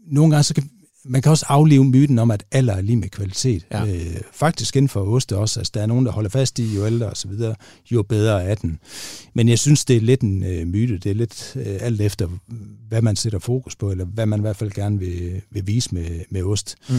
nogle 0.07 0.31
gange 0.31 0.43
så 0.43 0.53
kan, 0.53 0.69
man 1.05 1.21
kan 1.21 1.31
også 1.31 1.45
aflive 1.49 1.85
myten 1.85 2.19
om, 2.19 2.31
at 2.31 2.43
alder 2.51 2.73
er 2.73 2.81
lige 2.81 2.95
med 2.95 3.09
kvalitet. 3.09 3.65
Ja. 3.71 3.85
Øh, 3.85 4.17
faktisk 4.33 4.75
inden 4.75 4.89
for 4.89 5.01
oste 5.01 5.37
også, 5.37 5.59
altså 5.59 5.71
der 5.73 5.81
er 5.81 5.85
nogen, 5.85 6.05
der 6.05 6.11
holder 6.11 6.29
fast 6.29 6.59
i, 6.59 6.75
jo 6.75 6.85
ældre 6.85 7.09
og 7.09 7.17
så 7.17 7.27
videre, 7.27 7.55
jo 7.91 8.01
bedre 8.01 8.43
er 8.43 8.55
den. 8.55 8.79
Men 9.33 9.49
jeg 9.49 9.59
synes, 9.59 9.85
det 9.85 9.95
er 9.95 10.01
lidt 10.01 10.21
en 10.21 10.43
øh, 10.43 10.67
myte. 10.67 10.97
Det 10.97 11.09
er 11.09 11.15
lidt 11.15 11.53
øh, 11.55 11.77
alt 11.79 12.01
efter, 12.01 12.27
hvad 12.87 13.01
man 13.01 13.15
sætter 13.15 13.39
fokus 13.39 13.75
på, 13.75 13.91
eller 13.91 14.05
hvad 14.05 14.25
man 14.25 14.39
i 14.39 14.41
hvert 14.41 14.55
fald 14.55 14.71
gerne 14.71 14.99
vil, 14.99 15.41
vil 15.51 15.67
vise 15.67 15.95
med, 15.95 16.21
med 16.29 16.43
ost. 16.43 16.75
Mm. 16.89 16.95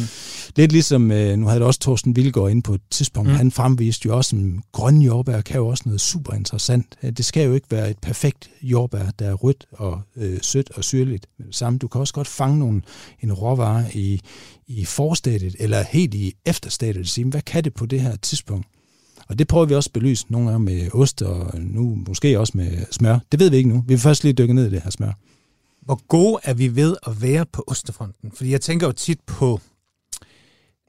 Lidt 0.57 0.73
ligesom, 0.73 1.11
øh, 1.11 1.38
nu 1.38 1.47
havde 1.47 1.61
det 1.61 1.66
også 1.66 1.81
Thorsten 1.81 2.16
Vilgaard 2.16 2.51
inde 2.51 2.62
på 2.62 2.75
et 2.75 2.81
tidspunkt, 2.90 3.31
mm. 3.31 3.37
han 3.37 3.51
fremviste 3.51 4.07
jo 4.07 4.16
også, 4.16 4.37
at 4.37 4.42
grønne 4.73 5.05
jordbær 5.05 5.40
kan 5.40 5.57
jo 5.57 5.66
også 5.66 5.83
noget 5.87 6.01
super 6.01 6.33
interessant. 6.33 6.87
Det 7.03 7.25
skal 7.25 7.47
jo 7.47 7.55
ikke 7.55 7.66
være 7.71 7.90
et 7.90 7.99
perfekt 8.03 8.51
jordbær, 8.62 9.11
der 9.19 9.27
er 9.27 9.35
rødt 9.35 9.66
og 9.73 10.01
øh, 10.16 10.38
sødt 10.42 10.71
og 10.75 10.85
syrligt 10.85 11.27
samme. 11.51 11.79
Du 11.79 11.88
kan 11.88 12.01
også 12.01 12.14
godt 12.14 12.29
fange 12.29 12.59
nogle, 12.59 12.83
en 13.21 13.33
råvare 13.33 13.85
i, 13.96 14.20
i 14.66 14.85
forstadiet, 14.85 15.56
eller 15.59 15.82
helt 15.82 16.14
i 16.14 16.35
efterstadiet, 16.46 17.09
sige, 17.09 17.24
hvad 17.24 17.42
kan 17.42 17.64
det 17.64 17.74
på 17.74 17.87
det 17.87 18.00
her 18.00 18.16
tidspunkt? 18.16 18.66
Og 19.28 19.38
det 19.38 19.48
prøver 19.48 19.66
vi 19.66 19.74
også 19.74 19.88
at 19.88 19.92
belyse 19.92 20.26
nogle 20.28 20.50
gange 20.50 20.64
med 20.64 20.88
ost, 20.94 21.22
og 21.22 21.61
nu 21.61 21.98
måske 22.09 22.40
også 22.40 22.52
med 22.56 22.87
smør. 22.90 23.18
Det 23.32 23.40
ved 23.40 23.50
vi 23.50 23.56
ikke 23.56 23.68
nu. 23.68 23.80
Vi 23.87 23.94
vil 23.94 23.98
først 23.98 24.24
lige 24.24 24.32
dykke 24.32 24.54
ned 24.54 24.66
i 24.66 24.70
det 24.70 24.82
her 24.82 24.90
smør. 24.90 25.12
Hvor 25.82 26.00
gode 26.09 26.38
er 26.42 26.54
vi 26.54 26.76
ved 26.76 26.96
at 27.06 27.22
være 27.22 27.46
på 27.52 27.64
ostefronten? 27.66 28.30
Fordi 28.35 28.50
jeg 28.50 28.61
tænker 28.61 28.87
jo 28.87 28.92
tit 28.92 29.20
på, 29.26 29.61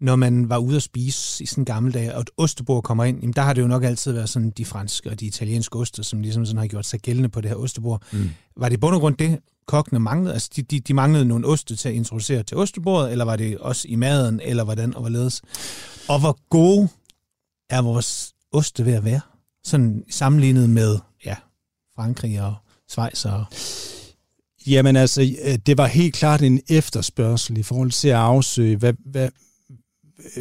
når 0.01 0.15
man 0.15 0.49
var 0.49 0.57
ude 0.57 0.75
at 0.75 0.83
spise 0.83 1.43
i 1.43 1.45
sådan 1.45 1.61
en 1.61 1.65
gammel 1.65 1.93
dag, 1.93 2.13
og 2.13 2.21
et 2.21 2.29
ostebord 2.37 2.83
kommer 2.83 3.03
ind, 3.03 3.19
jamen 3.19 3.33
der 3.33 3.41
har 3.41 3.53
det 3.53 3.61
jo 3.61 3.67
nok 3.67 3.83
altid 3.83 4.11
været 4.11 4.29
sådan 4.29 4.49
de 4.49 4.65
franske 4.65 5.09
og 5.09 5.19
de 5.19 5.25
italienske 5.25 5.75
oster, 5.75 6.03
som 6.03 6.21
ligesom 6.21 6.45
sådan 6.45 6.57
har 6.57 6.67
gjort 6.67 6.85
sig 6.85 6.99
gældende 6.99 7.29
på 7.29 7.41
det 7.41 7.49
her 7.49 7.57
ostebord. 7.57 8.03
Mm. 8.11 8.29
Var 8.57 8.69
det 8.69 8.75
i 8.75 8.79
bund 8.79 8.95
og 8.95 9.01
grund 9.01 9.17
det, 9.17 9.39
kokkene 9.67 9.99
manglede? 9.99 10.33
Altså 10.33 10.49
de, 10.55 10.61
de, 10.61 10.79
de 10.79 10.93
manglede 10.93 11.25
nogle 11.25 11.47
oste 11.47 11.75
til 11.75 11.89
at 11.89 11.95
introducere 11.95 12.43
til 12.43 12.57
ostebordet, 12.57 13.11
eller 13.11 13.25
var 13.25 13.35
det 13.35 13.57
også 13.57 13.87
i 13.87 13.95
maden, 13.95 14.41
eller 14.43 14.63
hvordan 14.63 14.95
og 14.95 15.01
hvorledes? 15.01 15.41
Og 16.09 16.19
hvor 16.19 16.37
gode 16.49 16.89
er 17.69 17.81
vores 17.81 18.33
oste 18.51 18.85
ved 18.85 18.93
at 18.93 19.05
være? 19.05 19.21
Sådan 19.63 20.03
sammenlignet 20.09 20.69
med, 20.69 20.99
ja, 21.25 21.35
Frankrig 21.95 22.41
og 22.41 22.55
Schweiz 22.89 23.25
og... 23.25 23.45
Jamen 24.67 24.95
altså, 24.95 25.21
øh, 25.21 25.57
det 25.65 25.77
var 25.77 25.87
helt 25.87 26.15
klart 26.15 26.41
en 26.41 26.61
efterspørgsel 26.69 27.57
i 27.57 27.63
forhold 27.63 27.91
til 27.91 28.07
at 28.07 28.15
afsøge, 28.15 28.77
hvad, 28.77 28.93
hvad, 29.05 29.29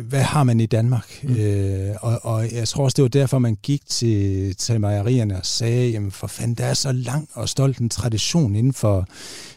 hvad 0.02 0.22
har 0.22 0.44
man 0.44 0.60
i 0.60 0.66
Danmark? 0.66 1.20
Mm. 1.22 1.36
Øh, 1.36 1.94
og, 2.00 2.20
og 2.22 2.52
jeg 2.52 2.68
tror 2.68 2.84
også, 2.84 2.94
det 2.94 3.02
var 3.02 3.08
derfor, 3.08 3.38
man 3.38 3.58
gik 3.62 3.82
til, 3.88 4.56
til 4.56 4.80
mejerierne 4.80 5.36
og 5.36 5.46
sagde, 5.46 5.90
jamen 5.90 6.10
for 6.10 6.26
fanden, 6.26 6.54
der 6.54 6.64
er 6.64 6.74
så 6.74 6.92
lang 6.92 7.28
og 7.32 7.48
stolt 7.48 7.78
en 7.78 7.88
tradition 7.88 8.56
inden 8.56 8.72
for 8.72 9.06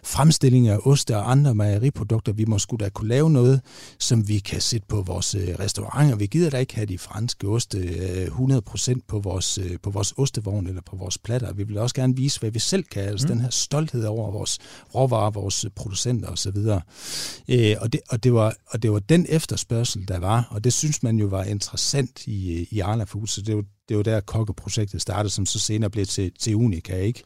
fremstilling 0.03 0.67
af 0.67 0.77
oste 0.85 1.17
og 1.17 1.31
andre 1.31 1.55
mejeriprodukter. 1.55 2.33
Vi 2.33 2.45
må 2.45 2.59
skulle 2.59 2.85
da 2.85 2.89
kunne 2.89 3.07
lave 3.07 3.29
noget, 3.29 3.61
som 3.99 4.27
vi 4.27 4.39
kan 4.39 4.61
sætte 4.61 4.87
på 4.87 5.01
vores 5.01 5.35
øh, 5.35 5.55
restauranter. 5.59 6.15
Vi 6.15 6.25
gider 6.25 6.49
da 6.49 6.57
ikke 6.57 6.75
have 6.75 6.85
de 6.85 6.97
franske 6.97 7.47
oste 7.47 7.77
100% 7.77 8.89
øh, 8.89 8.97
på 9.07 9.19
vores, 9.19 9.57
øh, 9.57 9.77
på 9.83 9.89
vores 9.89 10.13
ostevogn 10.17 10.67
eller 10.67 10.81
på 10.81 10.95
vores 10.95 11.17
platter. 11.17 11.53
Vi 11.53 11.63
vil 11.63 11.77
også 11.77 11.95
gerne 11.95 12.15
vise, 12.15 12.39
hvad 12.39 12.51
vi 12.51 12.59
selv 12.59 12.83
kan. 12.83 13.03
Altså 13.03 13.27
mm. 13.27 13.33
den 13.33 13.41
her 13.41 13.49
stolthed 13.49 14.05
over 14.05 14.31
vores 14.31 14.59
råvarer, 14.95 15.31
vores 15.31 15.65
producenter 15.75 16.27
osv. 16.29 16.57
Og 17.81 17.93
det, 17.93 17.99
og, 18.09 18.23
det 18.23 18.33
var, 18.33 18.55
og 18.67 18.83
det 18.83 18.91
var 18.91 18.99
den 18.99 19.25
efterspørgsel, 19.29 20.08
der 20.09 20.19
var, 20.19 20.47
og 20.51 20.63
det 20.63 20.73
synes 20.73 21.03
man 21.03 21.19
jo 21.19 21.25
var 21.25 21.43
interessant 21.43 22.27
i, 22.27 22.67
i 22.71 22.79
Arla 22.79 23.03
Food, 23.03 23.27
så 23.27 23.41
det 23.41 23.55
var, 23.55 23.63
det 23.89 23.97
var 23.97 24.03
der 24.03 24.19
kokkeprojektet 24.19 25.01
startede, 25.01 25.29
som 25.29 25.45
så 25.45 25.59
senere 25.59 25.89
blev 25.89 26.05
til, 26.05 26.31
til 26.39 26.55
Unica, 26.55 26.95
ikke? 26.95 27.23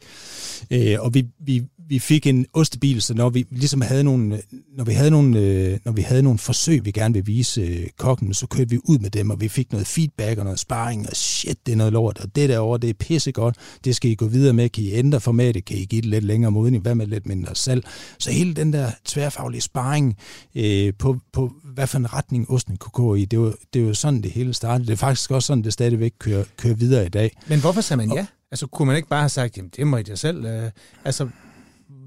Øh, 0.71 0.97
og 0.99 1.13
vi, 1.13 1.27
vi, 1.39 1.63
vi 1.93 1.99
fik 1.99 2.27
en 2.27 2.45
ostebil, 2.53 3.01
så 3.01 3.13
når 3.13 3.29
vi 3.29 3.45
ligesom 3.51 3.81
havde 3.81 4.03
nogle, 4.03 4.41
når 4.77 4.83
vi 4.83 4.93
havde 4.93 5.11
nogle, 5.11 5.39
øh, 5.39 5.79
når 5.85 5.91
vi 5.91 6.01
havde 6.01 6.23
nogle 6.23 6.39
forsøg, 6.39 6.85
vi 6.85 6.91
gerne 6.91 7.13
vil 7.13 7.27
vise 7.27 7.61
øh, 7.61 7.87
kokken, 7.97 8.33
så 8.33 8.47
kørte 8.47 8.69
vi 8.69 8.79
ud 8.83 8.99
med 8.99 9.09
dem, 9.09 9.29
og 9.29 9.41
vi 9.41 9.47
fik 9.47 9.71
noget 9.71 9.87
feedback 9.87 10.37
og 10.37 10.43
noget 10.43 10.59
sparring, 10.59 11.09
og 11.09 11.15
shit, 11.15 11.65
det 11.65 11.71
er 11.71 11.75
noget 11.75 11.93
lort, 11.93 12.19
og 12.19 12.35
det 12.35 12.49
derovre, 12.49 12.77
det 12.77 12.89
er 12.89 12.93
pissegodt, 12.93 13.55
det 13.83 13.95
skal 13.95 14.11
I 14.11 14.15
gå 14.15 14.27
videre 14.27 14.53
med, 14.53 14.69
kan 14.69 14.83
I 14.83 14.91
ændre 14.91 15.19
formatet, 15.19 15.65
kan 15.65 15.77
I 15.77 15.85
give 15.85 16.01
det 16.01 16.09
lidt 16.09 16.23
længere 16.23 16.51
modning, 16.51 16.83
hvad 16.83 16.95
med 16.95 17.07
lidt 17.07 17.25
mindre 17.25 17.55
salg. 17.55 17.83
Så 18.19 18.31
hele 18.31 18.53
den 18.53 18.73
der 18.73 18.91
tværfaglige 19.05 19.61
sparring 19.61 20.17
øh, 20.55 20.93
på, 20.99 21.17
på, 21.33 21.51
hvad 21.73 21.87
for 21.87 21.97
en 21.97 22.13
retning 22.13 22.49
osten 22.49 22.77
kunne 22.77 22.91
gå 22.91 23.15
i, 23.15 23.25
det 23.25 23.39
var, 23.39 23.53
det 23.73 23.85
var 23.85 23.93
sådan, 23.93 24.21
det 24.21 24.31
hele 24.31 24.53
startede. 24.53 24.87
Det 24.87 24.93
er 24.93 24.97
faktisk 24.97 25.31
også 25.31 25.47
sådan, 25.47 25.63
det 25.63 25.73
stadigvæk 25.73 26.13
kører, 26.19 26.43
kører 26.57 26.75
videre 26.75 27.05
i 27.05 27.09
dag. 27.09 27.37
Men 27.47 27.59
hvorfor 27.59 27.81
sagde 27.81 28.07
man 28.07 28.17
ja? 28.17 28.25
Altså, 28.51 28.67
kunne 28.67 28.85
man 28.85 28.95
ikke 28.95 29.09
bare 29.09 29.21
have 29.21 29.29
sagt, 29.29 29.57
jamen, 29.57 29.71
det 29.75 29.87
må 29.87 29.97
I 29.97 30.03
da 30.03 30.15
selv. 30.15 30.45
Øh, 30.45 30.71
altså, 31.05 31.29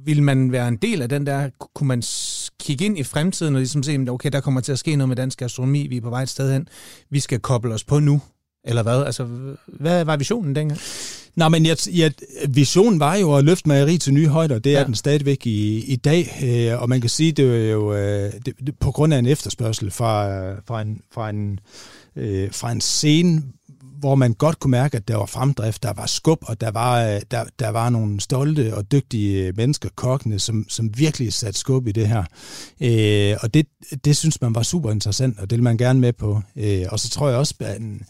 vil 0.07 0.23
man 0.23 0.53
være 0.53 0.69
en 0.69 0.77
del 0.77 1.03
af 1.03 1.09
den 1.09 1.27
der, 1.27 1.51
kunne 1.75 1.89
man 1.89 2.03
kigge 2.61 2.85
ind 2.85 2.99
i 2.99 3.03
fremtiden 3.03 3.55
og 3.55 3.61
ligesom 3.61 3.83
se, 3.83 4.07
okay, 4.09 4.31
der 4.33 4.41
kommer 4.41 4.61
til 4.61 4.73
at 4.73 4.79
ske 4.79 4.97
noget 4.97 5.09
med 5.09 5.17
dansk 5.17 5.39
gastronomi, 5.39 5.87
vi 5.87 5.97
er 5.97 6.01
på 6.01 6.11
vej 6.11 6.23
et 6.23 6.29
sted 6.29 6.53
hen, 6.53 6.69
vi 7.11 7.21
skal 7.21 7.41
koble 7.41 7.75
os 7.75 7.85
på 7.85 7.99
nu, 7.99 8.21
eller 8.65 8.83
hvad? 8.83 9.05
Altså, 9.05 9.29
hvad 9.67 10.05
var 10.05 10.17
visionen 10.17 10.57
dengang? 10.57 10.81
Nej, 11.37 11.49
men 11.49 11.67
jeg, 11.67 11.77
jeg, 11.95 12.13
visionen 12.49 13.01
var 13.01 13.15
jo 13.17 13.35
at 13.35 13.45
løfte 13.45 13.69
mejeri 13.69 13.99
til 13.99 14.15
nye 14.15 14.29
højder. 14.29 14.59
Det 14.59 14.75
er 14.75 14.79
ja. 14.79 14.85
den 14.85 14.95
stadigvæk 14.95 15.47
i, 15.47 15.85
i 15.85 15.97
dag, 15.97 16.43
øh, 16.45 16.83
og 16.83 16.89
man 16.89 17.01
kan 17.01 17.11
sige, 17.11 17.33
det 17.33 17.67
er 17.67 17.71
jo 17.71 17.95
øh, 17.95 18.33
det, 18.47 18.55
det, 18.67 18.79
på 18.79 18.91
grund 18.91 19.15
af 19.15 19.19
en 19.19 19.27
efterspørgsel 19.27 19.91
fra, 19.91 20.53
fra 20.53 20.81
en, 20.81 21.01
fra 21.13 21.31
en, 21.31 21.61
øh, 22.17 22.53
fra 22.53 22.73
en 22.73 22.81
scene, 22.81 23.43
hvor 23.99 24.15
man 24.15 24.33
godt 24.33 24.59
kunne 24.59 24.71
mærke, 24.71 24.97
at 24.97 25.09
der 25.09 25.17
var 25.17 25.27
fremdrift, 25.27 25.83
der 25.83 25.93
var 25.93 26.07
skub, 26.07 26.39
og 26.43 26.61
der 26.61 26.71
var, 26.71 27.05
øh, 27.05 27.21
der, 27.31 27.45
der 27.59 27.69
var 27.69 27.91
nogle 27.91 28.21
stolte 28.21 28.75
og 28.75 28.93
dygtige 28.93 29.47
øh, 29.47 29.57
mennesker, 29.57 29.89
kokkene, 29.95 30.39
som, 30.39 30.67
som 30.69 30.99
virkelig 30.99 31.33
satte 31.33 31.61
skub 31.61 31.87
i 31.87 31.93
det 31.93 32.09
her. 32.09 32.25
Øh, 32.81 33.37
og 33.43 33.55
det, 33.55 33.67
det 34.05 34.17
synes 34.17 34.41
man 34.41 34.55
var 34.55 34.63
super 34.63 34.91
interessant, 34.91 35.39
og 35.39 35.51
det 35.51 35.57
vil 35.57 35.65
man 35.65 35.79
gerne 35.79 36.01
med 36.01 36.13
på. 36.13 36.41
Øh, 36.57 36.85
og 36.91 37.01
så 37.01 37.11
tror 37.11 37.29
jeg 37.29 37.39
også, 37.39 37.55
at 37.61 37.81
en, 37.81 38.03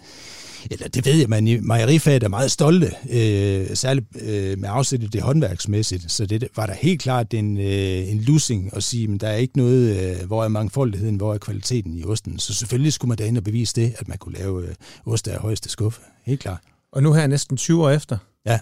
eller 0.71 0.89
det 0.89 1.07
ved 1.07 1.15
jeg, 1.15 1.29
man 1.29 1.49
i 1.49 1.61
mejerifaget 1.61 2.23
er 2.23 2.29
meget 2.29 2.51
stolte, 2.51 2.93
øh, 3.11 3.77
særligt 3.77 4.07
øh, 4.21 4.59
med 4.59 4.69
afsæt 4.73 5.03
i 5.03 5.07
det 5.07 5.23
håndværksmæssigt, 5.23 6.13
så 6.13 6.27
det 6.27 6.49
var 6.57 6.67
der 6.67 6.75
helt 6.75 7.03
klart 7.03 7.35
en, 7.35 7.59
øh, 7.59 8.11
en 8.11 8.21
losing 8.21 8.77
at 8.77 8.85
sige, 8.85 9.09
men 9.09 9.19
der 9.19 9.29
er 9.29 9.37
ikke 9.37 9.57
noget, 9.57 10.17
øh, 10.21 10.27
hvor 10.27 10.45
er 10.45 10.49
mangfoldigheden, 10.49 11.17
hvor 11.17 11.35
er 11.35 11.39
kvaliteten 11.39 11.95
i 11.95 12.05
osten. 12.05 12.39
Så 12.39 12.55
selvfølgelig 12.55 12.93
skulle 12.93 13.09
man 13.09 13.19
derinde 13.19 13.39
og 13.39 13.45
bevise 13.45 13.75
det, 13.75 13.95
at 13.99 14.09
man 14.09 14.19
kunne 14.19 14.39
lave 14.39 14.69
øh, 14.69 14.75
ost 15.07 15.29
af 15.29 15.39
højeste 15.39 15.69
skuffe. 15.69 16.01
Helt 16.25 16.41
klart. 16.41 16.61
Og 16.93 17.03
nu 17.03 17.13
her 17.13 17.27
næsten 17.27 17.57
20 17.57 17.85
år 17.85 17.91
efter. 17.91 18.19
Ja. 18.47 18.61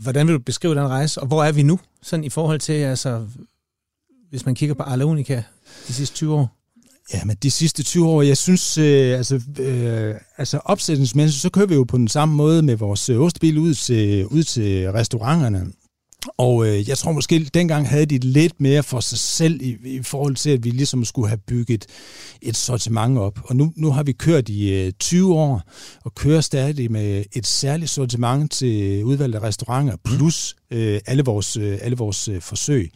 Hvordan 0.00 0.26
vil 0.26 0.34
du 0.34 0.38
beskrive 0.38 0.74
den 0.74 0.88
rejse, 0.88 1.20
og 1.20 1.26
hvor 1.26 1.44
er 1.44 1.52
vi 1.52 1.62
nu, 1.62 1.80
sådan 2.02 2.24
i 2.24 2.28
forhold 2.28 2.60
til, 2.60 2.72
altså, 2.72 3.26
hvis 4.30 4.46
man 4.46 4.54
kigger 4.54 4.74
på 4.74 4.82
Arla 4.82 5.04
Unica 5.04 5.42
de 5.88 5.92
sidste 5.92 6.16
20 6.16 6.34
år? 6.34 6.57
Ja, 7.14 7.24
men 7.24 7.36
de 7.42 7.50
sidste 7.50 7.82
20 7.82 8.08
år, 8.08 8.22
jeg 8.22 8.36
synes, 8.36 8.78
øh, 8.78 9.16
altså, 9.16 9.40
øh, 9.58 10.14
altså 10.38 10.58
opsætningsmæssigt, 10.64 11.42
så 11.42 11.50
kører 11.50 11.66
vi 11.66 11.74
jo 11.74 11.84
på 11.84 11.96
den 11.96 12.08
samme 12.08 12.34
måde 12.34 12.62
med 12.62 12.76
vores 12.76 13.08
øh, 13.08 13.20
ostebil 13.20 13.58
ud 13.58 13.74
til, 13.74 14.26
ud 14.26 14.42
til 14.42 14.90
restauranterne. 14.92 15.66
Og 16.38 16.66
øh, 16.66 16.88
jeg 16.88 16.98
tror 16.98 17.12
måske, 17.12 17.38
dengang 17.54 17.88
havde 17.88 18.06
de 18.06 18.18
lidt 18.18 18.60
mere 18.60 18.82
for 18.82 19.00
sig 19.00 19.18
selv 19.18 19.62
i, 19.62 19.76
i 19.84 20.02
forhold 20.02 20.36
til, 20.36 20.50
at 20.50 20.64
vi 20.64 20.70
ligesom 20.70 21.04
skulle 21.04 21.28
have 21.28 21.38
bygget 21.38 21.86
et 22.42 22.56
sortiment 22.56 23.18
op. 23.18 23.38
Og 23.44 23.56
nu, 23.56 23.72
nu 23.76 23.90
har 23.90 24.02
vi 24.02 24.12
kørt 24.12 24.48
i 24.48 24.74
øh, 24.74 24.92
20 24.92 25.34
år, 25.34 25.62
og 26.04 26.14
kører 26.14 26.40
stadig 26.40 26.92
med 26.92 27.24
et 27.32 27.46
særligt 27.46 27.90
sortiment 27.90 28.52
til 28.52 29.04
udvalgte 29.04 29.38
restauranter, 29.38 29.96
plus 30.04 30.56
øh, 30.70 31.00
alle 31.06 31.24
vores, 31.24 31.56
øh, 31.56 31.78
alle 31.82 31.96
vores 31.96 32.28
øh, 32.28 32.40
forsøg. 32.40 32.90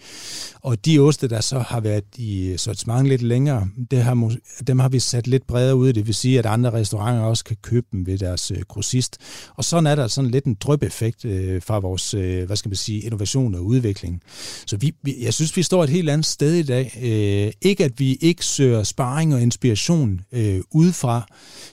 Og 0.61 0.85
de 0.85 0.99
oste, 0.99 1.29
der 1.29 1.41
så 1.41 1.59
har 1.59 1.81
været 1.81 2.05
i 2.17 2.47
øh, 2.47 2.59
sortiment 2.59 3.09
lidt 3.09 3.23
længere, 3.23 3.69
det 3.91 4.03
har, 4.03 4.37
dem 4.67 4.79
har 4.79 4.89
vi 4.89 4.99
sat 4.99 5.27
lidt 5.27 5.47
bredere 5.47 5.77
ud. 5.77 5.93
Det 5.93 6.07
vil 6.07 6.15
sige, 6.15 6.39
at 6.39 6.47
andre 6.47 6.73
restauranter 6.73 7.23
også 7.23 7.45
kan 7.45 7.57
købe 7.63 7.87
dem 7.93 8.07
ved 8.07 8.19
deres 8.19 8.51
øh, 8.51 8.61
grossist. 8.69 9.19
Og 9.57 9.65
sådan 9.65 9.87
er 9.87 9.95
der 9.95 10.07
sådan 10.07 10.31
lidt 10.31 10.45
en 10.45 10.57
drøbeffekt 10.61 11.25
øh, 11.25 11.63
fra 11.63 11.79
vores, 11.79 12.15
øh, 12.15 12.47
hvad 12.47 12.57
skal 12.57 12.69
man 12.69 12.77
sige, 12.77 13.01
innovation 13.01 13.55
og 13.55 13.65
udvikling. 13.65 14.23
Så 14.67 14.77
vi, 14.77 14.93
vi, 15.03 15.17
jeg 15.21 15.35
synes, 15.35 15.57
vi 15.57 15.63
står 15.63 15.85
et 15.85 15.91
helt 15.91 16.11
andet 16.11 16.27
sted 16.27 16.55
i 16.55 16.63
dag. 16.63 16.99
Øh, 17.03 17.53
ikke 17.63 17.85
at 17.85 18.01
vi 18.01 18.19
ikke 18.21 18.45
søger 18.45 18.83
sparring 18.83 19.35
og 19.35 19.43
inspiration 19.43 20.21
øh, 20.33 20.61
udefra, 20.71 21.27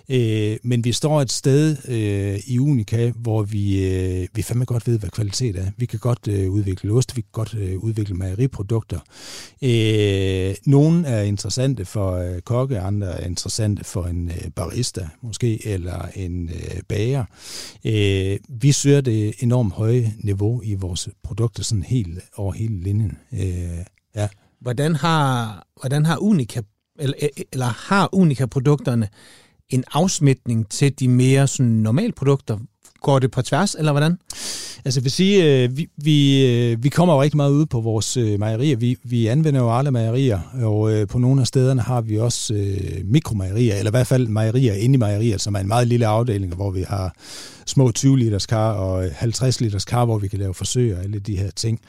øh, 0.10 0.58
men 0.64 0.84
vi 0.84 0.92
står 0.92 1.22
et 1.22 1.32
sted 1.32 1.78
øh, 1.88 2.40
i 2.48 2.60
Unica, 2.60 3.12
hvor 3.16 3.44
vi, 3.44 3.86
øh, 3.86 4.28
vi 4.34 4.42
fandme 4.42 4.66
godt 4.66 4.88
ved, 4.88 5.00
hvad 5.00 5.10
kvalitet 5.10 5.56
er. 5.56 5.66
Vi 5.78 5.86
kan 5.90 6.00
godt 6.00 6.28
øh, 6.28 6.52
udvikle 6.52 6.92
ost, 6.92 7.16
vi 7.16 7.22
kan 7.22 7.30
godt 7.32 7.54
øh, 7.54 7.78
udvikle 7.78 8.16
mejeriprodukter. 8.16 9.00
Øh, 9.62 10.56
nogle 10.66 11.08
er 11.08 11.22
interessante 11.22 11.86
for 11.86 12.16
øh, 12.16 12.42
kokke, 12.42 12.80
andre 12.80 13.08
er 13.08 13.26
interessante 13.28 13.84
for 13.84 14.06
en 14.06 14.28
øh, 14.28 14.52
barista 14.56 15.10
måske, 15.22 15.68
eller 15.68 16.08
en 16.16 16.50
øh, 16.50 16.82
bager. 16.88 17.26
Øh, 17.86 18.38
vi 18.50 18.72
søger 18.72 19.02
det 19.02 19.34
enormt 19.40 19.74
høje 19.74 20.14
niveau 20.18 20.62
i 20.64 20.76
vores 20.76 21.10
produkter, 21.24 21.64
sådan 21.64 21.84
helt 21.84 22.20
over 22.36 22.54
hele 22.54 22.84
linjen. 22.84 23.18
Øh, 23.34 23.86
ja. 24.16 24.28
Hvordan 24.62 24.96
har, 24.96 25.64
hvordan 25.80 26.06
har 26.06 26.18
Unica, 26.18 26.62
eller, 27.00 27.16
øh, 27.22 27.44
eller 27.52 27.66
har 27.66 28.10
Unica-produkterne 28.12 29.08
en 29.70 29.84
afsmitning 29.94 30.70
til 30.70 31.00
de 31.00 31.08
mere 31.08 31.48
sådan 31.48 31.72
normale 31.72 32.12
produkter, 32.12 32.60
går 33.02 33.20
det 33.20 33.32
på 33.32 33.42
tværs, 33.42 33.76
eller 33.76 33.92
hvordan? 33.92 34.18
Altså 34.86 35.00
jeg 35.00 35.04
vil 35.04 35.12
sige, 35.12 35.64
øh, 35.64 35.78
vi, 35.78 35.88
vi, 35.98 36.46
øh, 36.48 36.84
vi 36.84 36.90
kommer 36.90 37.14
jo 37.14 37.22
rigtig 37.22 37.38
meget 37.38 37.52
ud 37.52 37.66
på 37.66 37.82
vores 37.82 38.18
øh, 38.18 38.40
mejerier. 38.40 38.76
Vi, 38.76 38.98
vi 39.04 39.28
anvender 39.28 39.62
jo 39.62 39.78
alle 39.78 39.92
mejerier, 39.92 40.40
og 40.62 40.92
øh, 40.94 41.08
på 41.08 41.18
nogle 41.18 41.42
af 41.42 41.48
stederne 41.48 41.82
har 41.82 42.02
vi 42.02 42.18
også 42.18 42.54
øh, 42.54 43.02
mikromejerier, 43.06 43.76
eller 43.76 43.92
i 43.92 43.98
hvert 43.98 44.08
fald 44.08 44.28
mejerier 44.28 44.74
inde 44.74 44.94
i 44.94 44.98
mejerier, 44.98 45.38
som 45.38 45.56
er 45.56 45.60
en 45.60 45.68
meget 45.68 45.88
lille 45.88 46.08
afdeling, 46.08 46.56
hvor 46.56 46.72
vi 46.72 46.86
har 46.88 47.14
små 47.66 47.92
20 47.92 48.18
liters 48.18 48.46
kar 48.46 48.72
og 48.72 49.06
øh, 49.06 49.12
50 49.16 49.62
liters 49.62 49.86
kar, 49.86 50.06
hvor 50.06 50.18
vi 50.18 50.28
kan 50.28 50.40
lave 50.40 50.54
forsøg 50.54 50.96
og 50.98 51.04
alle 51.04 51.20
de 51.20 51.38
her 51.38 51.52
ting. 51.52 51.80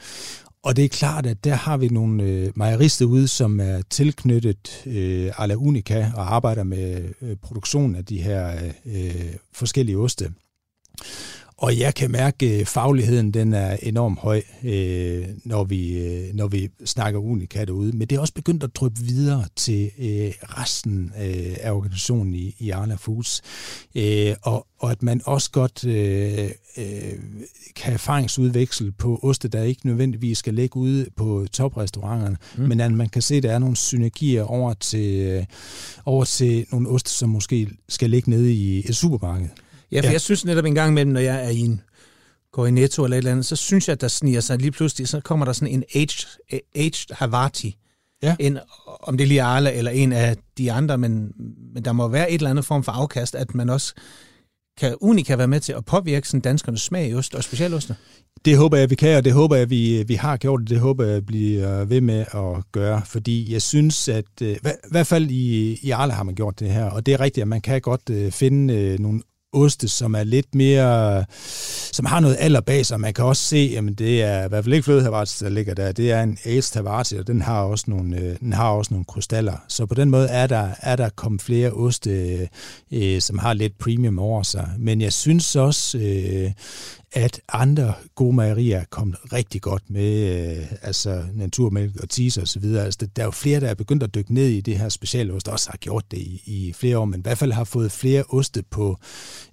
Og 0.63 0.75
det 0.75 0.85
er 0.85 0.89
klart, 0.89 1.25
at 1.25 1.43
der 1.43 1.53
har 1.53 1.77
vi 1.77 1.87
nogle 1.87 2.23
øh, 2.23 2.51
mejerister 2.55 3.05
ude, 3.05 3.27
som 3.27 3.59
er 3.59 3.81
tilknyttet 3.89 4.83
øh, 4.85 5.31
Ala 5.37 5.55
Unica 5.55 6.11
og 6.15 6.35
arbejder 6.35 6.63
med 6.63 7.03
øh, 7.21 7.35
produktionen 7.41 7.95
af 7.95 8.05
de 8.05 8.21
her 8.21 8.51
øh, 8.85 9.05
øh 9.05 9.33
forskellige 9.53 9.97
oste. 9.97 10.31
Og 11.61 11.79
jeg 11.79 11.95
kan 11.95 12.11
mærke, 12.11 12.45
at 12.45 12.67
fagligheden 12.67 13.31
den 13.31 13.53
er 13.53 13.77
enormt 13.81 14.19
høj, 14.19 14.41
øh, 14.63 15.25
når, 15.45 15.63
vi, 15.63 15.97
øh, 15.97 16.33
når 16.33 16.47
vi 16.47 16.69
snakker 16.85 17.19
Unica 17.19 17.65
derude. 17.65 17.91
Men 17.91 18.07
det 18.07 18.15
er 18.15 18.19
også 18.19 18.33
begyndt 18.33 18.63
at 18.63 18.75
dryppe 18.75 19.01
videre 19.01 19.45
til 19.55 19.91
øh, 19.99 20.31
resten 20.41 21.13
øh, 21.21 21.55
af 21.61 21.71
organisationen 21.71 22.35
i, 22.35 22.55
i 22.59 22.69
Arla 22.69 22.95
Foods. 22.95 23.41
Øh, 23.95 24.35
og, 24.41 24.67
og 24.79 24.91
at 24.91 25.03
man 25.03 25.21
også 25.25 25.51
godt 25.51 25.85
øh, 25.85 26.49
øh, 26.77 27.13
kan 27.75 27.93
erfaringsudveksle 27.93 28.91
på 28.91 29.19
oste, 29.23 29.47
der 29.47 29.63
ikke 29.63 29.87
nødvendigvis 29.87 30.37
skal 30.37 30.53
ligge 30.53 30.77
ude 30.77 31.05
på 31.15 31.45
toprestauranterne, 31.51 32.37
mm. 32.57 32.63
men 32.63 32.79
at 32.79 32.91
man 32.91 33.09
kan 33.09 33.21
se, 33.21 33.35
at 33.35 33.43
der 33.43 33.51
er 33.51 33.59
nogle 33.59 33.75
synergier 33.75 34.43
over 34.43 34.73
til, 34.73 35.21
øh, 35.21 35.43
over 36.05 36.25
til 36.25 36.65
nogle 36.71 36.89
oste, 36.89 37.09
som 37.09 37.29
måske 37.29 37.69
skal 37.89 38.09
ligge 38.09 38.29
nede 38.29 38.53
i 38.53 38.79
et 38.89 38.95
supermarked. 38.95 39.49
Ja, 39.91 39.99
for 39.99 40.05
ja. 40.05 40.11
jeg 40.11 40.21
synes 40.21 40.45
netop 40.45 40.65
en 40.65 40.75
gang 40.75 40.91
imellem, 40.91 41.13
når 41.13 41.19
jeg 41.19 41.45
er 41.45 41.49
i 41.49 41.59
en, 41.59 41.81
går 42.51 42.65
i 42.65 42.71
Netto 42.71 43.03
eller 43.03 43.17
et 43.17 43.17
eller 43.17 43.31
andet, 43.31 43.45
så 43.45 43.55
synes 43.55 43.87
jeg, 43.87 43.93
at 43.93 44.01
der 44.01 44.07
sniger 44.07 44.39
sig 44.39 44.57
lige 44.57 44.71
pludselig, 44.71 45.07
så 45.07 45.19
kommer 45.19 45.45
der 45.45 45.53
sådan 45.53 45.73
en 45.73 45.83
aged, 45.95 46.27
aged 46.75 47.15
Havarti. 47.15 47.75
Ja. 48.23 48.35
En, 48.39 48.57
om 49.03 49.17
det 49.17 49.23
er 49.23 49.27
lige 49.27 49.41
Arla 49.41 49.71
eller 49.73 49.91
en 49.91 50.13
af 50.13 50.37
de 50.57 50.71
andre, 50.71 50.97
men, 50.97 51.31
men 51.73 51.85
der 51.85 51.91
må 51.91 52.07
være 52.07 52.31
et 52.31 52.35
eller 52.35 52.49
andet 52.49 52.65
form 52.65 52.83
for 52.83 52.91
afkast, 52.91 53.35
at 53.35 53.55
man 53.55 53.69
også 53.69 53.93
kan 54.77 54.95
Unika 55.01 55.35
være 55.35 55.47
med 55.47 55.59
til 55.59 55.73
at 55.73 55.85
påvirke 55.85 56.27
sådan 56.27 56.41
danskernes 56.41 56.81
smag 56.81 57.09
i 57.09 57.13
ost 57.13 57.35
og 57.35 57.43
specialoster? 57.43 57.95
Det 58.45 58.57
håber 58.57 58.77
jeg, 58.77 58.89
vi 58.89 58.95
kan, 58.95 59.17
og 59.17 59.25
det 59.25 59.33
håber 59.33 59.55
jeg, 59.55 59.69
vi, 59.69 60.03
vi 60.07 60.13
har 60.13 60.37
gjort, 60.37 60.61
det 60.69 60.79
håber 60.79 61.05
jeg, 61.05 61.25
bliver 61.25 61.85
ved 61.85 62.01
med 62.01 62.19
at 62.19 62.71
gøre, 62.71 63.01
fordi 63.05 63.53
jeg 63.53 63.61
synes, 63.61 64.07
at 64.07 64.25
øh, 64.41 64.51
i 64.51 64.57
hvert 64.91 65.07
fald 65.07 65.31
i, 65.31 65.79
i 65.81 65.91
Arla 65.91 66.13
har 66.13 66.23
man 66.23 66.35
gjort 66.35 66.59
det 66.59 66.69
her, 66.69 66.85
og 66.85 67.05
det 67.05 67.13
er 67.13 67.19
rigtigt, 67.19 67.41
at 67.41 67.47
man 67.47 67.61
kan 67.61 67.81
godt 67.81 68.09
øh, 68.09 68.31
finde 68.31 68.73
øh, 68.73 68.99
nogle 68.99 69.21
oste, 69.53 69.87
som 69.87 70.15
er 70.15 70.23
lidt 70.23 70.55
mere, 70.55 71.25
som 71.91 72.05
har 72.05 72.19
noget 72.19 72.37
alder 72.39 72.61
bag 72.61 72.85
sig. 72.85 72.99
Man 72.99 73.13
kan 73.13 73.25
også 73.25 73.43
se, 73.43 73.75
at 73.77 73.99
det 73.99 74.23
er 74.23 74.45
i 74.45 74.47
hvert 74.47 74.63
fald 74.63 74.73
ikke 74.73 74.83
flødehavarti, 74.83 75.43
der 75.43 75.49
ligger 75.49 75.73
der. 75.73 75.91
Det 75.91 76.11
er 76.11 76.23
en 76.23 76.37
aged 76.45 76.73
havarti, 76.73 77.15
og 77.15 77.27
den 77.27 77.41
har 77.41 77.61
også 77.61 77.85
nogle, 77.87 78.17
øh, 78.17 78.39
den 78.39 78.53
har 78.53 78.69
også 78.69 78.93
nogle 78.93 79.05
krystaller. 79.05 79.57
Så 79.67 79.85
på 79.85 79.95
den 79.95 80.09
måde 80.09 80.27
er 80.27 80.47
der, 80.47 80.69
er 80.81 80.95
der 80.95 81.09
kommet 81.09 81.41
flere 81.41 81.71
oste, 81.71 82.49
øh, 82.91 83.21
som 83.21 83.39
har 83.39 83.53
lidt 83.53 83.77
premium 83.77 84.19
over 84.19 84.43
sig. 84.43 84.69
Men 84.77 85.01
jeg 85.01 85.13
synes 85.13 85.55
også, 85.55 85.97
øh, 85.97 86.51
at 87.13 87.41
andre 87.49 87.93
gode 88.15 88.35
mejerier 88.35 88.77
er 88.77 88.83
kommet 88.89 89.17
rigtig 89.33 89.61
godt 89.61 89.83
med, 89.89 90.47
øh, 90.57 90.65
altså 90.81 91.23
naturmælk 91.33 91.95
og 92.01 92.09
teaser 92.09 92.41
osv. 92.41 92.65
Altså, 92.65 93.07
der 93.15 93.21
er 93.21 93.25
jo 93.25 93.31
flere, 93.31 93.59
der 93.59 93.67
er 93.67 93.73
begyndt 93.73 94.03
at 94.03 94.15
dykke 94.15 94.33
ned 94.33 94.47
i 94.47 94.61
det 94.61 94.77
her 94.77 94.89
specialost, 94.89 95.47
også 95.47 95.69
har 95.69 95.77
gjort 95.77 96.11
det 96.11 96.17
i, 96.17 96.41
i 96.45 96.73
flere 96.73 96.97
år, 96.97 97.05
men 97.05 97.19
i 97.19 97.21
hvert 97.21 97.37
fald 97.37 97.51
har 97.51 97.63
fået 97.63 97.91
flere 97.91 98.23
oste 98.29 98.63
på, 98.63 98.97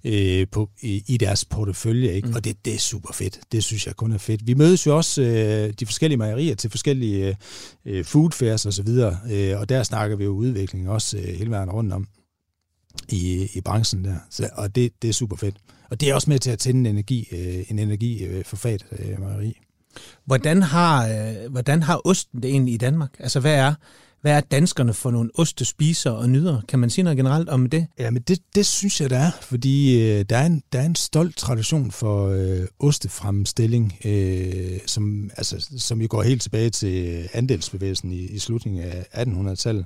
øh, 0.03 0.47
på, 0.51 0.69
i, 0.81 1.03
i 1.07 1.17
deres 1.17 1.45
portefølje, 1.45 2.13
ikke? 2.13 2.27
Mm. 2.27 2.35
og 2.35 2.43
det, 2.43 2.65
det 2.65 2.73
er 2.73 2.79
super 2.79 3.13
fedt. 3.13 3.39
Det 3.51 3.63
synes 3.63 3.87
jeg 3.87 3.95
kun 3.95 4.11
er 4.11 4.17
fedt. 4.17 4.47
Vi 4.47 4.53
mødes 4.53 4.85
jo 4.85 4.97
også 4.97 5.21
øh, 5.21 5.73
de 5.79 5.85
forskellige 5.85 6.17
mejerier 6.17 6.55
til 6.55 6.69
forskellige 6.69 7.37
øh, 7.85 8.05
food 8.05 8.31
fairs 8.31 8.65
osv., 8.65 8.87
og, 8.87 9.17
øh, 9.31 9.59
og 9.59 9.69
der 9.69 9.83
snakker 9.83 10.15
vi 10.15 10.23
jo 10.23 10.31
udvikling 10.31 10.89
også 10.89 11.17
øh, 11.17 11.23
hele 11.23 11.49
vejen 11.49 11.69
rundt 11.69 11.93
om 11.93 12.07
i, 13.09 13.49
i 13.53 13.61
branchen 13.61 14.05
der, 14.05 14.15
så, 14.29 14.49
og 14.53 14.75
det, 14.75 14.91
det 15.01 15.09
er 15.09 15.13
super 15.13 15.35
fedt. 15.35 15.55
Og 15.91 16.01
det 16.01 16.09
er 16.09 16.13
også 16.13 16.29
med 16.29 16.39
til 16.39 16.51
at 16.51 16.59
tænde 16.59 16.79
en 16.79 16.85
energi, 16.85 17.27
øh, 17.31 17.65
en 17.69 17.79
energi 17.79 18.23
øh, 18.25 18.45
for 18.45 18.55
fat 18.55 18.85
øh. 18.91 19.17
Hvordan 20.25 20.61
har, 20.63 21.07
øh, 21.07 21.51
hvordan 21.51 21.83
har 21.83 22.01
osten 22.05 22.43
det 22.43 22.51
egentlig 22.51 22.73
i 22.73 22.77
Danmark? 22.77 23.15
Altså, 23.19 23.39
hvad 23.39 23.55
er, 23.55 23.73
hvad 24.21 24.31
er 24.31 24.39
danskerne 24.41 24.93
for 24.93 25.11
nogle 25.11 25.29
oste 25.35 25.65
spiser 25.65 26.11
og 26.11 26.29
nyder? 26.29 26.61
Kan 26.67 26.79
man 26.79 26.89
sige 26.89 27.03
noget 27.03 27.17
generelt 27.17 27.49
om 27.49 27.69
det? 27.69 27.87
Jamen, 27.99 28.21
det, 28.21 28.39
det 28.55 28.65
synes 28.65 29.01
jeg, 29.01 29.09
der 29.09 29.17
er, 29.17 29.31
fordi 29.41 30.01
øh, 30.01 30.25
der, 30.29 30.37
er 30.37 30.45
en, 30.45 30.63
der 30.73 30.79
er 30.79 30.85
en 30.85 30.95
stolt 30.95 31.37
tradition 31.37 31.91
for 31.91 32.27
øh, 32.27 32.67
ostefremstilling, 32.79 33.97
øh, 34.05 34.79
som, 34.85 35.29
altså, 35.37 35.67
som 35.77 36.01
jo 36.01 36.07
går 36.09 36.23
helt 36.23 36.41
tilbage 36.41 36.69
til 36.69 37.07
øh, 37.07 37.25
andelsbevægelsen 37.33 38.11
i, 38.11 38.19
i 38.19 38.39
slutningen 38.39 38.83
af 38.83 39.25
1800-tallet. 39.25 39.85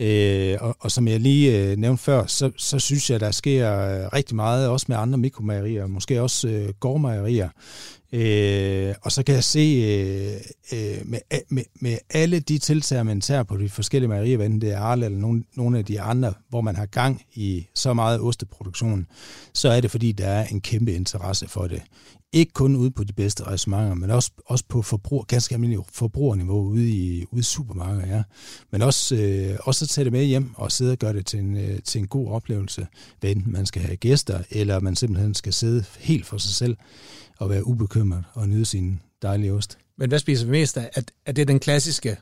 Øh, 0.00 0.56
og, 0.60 0.76
og 0.80 0.90
som 0.90 1.08
jeg 1.08 1.20
lige 1.20 1.58
øh, 1.58 1.76
nævnte 1.76 2.02
før, 2.02 2.26
så, 2.26 2.50
så 2.56 2.78
synes 2.78 3.10
jeg, 3.10 3.20
der 3.20 3.30
sker 3.30 3.78
øh, 3.78 4.08
rigtig 4.12 4.36
meget, 4.36 4.68
også 4.68 4.86
med 4.88 4.96
andre 4.96 5.18
mikromejerier, 5.18 5.86
måske 5.86 6.22
også 6.22 6.48
øh, 6.48 6.68
gårdmejerier. 6.80 7.48
Øh, 8.12 8.94
og 9.02 9.12
så 9.12 9.22
kan 9.22 9.34
jeg 9.34 9.44
se 9.44 9.58
øh, 9.58 10.32
øh, 10.78 10.98
med, 11.04 11.18
med, 11.48 11.62
med 11.80 11.98
alle 12.10 12.40
de 12.40 12.58
tiltag, 12.58 13.06
man 13.06 13.20
tager 13.20 13.42
på 13.42 13.56
de 13.56 13.68
forskellige 13.68 14.08
mejerier, 14.08 14.36
hvad 14.36 14.48
det 14.48 14.72
er 14.72 14.78
Arle 14.78 15.04
eller 15.06 15.18
nogle, 15.18 15.44
nogle 15.54 15.78
af 15.78 15.84
de 15.84 16.00
andre, 16.00 16.32
hvor 16.48 16.60
man 16.60 16.76
har 16.76 16.86
gang 16.86 17.22
i 17.34 17.66
så 17.74 17.94
meget 17.94 18.20
osteproduktion, 18.20 19.06
så 19.54 19.68
er 19.68 19.80
det 19.80 19.90
fordi, 19.90 20.12
der 20.12 20.26
er 20.26 20.46
en 20.46 20.60
kæmpe 20.60 20.92
interesse 20.92 21.48
for 21.48 21.66
det. 21.66 21.82
Ikke 22.32 22.52
kun 22.52 22.76
ude 22.76 22.90
på 22.90 23.04
de 23.04 23.12
bedste 23.12 23.44
arrangementer, 23.44 23.94
men 23.94 24.10
også, 24.10 24.30
også 24.46 24.64
på 24.68 24.82
forbrug, 24.82 25.24
ganske 25.28 25.54
almindeligt 25.54 25.88
forbrugerniveau 25.92 26.62
ude 26.62 26.90
i, 26.90 27.24
ude 27.30 27.40
i 27.40 27.42
supermarkeder, 27.42 28.16
ja. 28.16 28.22
Men 28.70 28.82
også, 28.82 29.16
øh, 29.16 29.58
også 29.60 29.84
at 29.84 29.88
tage 29.88 30.04
det 30.04 30.12
med 30.12 30.24
hjem 30.24 30.50
og 30.54 30.72
sidde 30.72 30.92
og 30.92 30.98
gøre 30.98 31.12
det 31.12 31.26
til 31.26 31.38
en, 31.38 31.56
øh, 31.56 31.78
til 31.84 31.98
en 31.98 32.06
god 32.06 32.28
oplevelse, 32.28 32.86
hvad 33.20 33.30
enten 33.30 33.52
man 33.52 33.66
skal 33.66 33.82
have 33.82 33.96
gæster, 33.96 34.42
eller 34.50 34.80
man 34.80 34.96
simpelthen 34.96 35.34
skal 35.34 35.52
sidde 35.52 35.84
helt 35.98 36.26
for 36.26 36.38
sig 36.38 36.54
selv 36.54 36.76
og 37.38 37.50
være 37.50 37.66
ubekymret 37.66 38.24
og 38.32 38.48
nyde 38.48 38.64
sin 38.64 39.00
dejlige 39.22 39.52
ost. 39.52 39.78
Men 39.98 40.08
hvad 40.08 40.18
spiser 40.18 40.44
vi 40.44 40.50
mest 40.50 40.76
af? 40.76 40.90
Er, 40.94 41.02
er 41.26 41.32
det 41.32 41.48
den 41.48 41.60
klassiske, 41.60 42.16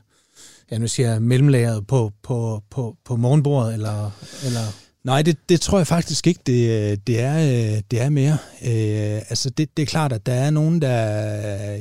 ja 0.71 0.77
nu 0.77 0.87
siger 0.87 1.11
jeg, 1.11 1.21
mellemlageret 1.21 1.87
på, 1.87 2.11
på, 2.23 2.63
på, 2.69 2.97
på 3.05 3.15
morgenbordet, 3.15 3.73
eller, 3.73 4.11
eller 4.45 4.88
Nej, 5.09 5.21
det, 5.21 5.49
det 5.49 5.61
tror 5.61 5.77
jeg 5.77 5.87
faktisk 5.87 6.27
ikke, 6.27 6.39
det, 6.45 7.07
det, 7.07 7.19
er, 7.19 7.81
det 7.91 8.01
er 8.01 8.09
mere. 8.09 8.37
Øh, 8.65 9.21
altså, 9.29 9.49
det, 9.49 9.77
det 9.77 9.83
er 9.83 9.87
klart, 9.87 10.13
at 10.13 10.25
der 10.25 10.33
er 10.33 10.49
nogen, 10.49 10.81
der... 10.81 10.95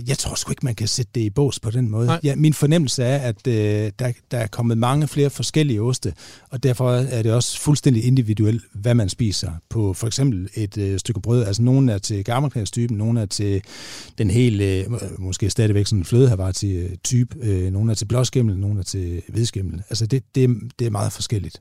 Jeg 0.06 0.18
tror 0.18 0.34
sgu 0.34 0.52
ikke, 0.52 0.64
man 0.64 0.74
kan 0.74 0.88
sætte 0.88 1.10
det 1.14 1.20
i 1.20 1.30
bås 1.30 1.60
på 1.60 1.70
den 1.70 1.90
måde. 1.90 2.18
Ja, 2.22 2.34
min 2.36 2.54
fornemmelse 2.54 3.04
er, 3.04 3.18
at 3.18 3.46
øh, 3.46 3.92
der, 3.98 4.12
der 4.30 4.38
er 4.38 4.46
kommet 4.46 4.78
mange 4.78 5.08
flere 5.08 5.30
forskellige 5.30 5.82
oste, 5.82 6.12
og 6.50 6.62
derfor 6.62 6.92
er 6.92 7.22
det 7.22 7.32
også 7.32 7.60
fuldstændig 7.60 8.04
individuelt, 8.04 8.62
hvad 8.74 8.94
man 8.94 9.08
spiser 9.08 9.50
på 9.68 9.92
for 9.92 10.06
eksempel 10.06 10.48
et 10.54 10.78
øh, 10.78 10.98
stykke 10.98 11.20
brød. 11.20 11.44
Altså, 11.44 11.62
nogen 11.62 11.88
er 11.88 11.98
til 11.98 12.24
gammelknæstypen, 12.24 12.96
nogen 12.96 13.16
er 13.16 13.26
til 13.26 13.62
den 14.18 14.30
helt, 14.30 14.62
øh, 14.62 14.84
måske 15.18 15.50
stadigvæk 15.50 15.86
sådan 15.86 15.98
en 15.98 16.04
flødehavarti-type, 16.04 17.36
øh, 17.42 17.72
nogen 17.72 17.90
er 17.90 17.94
til 17.94 18.04
blåskimmel, 18.04 18.58
nogen 18.58 18.78
er 18.78 18.82
til 18.82 19.22
hvidskimmel. 19.28 19.82
Altså, 19.90 20.06
det, 20.06 20.22
det, 20.34 20.50
det 20.78 20.86
er 20.86 20.90
meget 20.90 21.12
forskelligt. 21.12 21.60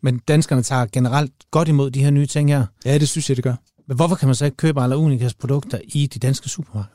Men 0.00 0.18
danskerne 0.18 0.62
tager 0.62 0.86
generelt 0.92 1.32
godt 1.50 1.68
imod 1.68 1.90
de 1.90 2.04
her 2.04 2.10
nye 2.10 2.26
ting 2.26 2.50
her. 2.50 2.66
Ja, 2.84 2.98
det 2.98 3.08
synes 3.08 3.28
jeg, 3.28 3.36
det 3.36 3.44
gør. 3.44 3.54
Men 3.88 3.96
hvorfor 3.96 4.16
kan 4.16 4.28
man 4.28 4.34
så 4.34 4.44
ikke 4.44 4.56
købe 4.56 4.82
alle 4.82 4.96
Unicas 4.96 5.34
produkter 5.34 5.78
i 5.84 6.06
de 6.06 6.18
danske 6.18 6.48
supermarkeder? 6.48 6.94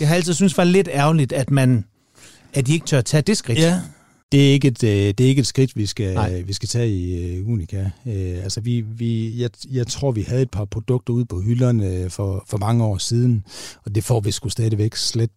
Jeg 0.00 0.08
har 0.08 0.14
altid 0.14 0.34
synes 0.34 0.58
var 0.58 0.64
lidt 0.64 0.88
ærgerligt, 0.92 1.32
at 1.32 1.50
man 1.50 1.84
at 2.54 2.66
de 2.66 2.72
ikke 2.72 2.86
tør 2.86 3.00
tage 3.00 3.22
det 3.22 3.36
skridt. 3.36 3.58
Ja, 3.58 3.80
det 4.32 4.48
er 4.48 4.52
ikke 4.52 4.68
et, 4.68 4.84
øh, 4.84 4.90
det 4.90 5.20
er 5.20 5.28
ikke 5.28 5.40
et 5.40 5.46
skridt, 5.46 5.76
vi 5.76 5.86
skal, 5.86 6.44
vi 6.46 6.52
skal 6.52 6.68
tage 6.68 6.90
i 6.90 7.40
uh, 7.40 7.48
Unica. 7.48 7.90
Altså 8.42 8.60
vi, 8.60 8.80
vi, 8.80 9.40
jeg, 9.42 9.50
jeg 9.72 9.86
tror, 9.86 10.12
vi 10.12 10.22
havde 10.22 10.42
et 10.42 10.50
par 10.50 10.64
produkter 10.64 11.14
ude 11.14 11.26
på 11.26 11.40
hylderne 11.40 12.10
for, 12.10 12.44
for 12.48 12.58
mange 12.58 12.84
år 12.84 12.98
siden, 12.98 13.44
og 13.84 13.94
det 13.94 14.04
får 14.04 14.20
vi 14.20 14.30
sgu 14.30 14.48
stadigvæk 14.48 14.96
slet, 14.96 15.30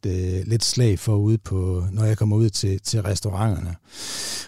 lidt 0.48 0.66
slag 0.66 1.00
for 1.00 1.16
ude 1.16 1.38
på, 1.38 1.84
når 1.92 2.04
jeg 2.06 2.18
kommer 2.18 2.38
ud 2.38 2.50
til, 2.50 2.80
til 2.80 3.02
restauranterne. 3.02 3.76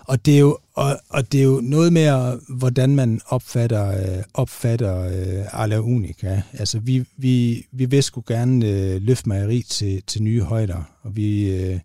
Og 0.08 0.26
det 0.26 0.36
er 0.36 0.40
jo, 0.40 0.58
og, 0.74 1.00
og 1.10 1.32
det 1.32 1.40
er 1.40 1.44
jo 1.44 1.62
noget 1.64 1.94
med, 1.94 2.40
hvordan 2.50 2.96
man 2.96 3.22
opfatter, 3.28 4.18
uh, 4.18 4.24
opfatter 4.34 5.06
uh, 5.06 5.62
Arla 5.62 5.80
Unica. 5.80 6.42
Altså 6.54 6.80
vi, 6.80 7.04
vi, 7.18 7.66
vi 7.72 7.86
vil 7.86 8.04
sgu 8.04 8.24
gerne 8.28 8.56
uh, 8.66 9.02
løfte 9.02 9.30
mejeri 9.30 9.64
til, 9.70 10.04
til 10.08 10.24
nye 10.24 10.42
højder, 10.42 10.84
og 11.02 11.16
vi... 11.16 11.60
Uh, 11.64 11.80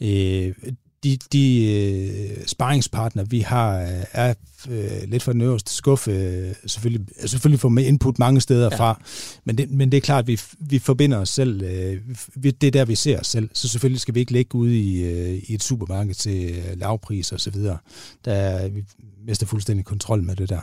uh, 0.00 0.72
de, 1.04 1.18
de 1.32 1.64
øh, 1.66 2.46
sparringspartner, 2.46 3.24
vi 3.24 3.40
har, 3.40 3.80
øh, 3.80 4.04
er 4.12 4.34
øh, 4.70 5.08
lidt 5.08 5.22
for 5.22 5.32
den 5.32 5.40
øverste 5.40 5.72
skuffe, 5.72 6.10
øh, 6.10 6.54
selvfølgelig, 6.66 7.06
selvfølgelig 7.26 7.60
får 7.60 7.68
med 7.68 7.84
input 7.84 8.18
mange 8.18 8.40
steder 8.40 8.68
ja. 8.72 8.76
fra, 8.76 9.02
men 9.44 9.58
det, 9.58 9.70
men 9.70 9.92
det 9.92 9.96
er 9.96 10.00
klart, 10.00 10.24
at 10.24 10.28
vi, 10.28 10.40
vi 10.58 10.78
forbinder 10.78 11.18
os 11.18 11.28
selv, 11.28 11.62
øh, 11.62 11.96
vi, 12.34 12.50
det 12.50 12.66
er 12.66 12.70
der, 12.70 12.84
vi 12.84 12.94
ser 12.94 13.20
os 13.20 13.26
selv, 13.26 13.48
så 13.52 13.68
selvfølgelig 13.68 14.00
skal 14.00 14.14
vi 14.14 14.20
ikke 14.20 14.32
ligge 14.32 14.54
ude 14.54 14.78
i, 14.78 15.02
øh, 15.02 15.42
i 15.48 15.54
et 15.54 15.62
supermarked 15.62 16.14
til 16.14 16.50
øh, 16.50 16.78
lavpris 16.80 17.32
og 17.32 17.40
så 17.40 17.50
videre. 17.50 17.78
Der 18.24 18.68
vi 18.68 18.84
mister 19.26 19.46
fuldstændig 19.46 19.84
kontrol 19.84 20.22
med 20.22 20.36
det 20.36 20.48
der. 20.48 20.60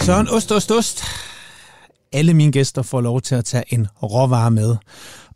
Søren, 0.00 0.28
ost, 0.28 0.52
ost, 0.52 0.72
ost. 0.72 1.02
alle 2.12 2.34
mine 2.34 2.52
gæster 2.52 2.82
får 2.82 3.00
lov 3.00 3.20
til 3.20 3.34
at 3.34 3.44
tage 3.44 3.64
en 3.68 3.86
råvare 4.02 4.50
med. 4.50 4.76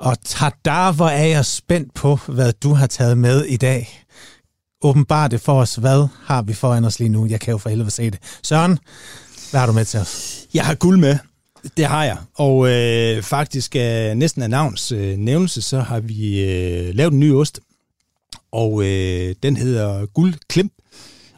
Og 0.05 0.17
tada, 0.25 0.91
hvor 0.91 1.09
er 1.09 1.25
jeg 1.25 1.45
spændt 1.45 1.95
på, 1.95 2.19
hvad 2.29 2.53
du 2.53 2.73
har 2.75 2.87
taget 2.87 3.19
med 3.19 3.45
i 3.45 3.57
dag. 3.57 4.05
Åbenbart 4.83 5.31
det 5.31 5.41
for 5.41 5.61
os. 5.61 5.75
Hvad 5.75 6.07
har 6.23 6.43
vi 6.43 6.53
foran 6.53 6.85
os 6.85 6.99
lige 6.99 7.09
nu? 7.09 7.27
Jeg 7.27 7.41
kan 7.41 7.53
jo 7.53 7.59
for 7.59 7.69
helvede 7.69 7.91
se 7.91 8.11
det. 8.11 8.19
Søren, 8.43 8.79
hvad 9.51 9.61
har 9.61 9.67
du 9.67 9.73
med 9.73 9.85
til 9.85 10.01
os? 10.01 10.41
Jeg 10.55 10.67
har 10.67 10.75
guld 10.75 10.99
med. 10.99 11.19
Det 11.77 11.87
har 11.87 12.05
jeg. 12.05 12.19
Og 12.35 12.71
øh, 12.71 13.23
faktisk 13.23 13.77
er 13.77 14.15
næsten 14.15 14.43
af 14.43 14.51
navns 14.51 14.93
øh, 14.93 15.17
nævnelse, 15.19 15.63
så 15.63 15.81
har 15.81 16.01
vi 16.01 16.45
øh, 16.45 16.95
lavet 16.95 17.13
en 17.13 17.21
ny 17.21 17.33
ost. 17.35 17.61
Og 18.53 18.83
øh, 18.85 19.35
den 19.43 19.57
hedder 19.57 20.07
Guldklimp. 20.07 20.73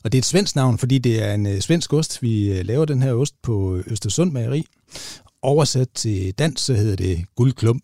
Og 0.04 0.12
det 0.12 0.18
er 0.18 0.20
et 0.20 0.26
svensk 0.26 0.56
navn, 0.56 0.78
fordi 0.78 0.98
det 0.98 1.22
er 1.22 1.34
en 1.34 1.46
øh, 1.46 1.60
svensk 1.60 1.92
ost. 1.92 2.22
Vi 2.22 2.58
øh, 2.58 2.64
laver 2.64 2.84
den 2.84 3.02
her 3.02 3.12
ost 3.12 3.34
på 3.42 3.82
Østersund 3.86 4.32
Mageri. 4.32 4.66
Oversat 5.42 5.88
til 5.94 6.32
dansk, 6.32 6.64
så 6.64 6.74
hedder 6.74 6.96
det 6.96 7.24
Guldklump. 7.36 7.82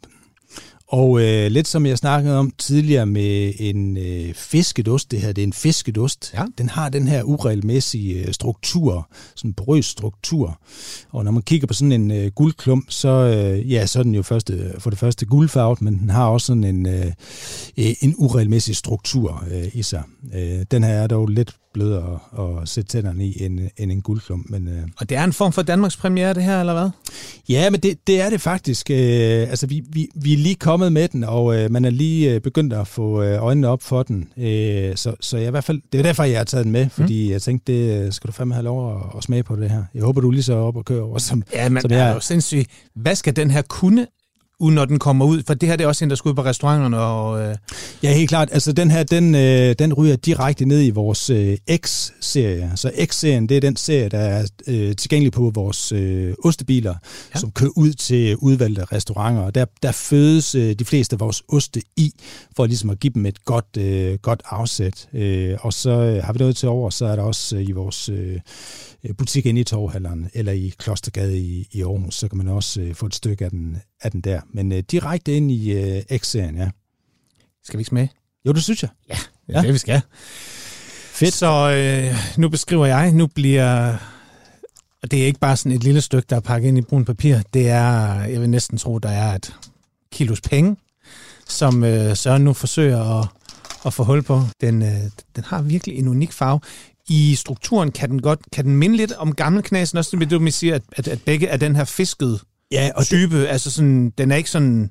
Og 0.92 1.20
øh, 1.20 1.50
lidt 1.50 1.68
som 1.68 1.86
jeg 1.86 1.98
snakkede 1.98 2.38
om 2.38 2.50
tidligere 2.58 3.06
med 3.06 3.52
en 3.58 3.96
øh, 3.96 4.34
fiskedost, 4.34 5.10
det 5.10 5.20
her 5.20 5.32
det 5.32 5.42
er 5.42 5.46
en 5.46 5.52
fiskedost, 5.52 6.34
ja. 6.34 6.44
den 6.58 6.68
har 6.68 6.88
den 6.88 7.08
her 7.08 7.22
uregelmæssige 7.22 8.26
øh, 8.26 8.32
struktur, 8.32 9.08
sådan 9.34 9.48
en 9.48 9.54
porøs 9.54 9.86
struktur. 9.86 10.60
Og 11.10 11.24
når 11.24 11.30
man 11.30 11.42
kigger 11.42 11.66
på 11.66 11.74
sådan 11.74 11.92
en 11.92 12.10
øh, 12.10 12.30
guldklump, 12.30 12.90
så, 12.90 13.08
øh, 13.08 13.72
ja, 13.72 13.86
så 13.86 13.98
er 13.98 14.02
den 14.02 14.14
jo 14.14 14.22
første, 14.22 14.72
for 14.78 14.90
det 14.90 14.98
første 14.98 15.26
guldfarvet, 15.26 15.82
men 15.82 15.98
den 15.98 16.10
har 16.10 16.26
også 16.26 16.46
sådan 16.46 16.64
en, 16.64 16.86
øh, 16.86 17.12
en 17.76 18.14
uregelmæssig 18.18 18.76
struktur 18.76 19.44
øh, 19.50 19.68
i 19.72 19.82
sig. 19.82 20.02
Øh, 20.34 20.64
den 20.70 20.84
her 20.84 20.94
er 20.94 21.06
dog 21.06 21.28
lidt 21.28 21.56
blødere 21.74 22.18
at 22.38 22.68
sætte 22.68 22.88
tænderne 22.88 23.26
i 23.26 23.44
end, 23.44 23.60
end 23.76 23.92
en 23.92 24.02
guldklump. 24.02 24.50
Men, 24.50 24.68
øh. 24.68 24.82
Og 25.00 25.08
det 25.08 25.16
er 25.16 25.24
en 25.24 25.32
form 25.32 25.52
for 25.52 25.62
Danmarks 25.62 25.96
premiere, 25.96 26.34
det 26.34 26.42
her, 26.42 26.60
eller 26.60 26.72
hvad? 26.72 26.90
Ja, 27.48 27.70
men 27.70 27.80
det, 27.80 28.06
det 28.06 28.20
er 28.20 28.30
det 28.30 28.40
faktisk. 28.40 28.90
Øh, 28.90 28.96
altså, 29.50 29.66
vi, 29.66 29.82
vi, 29.88 30.08
vi 30.14 30.32
er 30.32 30.36
lige 30.36 30.54
kommet 30.54 30.92
med 30.92 31.08
den, 31.08 31.24
og 31.24 31.58
øh, 31.58 31.70
man 31.70 31.84
er 31.84 31.90
lige 31.90 32.34
øh, 32.34 32.40
begyndt 32.40 32.72
at 32.72 32.86
få 32.86 33.22
øh, 33.22 33.42
øjnene 33.42 33.68
op 33.68 33.82
for 33.82 34.02
den. 34.02 34.28
Øh, 34.36 34.96
så, 34.96 35.14
så 35.20 35.36
jeg 35.36 35.46
i 35.46 35.50
hvert 35.50 35.64
fald, 35.64 35.80
det 35.92 35.98
er 35.98 36.02
derfor, 36.02 36.24
jeg 36.24 36.38
har 36.38 36.44
taget 36.44 36.64
den 36.64 36.72
med, 36.72 36.88
fordi 36.88 37.26
mm. 37.26 37.32
jeg 37.32 37.42
tænkte, 37.42 37.72
det 37.72 38.06
øh, 38.06 38.12
skal 38.12 38.28
du 38.28 38.32
fandme 38.32 38.54
have 38.54 38.64
lov 38.64 38.96
at, 38.96 39.02
at 39.16 39.24
smage 39.24 39.42
på 39.42 39.56
det 39.56 39.70
her. 39.70 39.84
Jeg 39.94 40.02
håber, 40.02 40.20
du 40.20 40.30
lige 40.30 40.42
så 40.42 40.54
op 40.54 40.76
og 40.76 40.84
kører 40.84 41.02
over, 41.02 41.18
som, 41.18 41.42
ja, 41.52 41.68
men 41.68 41.80
som 41.80 41.90
jeg 41.90 42.08
er. 42.08 42.14
jo 42.14 42.20
sindssygt. 42.20 42.70
Hvad 42.94 43.14
skal 43.14 43.36
den 43.36 43.50
her 43.50 43.62
kunne 43.62 44.06
uden 44.62 44.74
når 44.74 44.84
den 44.84 44.98
kommer 44.98 45.24
ud? 45.24 45.42
For 45.46 45.54
det 45.54 45.68
her 45.68 45.76
det 45.76 45.84
er 45.84 45.88
også 45.88 46.04
en, 46.04 46.10
der 46.10 46.16
skal 46.16 46.28
ud 46.28 46.34
på 46.34 46.44
restauranterne. 46.44 46.98
Og, 46.98 47.42
øh... 47.42 47.56
Ja, 48.02 48.12
helt 48.12 48.28
klart. 48.28 48.48
Altså 48.52 48.72
den 48.72 48.90
her, 48.90 49.02
den, 49.02 49.34
øh, 49.34 49.74
den 49.78 49.92
ryger 49.92 50.16
direkte 50.16 50.64
ned 50.64 50.82
i 50.82 50.90
vores 50.90 51.30
øh, 51.30 51.56
X-serie. 51.76 52.72
Så 52.74 52.90
X-serien, 53.04 53.48
det 53.48 53.56
er 53.56 53.60
den 53.60 53.76
serie, 53.76 54.08
der 54.08 54.18
er 54.18 54.46
øh, 54.66 54.96
tilgængelig 54.96 55.32
på 55.32 55.50
vores 55.54 55.92
øh, 55.92 56.34
ostebiler, 56.44 56.94
ja. 57.34 57.40
som 57.40 57.50
kører 57.50 57.70
ud 57.76 57.92
til 57.92 58.36
udvalgte 58.36 58.84
restauranter. 58.84 59.42
Og 59.42 59.54
der, 59.54 59.64
der 59.82 59.92
fødes 59.92 60.54
øh, 60.54 60.74
de 60.74 60.84
fleste 60.84 61.14
af 61.14 61.20
vores 61.20 61.42
oste 61.48 61.82
i, 61.96 62.12
for 62.56 62.66
ligesom 62.66 62.90
at 62.90 63.00
give 63.00 63.12
dem 63.14 63.26
et 63.26 63.44
godt, 63.44 63.76
øh, 63.78 64.18
godt 64.22 64.42
afsæt. 64.46 65.08
Øh, 65.14 65.56
og 65.60 65.72
så 65.72 65.90
øh, 65.90 66.24
har 66.24 66.32
vi 66.32 66.38
noget 66.38 66.56
til 66.56 66.68
over, 66.68 66.90
så 66.90 67.06
er 67.06 67.16
der 67.16 67.22
også 67.22 67.56
øh, 67.56 67.68
i 67.68 67.72
vores... 67.72 68.08
Øh, 68.08 68.40
butik 69.18 69.46
inde 69.46 69.60
i 69.60 69.64
Torvhalleren 69.64 70.30
eller 70.34 70.52
i 70.52 70.74
Klostergade 70.78 71.38
i, 71.38 71.68
i 71.72 71.82
Aarhus, 71.82 72.14
så 72.14 72.28
kan 72.28 72.38
man 72.38 72.48
også 72.48 72.80
øh, 72.80 72.94
få 72.94 73.06
et 73.06 73.14
stykke 73.14 73.44
af 73.44 73.50
den, 73.50 73.76
af 74.02 74.10
den 74.10 74.20
der. 74.20 74.40
Men 74.52 74.72
øh, 74.72 74.78
direkte 74.78 75.36
ind 75.36 75.50
i 75.50 75.72
øh, 75.72 76.02
X-serien, 76.18 76.56
ja. 76.56 76.70
Skal 77.64 77.78
vi 77.78 77.80
ikke 77.80 77.88
smage? 77.88 78.10
Jo, 78.46 78.52
det 78.52 78.62
synes 78.62 78.82
jeg. 78.82 78.90
Ja, 79.08 79.14
det 79.46 79.56
er 79.56 79.60
ja. 79.60 79.66
det, 79.66 79.72
vi 79.72 79.78
skal. 79.78 80.00
Fedt. 81.12 81.34
Så 81.34 81.70
øh, 81.70 82.40
nu 82.40 82.48
beskriver 82.48 82.86
jeg, 82.86 83.12
nu 83.12 83.26
bliver... 83.26 83.96
Og 85.02 85.10
det 85.10 85.22
er 85.22 85.26
ikke 85.26 85.40
bare 85.40 85.56
sådan 85.56 85.72
et 85.72 85.84
lille 85.84 86.00
stykke, 86.00 86.26
der 86.30 86.36
er 86.36 86.40
pakket 86.40 86.68
ind 86.68 86.78
i 86.78 86.82
brun 86.82 87.04
papir. 87.04 87.38
Det 87.54 87.68
er, 87.68 88.22
jeg 88.24 88.40
vil 88.40 88.50
næsten 88.50 88.78
tro, 88.78 88.98
der 88.98 89.08
er 89.08 89.34
et 89.34 89.56
kilos 90.12 90.40
penge, 90.40 90.76
som 91.48 91.84
øh, 91.84 92.16
Søren 92.16 92.44
nu 92.44 92.52
forsøger 92.52 93.20
at, 93.20 93.28
at 93.86 93.94
få 93.94 94.04
hul 94.04 94.22
på. 94.22 94.42
Den, 94.60 94.82
øh, 94.82 95.10
den 95.36 95.44
har 95.44 95.62
virkelig 95.62 95.98
en 95.98 96.08
unik 96.08 96.32
farve 96.32 96.60
i 97.12 97.34
strukturen 97.34 97.92
kan 97.92 98.10
den 98.10 98.22
godt 98.22 98.40
kan 98.52 98.64
den 98.64 98.76
minde 98.76 98.96
lidt 98.96 99.12
om 99.12 99.34
gammelknasen 99.34 99.98
også, 99.98 100.16
det 100.16 100.30
du 100.30 100.46
siger, 100.50 100.74
at, 100.74 100.82
at, 100.96 101.08
at 101.08 101.22
begge 101.22 101.46
er 101.46 101.56
den 101.56 101.76
her 101.76 101.84
fiskede 101.84 102.38
ja, 102.72 102.90
og 102.94 103.04
type, 103.04 103.40
det, 103.40 103.46
altså 103.46 103.70
sådan, 103.70 104.12
den 104.18 104.30
er 104.30 104.36
ikke 104.36 104.50
sådan... 104.50 104.90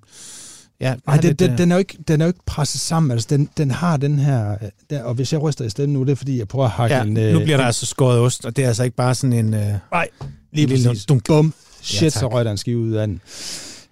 Ja, 0.81 0.95
Nej, 1.07 1.17
den, 1.17 1.35
den, 1.35 1.57
den, 1.57 1.71
er 1.71 1.75
jo 1.75 1.79
ikke, 1.79 1.97
den 2.07 2.21
er 2.21 2.25
jo 2.25 2.29
ikke 2.29 2.39
presset 2.45 2.81
sammen. 2.81 3.11
Altså, 3.11 3.27
den, 3.29 3.49
den 3.57 3.71
har 3.71 3.97
den 3.97 4.19
her... 4.19 4.55
Der, 4.89 5.03
og 5.03 5.13
hvis 5.13 5.33
jeg 5.33 5.41
ryster 5.41 5.65
i 5.65 5.69
stedet 5.69 5.89
nu, 5.89 6.03
det 6.03 6.11
er 6.11 6.15
fordi, 6.15 6.39
jeg 6.39 6.47
prøver 6.47 6.65
at 6.65 6.71
hakke 6.71 6.95
ja, 6.95 7.01
en... 7.01 7.13
nu 7.13 7.39
bliver 7.39 7.57
der 7.57 7.63
en, 7.63 7.67
altså 7.67 7.85
skåret 7.85 8.19
ost, 8.19 8.45
og 8.45 8.55
det 8.55 8.63
er 8.63 8.67
altså 8.67 8.83
ikke 8.83 8.95
bare 8.95 9.15
sådan 9.15 9.33
en... 9.33 9.53
Øh, 9.53 9.73
Nej, 9.91 10.07
lige 10.51 10.67
præcis. 10.67 11.05
Dunk. 11.05 11.25
Bum. 11.25 11.53
Shit, 11.81 12.01
ja, 12.01 12.09
så 12.09 12.27
røg 12.27 12.45
der 12.45 12.51
en 12.51 12.57
skive 12.57 12.77
ud 12.77 12.91
af 12.91 13.07
den. 13.07 13.21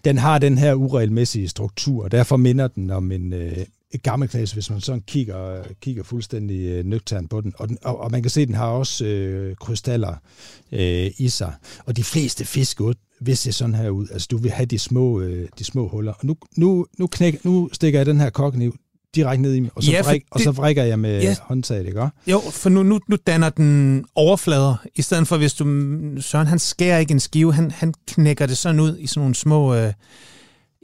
Den 0.06 0.18
har 0.18 0.40
den 0.40 0.58
her 0.58 0.74
uregelmæssige 0.74 1.50
struktur, 1.50 2.04
og 2.04 2.12
derfor 2.12 2.38
minder 2.38 2.68
den 2.68 2.92
om 2.92 3.12
en, 3.12 3.34
øh, 3.34 3.58
et 3.92 4.04
gammelknæs, 4.04 4.52
hvis 4.52 4.70
man 4.70 4.82
sådan 4.82 5.02
kigger, 5.02 5.64
kigger 5.82 6.04
fuldstændig 6.04 6.60
øh, 6.60 6.86
nøgtern 6.86 7.28
på 7.28 7.42
den. 7.42 7.54
Og, 7.58 7.70
den 7.70 7.78
og, 7.82 8.00
og 8.00 8.12
man 8.12 8.22
kan 8.22 8.30
se, 8.30 8.42
at 8.42 8.48
den 8.48 8.56
har 8.56 8.68
også 8.68 9.06
øh, 9.06 9.56
krystaller 9.56 10.16
øh, 10.72 11.12
i 11.18 11.30
sig. 11.30 11.54
Og 11.86 11.98
de 11.98 12.04
fleste 12.04 12.46
fisk 12.46 12.82
vil 13.22 13.38
se 13.38 13.52
sådan 13.52 13.76
her 13.76 13.90
ud. 13.90 14.08
Altså, 14.12 14.28
du 14.32 14.38
vil 14.38 14.52
have 14.52 14.66
de 14.66 14.80
små, 14.80 15.22
øh, 15.22 15.48
de 15.60 15.64
små 15.64 15.88
huller. 15.88 16.14
Og 16.14 16.26
nu, 16.26 16.36
nu, 16.58 16.86
nu, 16.98 17.08
knæk, 17.08 17.46
nu 17.46 17.70
stikker 17.74 18.00
jeg 18.00 18.06
den 18.06 18.20
her 18.20 18.30
kokkeniv 18.30 18.76
direkte 19.16 19.42
ned 19.42 19.54
i 19.54 19.60
mig, 19.60 19.72
og 19.76 19.84
så, 19.84 19.92
ja, 19.92 20.02
vrik, 20.02 20.22
det, 20.22 20.30
og 20.32 20.40
så 20.40 20.52
vrikker 20.52 20.84
jeg 20.84 21.00
med 21.00 21.22
ja, 21.22 21.36
håndtaget, 21.42 21.88
ikke? 21.88 22.10
Jo, 22.28 22.40
for 22.40 22.70
nu, 22.70 22.84
nu, 22.84 23.00
nu 23.08 23.18
danner 23.28 23.50
den 23.50 24.06
overflader, 24.16 24.76
i 24.96 25.02
stedet 25.02 25.28
for 25.28 25.38
hvis 25.38 25.54
du... 25.54 25.66
Søren, 26.22 26.48
han 26.48 26.60
skærer 26.60 27.00
ikke 27.00 27.12
en 27.12 27.20
skive, 27.20 27.54
han, 27.54 27.72
han 27.72 27.94
knækker 28.08 28.46
det 28.46 28.58
sådan 28.58 28.80
ud 28.80 28.98
i 28.98 29.08
sådan 29.08 29.20
nogle 29.20 29.36
små... 29.36 29.76
Øh, 29.76 29.94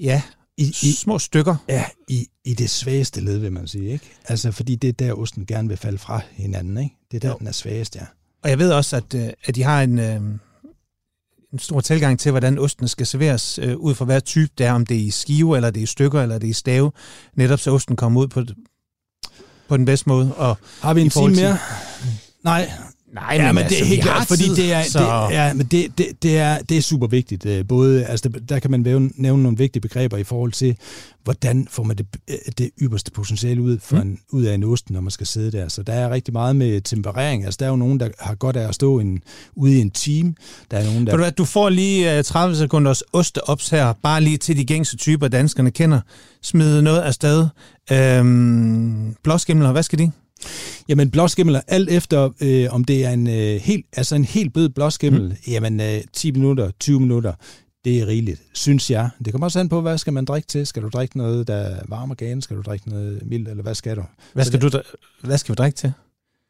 ja, 0.02 0.22
i, 0.58 0.68
i, 0.68 0.92
små 0.92 1.20
stykker. 1.20 1.56
Ja, 1.70 1.86
i, 2.08 2.28
i 2.44 2.54
det 2.54 2.70
svageste 2.70 3.22
led, 3.22 3.38
vil 3.38 3.52
man 3.52 3.68
sige. 3.68 3.92
Ikke? 3.92 4.06
Altså, 4.26 4.52
fordi 4.52 4.76
det 4.76 4.88
er 4.88 4.92
der, 4.94 5.14
osten 5.14 5.46
gerne 5.46 5.68
vil 5.68 5.78
falde 5.78 5.98
fra 5.98 6.22
hinanden. 6.32 6.78
Ikke? 6.78 6.96
Det 7.12 7.18
er 7.18 7.22
der, 7.22 7.30
jo. 7.30 7.38
den 7.40 7.48
er 7.48 7.52
svagest, 7.52 7.96
ja. 7.96 8.02
Og 8.44 8.50
jeg 8.50 8.60
ved 8.60 8.72
også, 8.72 8.96
at, 8.96 9.14
øh, 9.14 9.30
at 9.46 9.56
de 9.56 9.64
har 9.64 9.82
en, 9.82 10.00
øh, 10.00 10.22
en 11.54 11.60
stor 11.60 11.82
tilgang 11.82 12.20
til, 12.20 12.32
hvordan 12.32 12.60
osten 12.60 12.88
skal 12.88 13.06
serveres, 13.06 13.60
øh, 13.60 13.78
ud 13.78 13.96
fra 13.96 14.06
hver 14.06 14.20
type 14.20 14.52
det 14.58 14.66
er, 14.66 14.72
om 14.72 14.86
det 14.86 14.98
er 14.98 15.02
i 15.02 15.10
skive, 15.10 15.56
eller 15.56 15.72
det 15.72 15.80
er 15.80 15.84
i 15.84 15.86
stykker, 15.86 16.22
eller 16.22 16.38
det 16.38 16.48
er 16.48 16.52
i 16.52 16.54
stave, 16.54 16.92
netop 17.34 17.60
så 17.60 17.72
osten 17.72 17.96
kommer 17.96 18.22
ud 18.22 18.28
på, 18.28 18.44
på 19.68 19.78
den 19.78 19.86
bedste 19.86 20.10
måde. 20.10 20.36
Og 20.36 20.58
har 20.82 20.94
vi 20.94 21.02
en 21.02 21.10
time 21.10 21.36
mere? 21.36 21.58
Nej, 22.44 22.72
Nej, 23.16 23.38
men, 23.38 23.46
ja, 23.46 23.52
men 23.52 23.64
altså, 23.64 23.76
det 23.76 23.82
er 23.82 23.86
helt 23.86 24.02
klart, 24.02 24.28
fordi 24.28 24.44
det 24.56 24.74
er, 24.74 24.84
så... 24.84 25.00
det, 25.00 25.36
ja, 25.36 25.54
men 25.54 25.66
det, 25.66 25.98
det, 25.98 26.08
det, 26.24 26.38
er, 26.38 26.58
det 26.60 26.78
er 26.78 26.82
super 26.82 27.08
vigtigt. 27.08 27.46
Øh, 27.46 27.68
både, 27.68 28.06
altså, 28.06 28.30
der, 28.50 28.60
kan 28.60 28.72
man 28.72 28.80
nævne, 28.80 29.10
nævne 29.16 29.44
nogle 29.44 29.58
vigtige 29.58 29.82
begreber 29.82 30.18
i 30.18 30.24
forhold 30.24 30.52
til, 30.52 30.78
hvordan 31.24 31.68
får 31.72 31.84
man 31.84 31.98
det, 31.98 32.06
øh, 32.30 32.36
det 32.58 32.70
ypperste 32.82 33.12
potentiale 33.12 33.62
ud, 33.62 33.80
for 33.80 33.96
mm. 33.96 34.02
en, 34.02 34.20
ud 34.30 34.44
af 34.44 34.54
en 34.54 34.64
ost, 34.64 34.90
når 34.90 35.02
man 35.02 35.12
skal 35.12 35.28
sidde 35.28 35.52
der. 35.52 35.68
Så 35.68 35.84
der 35.84 35.94
er 35.94 36.10
rigtig 36.10 36.34
meget 36.34 36.56
med 36.56 36.82
temperering. 36.82 37.46
Altså, 37.46 37.58
der 37.60 37.66
er 37.66 37.70
jo 37.70 37.76
nogen, 37.76 38.00
der 38.00 38.10
har 38.20 38.36
godt 38.36 38.56
af 38.56 38.68
at 38.68 38.76
stå 38.76 39.00
en, 39.00 39.22
ude 39.56 39.78
i 39.78 39.82
en 39.82 39.92
team. 39.92 40.36
Der 40.72 40.78
er 40.78 40.86
nogen, 40.86 41.08
der... 41.08 41.18
Du, 41.18 41.30
du 41.38 41.46
får 41.46 41.70
lige 41.70 42.24
30 42.24 42.52
øh, 42.52 42.58
sekunders 42.58 43.04
osteops 43.14 43.70
her, 43.70 43.94
bare 44.04 44.22
lige 44.22 44.38
til 44.38 44.58
de 44.58 44.66
gængse 44.66 44.98
typer, 44.98 45.28
danskerne 45.28 45.72
kender. 45.72 46.00
Smide 46.42 46.82
noget 46.82 47.02
afsted. 47.02 47.48
Øhm, 47.92 49.16
blåskimmel, 49.24 49.72
hvad 49.72 49.84
skal 49.84 50.00
de? 50.00 50.12
Jamen 50.90 51.12
blåskimmel, 51.12 51.62
alt 51.68 51.90
efter 51.90 52.30
øh, 52.42 52.68
om 52.72 52.84
det 52.84 53.06
er 53.06 53.10
en 53.10 53.28
øh, 53.28 53.62
helt, 53.62 53.86
altså 53.94 54.16
en 54.16 54.26
helt 54.26 54.54
blød 54.54 54.70
blåskimmel, 54.70 55.30
mm. 55.30 55.36
jamen 55.48 55.80
øh, 55.82 56.02
10 56.14 56.32
minutter, 56.32 56.72
20 56.80 57.00
minutter, 57.00 57.34
det 57.86 58.00
er 58.00 58.08
rigeligt, 58.08 58.42
synes 58.54 58.92
jeg. 58.92 59.10
Det 59.26 59.34
kommer 59.34 59.46
også 59.46 59.60
an 59.60 59.70
på, 59.70 59.82
hvad 59.82 59.98
skal 59.98 60.14
man 60.14 60.26
drikke 60.26 60.48
til? 60.48 60.68
Skal 60.68 60.84
du 60.84 60.90
drikke 60.90 61.18
noget, 61.18 61.48
der 61.48 61.56
er 61.56 61.82
varm 61.88 62.12
og 62.12 62.18
gan? 62.18 62.42
Skal 62.42 62.58
du 62.58 62.62
drikke 62.62 62.90
noget 62.90 63.22
mildt, 63.26 63.50
eller 63.50 63.64
hvad 63.64 63.76
skal 63.76 63.96
du? 63.96 64.04
Hvad 64.34 64.46
skal, 64.46 64.62
du, 64.62 64.82
hvad 65.22 65.38
skal 65.38 65.54
vi 65.54 65.56
drikke 65.56 65.76
til? 65.76 65.94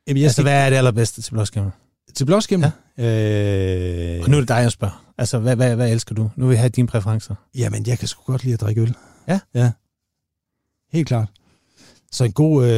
Jamen, 0.07 0.17
jeg 0.17 0.25
altså, 0.25 0.35
skal... 0.35 0.43
hvad 0.43 0.65
er 0.65 0.69
det 0.69 0.77
allerbedste 0.77 1.21
til 1.21 1.31
blåskimmel? 1.31 1.71
Til 2.15 2.25
blåskimmel? 2.25 2.71
Ja. 2.97 4.13
Øh... 4.15 4.23
Og 4.23 4.29
nu 4.29 4.37
er 4.37 4.41
det 4.41 4.49
dig, 4.49 4.55
jeg 4.55 4.71
spørger. 4.71 5.05
Altså, 5.17 5.39
hvad, 5.39 5.55
hvad, 5.55 5.75
hvad 5.75 5.91
elsker 5.91 6.15
du? 6.15 6.29
Nu 6.35 6.45
vil 6.45 6.53
jeg 6.53 6.61
have 6.61 6.69
dine 6.69 6.87
præferencer. 6.87 7.35
Jamen, 7.55 7.87
jeg 7.87 7.99
kan 7.99 8.07
sgu 8.07 8.31
godt 8.31 8.43
lide 8.43 8.53
at 8.53 8.61
drikke 8.61 8.81
øl. 8.81 8.95
Ja? 9.27 9.39
Ja. 9.53 9.71
Helt 10.91 11.07
klart. 11.07 11.29
Så 12.15 12.23
en 12.23 12.31
god... 12.31 12.63
Øh, 12.63 12.69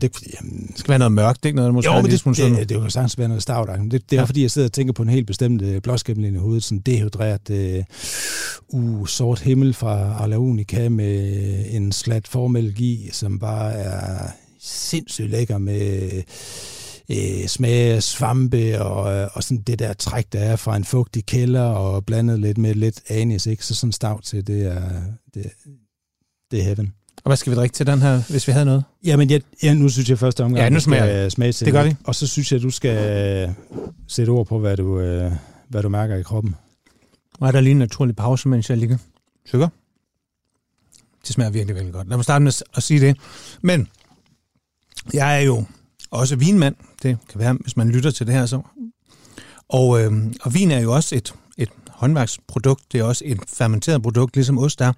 det, 0.00 0.10
jamen, 0.34 0.66
det 0.66 0.78
skal 0.78 0.88
være 0.88 0.98
noget 0.98 1.12
mørkt, 1.12 1.44
ikke 1.44 1.56
noget, 1.56 1.74
måske 1.74 1.90
jo, 1.90 2.02
men 2.02 2.10
det, 2.10 2.24
det, 2.24 2.36
det, 2.36 2.68
det, 2.68 2.74
jo 2.74 2.88
sagtens 2.88 3.18
være 3.18 3.28
noget 3.28 3.42
stavt. 3.42 3.70
Det, 3.90 3.92
det 3.92 4.16
er 4.16 4.20
ja. 4.20 4.24
fordi, 4.24 4.42
jeg 4.42 4.50
sidder 4.50 4.68
og 4.68 4.72
tænker 4.72 4.92
på 4.92 5.02
en 5.02 5.08
helt 5.08 5.26
bestemt 5.26 5.62
øh, 5.62 5.82
blåskimmel 5.82 6.34
i 6.34 6.36
hovedet, 6.36 6.64
sådan 6.64 6.80
dehydreret 6.80 7.50
øh, 7.50 7.84
uh, 8.68 9.06
sort 9.06 9.40
himmel 9.40 9.74
fra 9.74 10.12
Arla 10.12 10.36
Unica 10.36 10.88
med 10.88 11.64
en 11.70 11.92
slat 11.92 12.28
formælk 12.28 12.80
i, 12.80 13.08
som 13.12 13.38
bare 13.38 13.72
er 13.72 14.28
sindssygt 14.60 15.30
lækker 15.30 15.58
med 15.58 16.10
øh, 17.10 17.46
smag 17.46 17.94
af 17.94 18.02
svampe 18.02 18.82
og, 18.82 19.14
øh, 19.14 19.28
og 19.32 19.42
sådan 19.42 19.62
det 19.62 19.78
der 19.78 19.92
træk, 19.92 20.32
der 20.32 20.40
er 20.40 20.56
fra 20.56 20.76
en 20.76 20.84
fugtig 20.84 21.26
kælder 21.26 21.64
og 21.64 22.06
blandet 22.06 22.40
lidt 22.40 22.58
med 22.58 22.74
lidt 22.74 23.00
anis, 23.08 23.46
ikke? 23.46 23.66
Så 23.66 23.74
sådan 23.74 23.92
stavt 23.92 24.24
til, 24.24 24.46
det 24.46 24.66
er, 24.66 24.82
det, 25.34 25.46
det 26.50 26.58
er 26.58 26.64
heaven. 26.64 26.92
Og 27.24 27.28
hvad 27.28 27.36
skal 27.36 27.50
vi 27.50 27.56
drikke 27.56 27.72
til 27.72 27.86
den 27.86 28.02
her, 28.02 28.22
hvis 28.28 28.46
vi 28.46 28.52
havde 28.52 28.64
noget? 28.64 28.84
Jamen, 29.04 29.30
jeg, 29.30 29.40
ja, 29.62 29.74
nu 29.74 29.88
synes 29.88 30.10
jeg 30.10 30.18
første 30.18 30.44
omgang, 30.44 30.62
ja, 30.62 30.68
nu 30.68 30.80
smager 30.80 31.04
skal 31.04 31.30
smage 31.30 31.52
til 31.52 31.64
Det 31.64 31.74
gør 31.74 31.84
vi. 31.84 31.96
Og 32.04 32.14
så 32.14 32.26
synes 32.26 32.52
jeg, 32.52 32.56
at 32.56 32.62
du 32.62 32.70
skal 32.70 33.54
sætte 34.08 34.30
ord 34.30 34.46
på, 34.46 34.58
hvad 34.58 34.76
du, 34.76 35.00
øh, 35.00 35.32
hvad 35.68 35.82
du 35.82 35.88
mærker 35.88 36.16
i 36.16 36.22
kroppen. 36.22 36.56
Nu 37.40 37.46
er 37.46 37.50
der 37.50 37.60
lige 37.60 37.70
en 37.70 37.78
naturlig 37.78 38.16
pause, 38.16 38.48
mens 38.48 38.70
jeg 38.70 38.78
ligger 38.78 38.98
tykker. 39.48 39.68
Det 41.26 41.34
smager 41.34 41.50
virkelig, 41.50 41.74
virkelig 41.74 41.94
godt. 41.94 42.08
Lad 42.08 42.16
mig 42.16 42.24
starte 42.24 42.42
med 42.42 42.52
at 42.74 42.82
sige 42.82 43.00
det. 43.00 43.16
Men 43.62 43.88
jeg 45.14 45.36
er 45.36 45.40
jo 45.40 45.64
også 46.10 46.36
vinmand. 46.36 46.74
Det 47.02 47.18
kan 47.28 47.40
være, 47.40 47.52
hvis 47.52 47.76
man 47.76 47.90
lytter 47.90 48.10
til 48.10 48.26
det 48.26 48.34
her 48.34 48.46
så. 48.46 48.60
Og, 49.68 50.02
øh, 50.02 50.12
og 50.42 50.54
vin 50.54 50.70
er 50.70 50.80
jo 50.80 50.94
også 50.94 51.16
et, 51.16 51.34
et 51.58 51.70
håndværksprodukt. 51.88 52.92
Det 52.92 53.00
er 53.00 53.04
også 53.04 53.24
et 53.26 53.40
fermenteret 53.48 54.02
produkt, 54.02 54.36
ligesom 54.36 54.58
ost 54.58 54.80
er. 54.80 54.92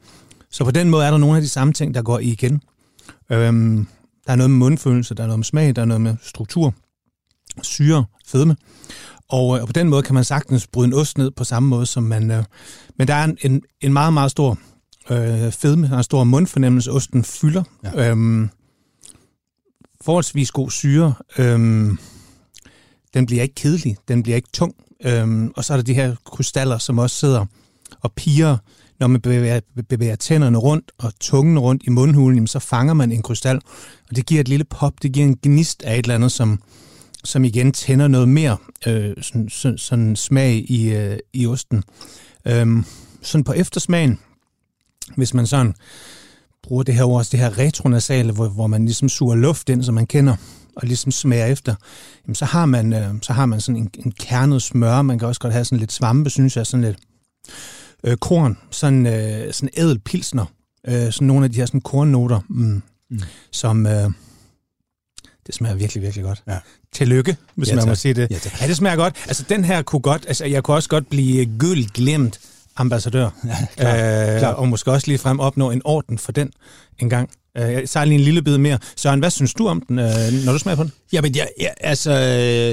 Så 0.53 0.65
på 0.65 0.71
den 0.71 0.91
måde 0.91 1.07
er 1.07 1.11
der 1.11 1.19
nogle 1.19 1.37
af 1.37 1.43
de 1.43 1.49
samme 1.49 1.73
ting, 1.73 1.95
der 1.95 2.03
går 2.03 2.19
igen. 2.19 2.63
Øhm, 3.31 3.87
der 4.27 4.33
er 4.33 4.37
noget 4.37 4.51
med 4.51 4.59
mundfølelse, 4.59 5.15
der 5.15 5.23
er 5.23 5.27
noget 5.27 5.39
med 5.39 5.45
smag, 5.45 5.77
der 5.77 5.83
er 5.83 5.87
noget 5.87 6.01
med 6.01 6.17
struktur, 6.23 6.75
syre, 7.63 8.05
fedme. 8.27 8.57
Og, 9.29 9.57
øh, 9.57 9.63
og 9.63 9.67
på 9.67 9.73
den 9.73 9.89
måde 9.89 10.03
kan 10.03 10.15
man 10.15 10.25
sagtens 10.25 10.67
bryde 10.67 10.87
en 10.87 10.95
ost 10.95 11.19
ned 11.19 11.31
på 11.31 11.45
samme 11.45 11.69
måde, 11.69 11.87
som 11.87 12.03
man... 12.03 12.31
Øh, 12.31 12.45
men 12.99 13.09
der 13.09 13.15
er 13.15 13.25
en, 13.25 13.39
en, 13.43 13.63
en 13.81 13.93
meget, 13.93 14.13
meget 14.13 14.31
stor 14.31 14.59
øh, 15.11 15.53
fedme, 15.53 15.87
der 15.87 15.93
er 15.93 15.99
en 15.99 16.05
stor 16.05 16.25
mundfornemmelse, 16.25 16.93
osten 16.93 17.25
fylder. 17.25 17.63
Ja. 17.85 18.11
Øhm, 18.11 18.51
forholdsvis 20.01 20.51
god 20.51 20.71
syre. 20.71 21.15
Øhm, 21.39 21.99
den 23.15 23.27
bliver 23.27 23.43
ikke 23.43 23.55
kedelig, 23.55 23.97
den 24.09 24.23
bliver 24.23 24.37
ikke 24.37 24.49
tung. 24.53 24.75
Øhm, 25.05 25.53
og 25.57 25.65
så 25.65 25.73
er 25.73 25.77
der 25.77 25.85
de 25.85 25.95
her 25.95 26.15
krystaller, 26.25 26.79
som 26.79 26.99
også 26.99 27.17
sidder 27.17 27.47
og 28.01 28.13
piger 28.13 28.57
når 29.03 29.09
man 29.09 29.21
bevæger, 29.21 29.61
bevæger 29.89 30.17
tænderne 30.17 30.59
rundt 30.59 30.93
og 30.99 31.13
tungen 31.21 31.59
rundt 31.59 31.83
i 31.87 31.91
mundhulen, 31.91 32.37
jamen, 32.37 32.47
så 32.47 32.59
fanger 32.59 32.95
man 32.95 33.13
en 33.13 33.23
krystal, 33.23 33.57
og 34.11 34.17
det 34.17 34.27
giver 34.27 34.41
et 34.41 34.49
lille 34.49 34.65
pop, 34.65 34.93
det 35.03 35.13
giver 35.13 35.27
en 35.27 35.39
gnist 35.43 35.83
af 35.83 35.99
et 35.99 36.05
eller 36.05 36.15
andet, 36.15 36.33
som, 36.33 36.63
som 37.25 37.45
igen 37.45 37.73
tænder 37.73 38.09
noget 38.09 38.29
mere 38.29 38.57
øh, 38.87 39.15
sådan, 39.23 39.49
sådan, 39.49 39.79
sådan 39.79 40.17
smag 40.17 40.71
i, 40.71 40.93
øh, 40.93 41.19
i 41.33 41.47
osten. 41.47 41.83
Øhm, 42.45 42.85
sådan 43.23 43.45
på 43.45 43.53
eftersmagen, 43.53 44.19
hvis 45.17 45.35
man 45.35 45.47
sådan 45.47 45.75
bruger 46.63 46.83
det 46.83 46.95
her 46.95 47.05
ord, 47.05 47.21
altså 47.21 47.31
det 47.31 47.41
her 47.41 47.59
retronasale, 47.59 48.33
hvor, 48.33 48.49
hvor 48.49 48.67
man 48.67 48.85
ligesom 48.85 49.09
suger 49.09 49.37
luft 49.37 49.69
ind, 49.69 49.83
som 49.83 49.95
man 49.95 50.07
kender, 50.07 50.37
og 50.77 50.87
ligesom 50.87 51.13
smager 51.13 51.47
efter, 51.47 51.75
jamen 52.27 52.35
så 52.35 52.45
har 52.45 52.67
man, 52.67 52.93
øh, 52.93 53.15
så 53.23 53.33
har 53.33 53.47
man 53.47 53.61
sådan 53.61 53.81
en, 53.81 53.91
en 54.05 54.13
kernet 54.13 54.63
smør. 54.63 55.03
Man 55.03 55.19
kan 55.19 55.29
også 55.29 55.41
godt 55.41 55.53
have 55.53 55.65
sådan 55.65 55.79
lidt 55.79 55.93
svampe, 55.93 56.31
synes 56.31 56.57
jeg, 56.57 56.67
sådan 56.67 56.85
lidt 56.85 56.99
øh, 58.05 58.17
korn, 58.17 58.59
sådan, 58.71 59.07
øh, 59.07 59.53
sådan 59.53 59.69
ædel 59.77 59.99
pilsner, 59.99 60.47
øh, 60.89 61.13
sådan 61.13 61.27
nogle 61.27 61.45
af 61.45 61.53
de 61.53 61.57
her 61.57 61.67
sådan 61.67 61.81
kornnoter, 61.81 62.41
mm, 62.49 62.83
mm. 63.11 63.21
som... 63.51 63.87
Øh, 63.87 64.11
det 65.47 65.55
smager 65.55 65.75
virkelig, 65.75 66.03
virkelig 66.03 66.25
godt. 66.25 66.43
Ja. 66.49 66.59
Tillykke, 66.93 67.37
hvis 67.55 67.69
ja, 67.69 67.75
man 67.75 67.89
må 67.89 67.95
sige 67.95 68.15
det. 68.15 68.31
Ja, 68.31 68.37
ja, 68.61 68.67
det 68.67 68.77
smager 68.77 68.97
godt. 68.97 69.15
Altså, 69.27 69.45
den 69.49 69.65
her 69.65 69.83
kunne 69.83 70.03
godt... 70.03 70.25
Altså, 70.29 70.45
jeg 70.45 70.63
kunne 70.63 70.77
også 70.77 70.89
godt 70.89 71.11
blive 71.11 71.59
gyld 71.59 71.89
glemt 71.89 72.41
ambassadør. 72.77 73.31
Ja, 73.45 73.67
klar, 73.77 74.33
øh, 74.35 74.39
klar. 74.39 74.53
Og 74.53 74.69
måske 74.69 74.93
også 74.93 75.07
lige 75.07 75.19
frem 75.19 75.41
opnå 75.41 75.71
en 75.71 75.83
orden 75.85 76.19
for 76.19 76.33
den 76.33 76.53
en 76.99 77.11
gang. 77.11 77.31
Øh, 77.59 77.73
jeg 77.73 77.89
tager 77.89 78.05
lige 78.05 78.19
en 78.19 78.25
lille 78.25 78.43
bid 78.43 78.59
mere. 78.59 78.79
Søren, 78.97 79.21
hvad 79.21 79.31
synes 79.31 79.55
du 79.55 79.69
om 79.69 79.81
den, 79.89 79.99
øh, 79.99 80.45
når 80.45 80.53
du 80.53 80.59
smager 80.59 80.77
på 80.77 80.83
den? 80.83 80.93
Jamen, 81.13 81.35
ja, 81.35 81.45
ja, 81.61 81.69
altså, 81.81 82.11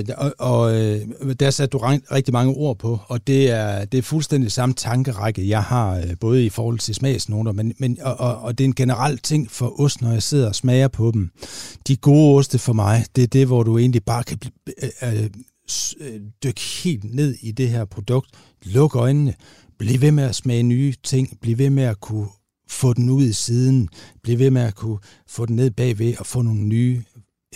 øh, 0.10 0.16
og, 0.18 0.34
og 0.40 0.76
øh, 0.76 1.02
der 1.40 1.50
satte 1.50 1.78
du 1.78 1.78
rigtig 2.12 2.34
mange 2.34 2.54
ord 2.54 2.78
på, 2.78 3.00
og 3.08 3.28
det 3.28 3.52
er, 3.52 3.86
det 3.86 3.98
er 3.98 4.02
fuldstændig 4.02 4.52
samme 4.52 4.76
tankerække, 4.76 5.50
jeg 5.50 5.64
har, 5.64 5.98
øh, 5.98 6.16
både 6.20 6.46
i 6.46 6.50
forhold 6.50 6.80
til 6.80 6.96
smagsnoter, 6.96 7.52
men, 7.52 7.74
men, 7.78 7.98
og, 8.02 8.20
og, 8.20 8.42
og 8.42 8.58
det 8.58 8.64
er 8.64 8.68
en 8.68 8.76
generel 8.76 9.18
ting 9.18 9.52
for 9.52 9.82
ost, 9.82 10.02
når 10.02 10.12
jeg 10.12 10.24
sidder 10.24 10.48
og 10.48 10.56
smager 10.56 10.88
på 10.88 11.12
dem. 11.14 11.30
De 11.88 11.96
gode 11.96 12.38
oste 12.38 12.60
for 12.60 12.74
mig, 12.74 13.06
det 13.16 13.24
er 13.24 13.28
det, 13.28 13.48
hvor 13.48 13.64
du 13.64 13.78
egentlig 13.78 14.04
bare 14.04 14.24
kan 14.24 14.38
øh, 15.04 15.24
øh, 16.00 16.20
dykke 16.44 16.62
helt 16.84 17.16
ned 17.16 17.36
i 17.42 17.52
det 17.52 17.70
her 17.70 17.86
produkt, 17.86 18.30
luk 18.64 18.96
øjnene, 18.96 19.34
bliv 19.80 20.02
ved 20.02 20.12
med 20.12 20.24
at 20.24 20.36
smage 20.36 20.64
nye 20.64 20.94
ting, 21.04 21.38
bliv 21.42 21.58
ved 21.58 21.70
med 21.70 21.84
at 21.84 22.00
kunne 22.00 22.28
få 22.70 22.94
den 22.94 23.10
ud 23.10 23.24
i 23.24 23.34
siden, 23.34 23.90
blive 24.22 24.40
ved 24.40 24.52
med 24.52 24.62
at 24.62 24.76
kunne 24.76 24.98
få 25.28 25.46
den 25.46 25.56
ned 25.56 25.72
bagved 25.72 26.14
og 26.20 26.26
få 26.26 26.42
nogle 26.42 26.62
nye 26.62 27.04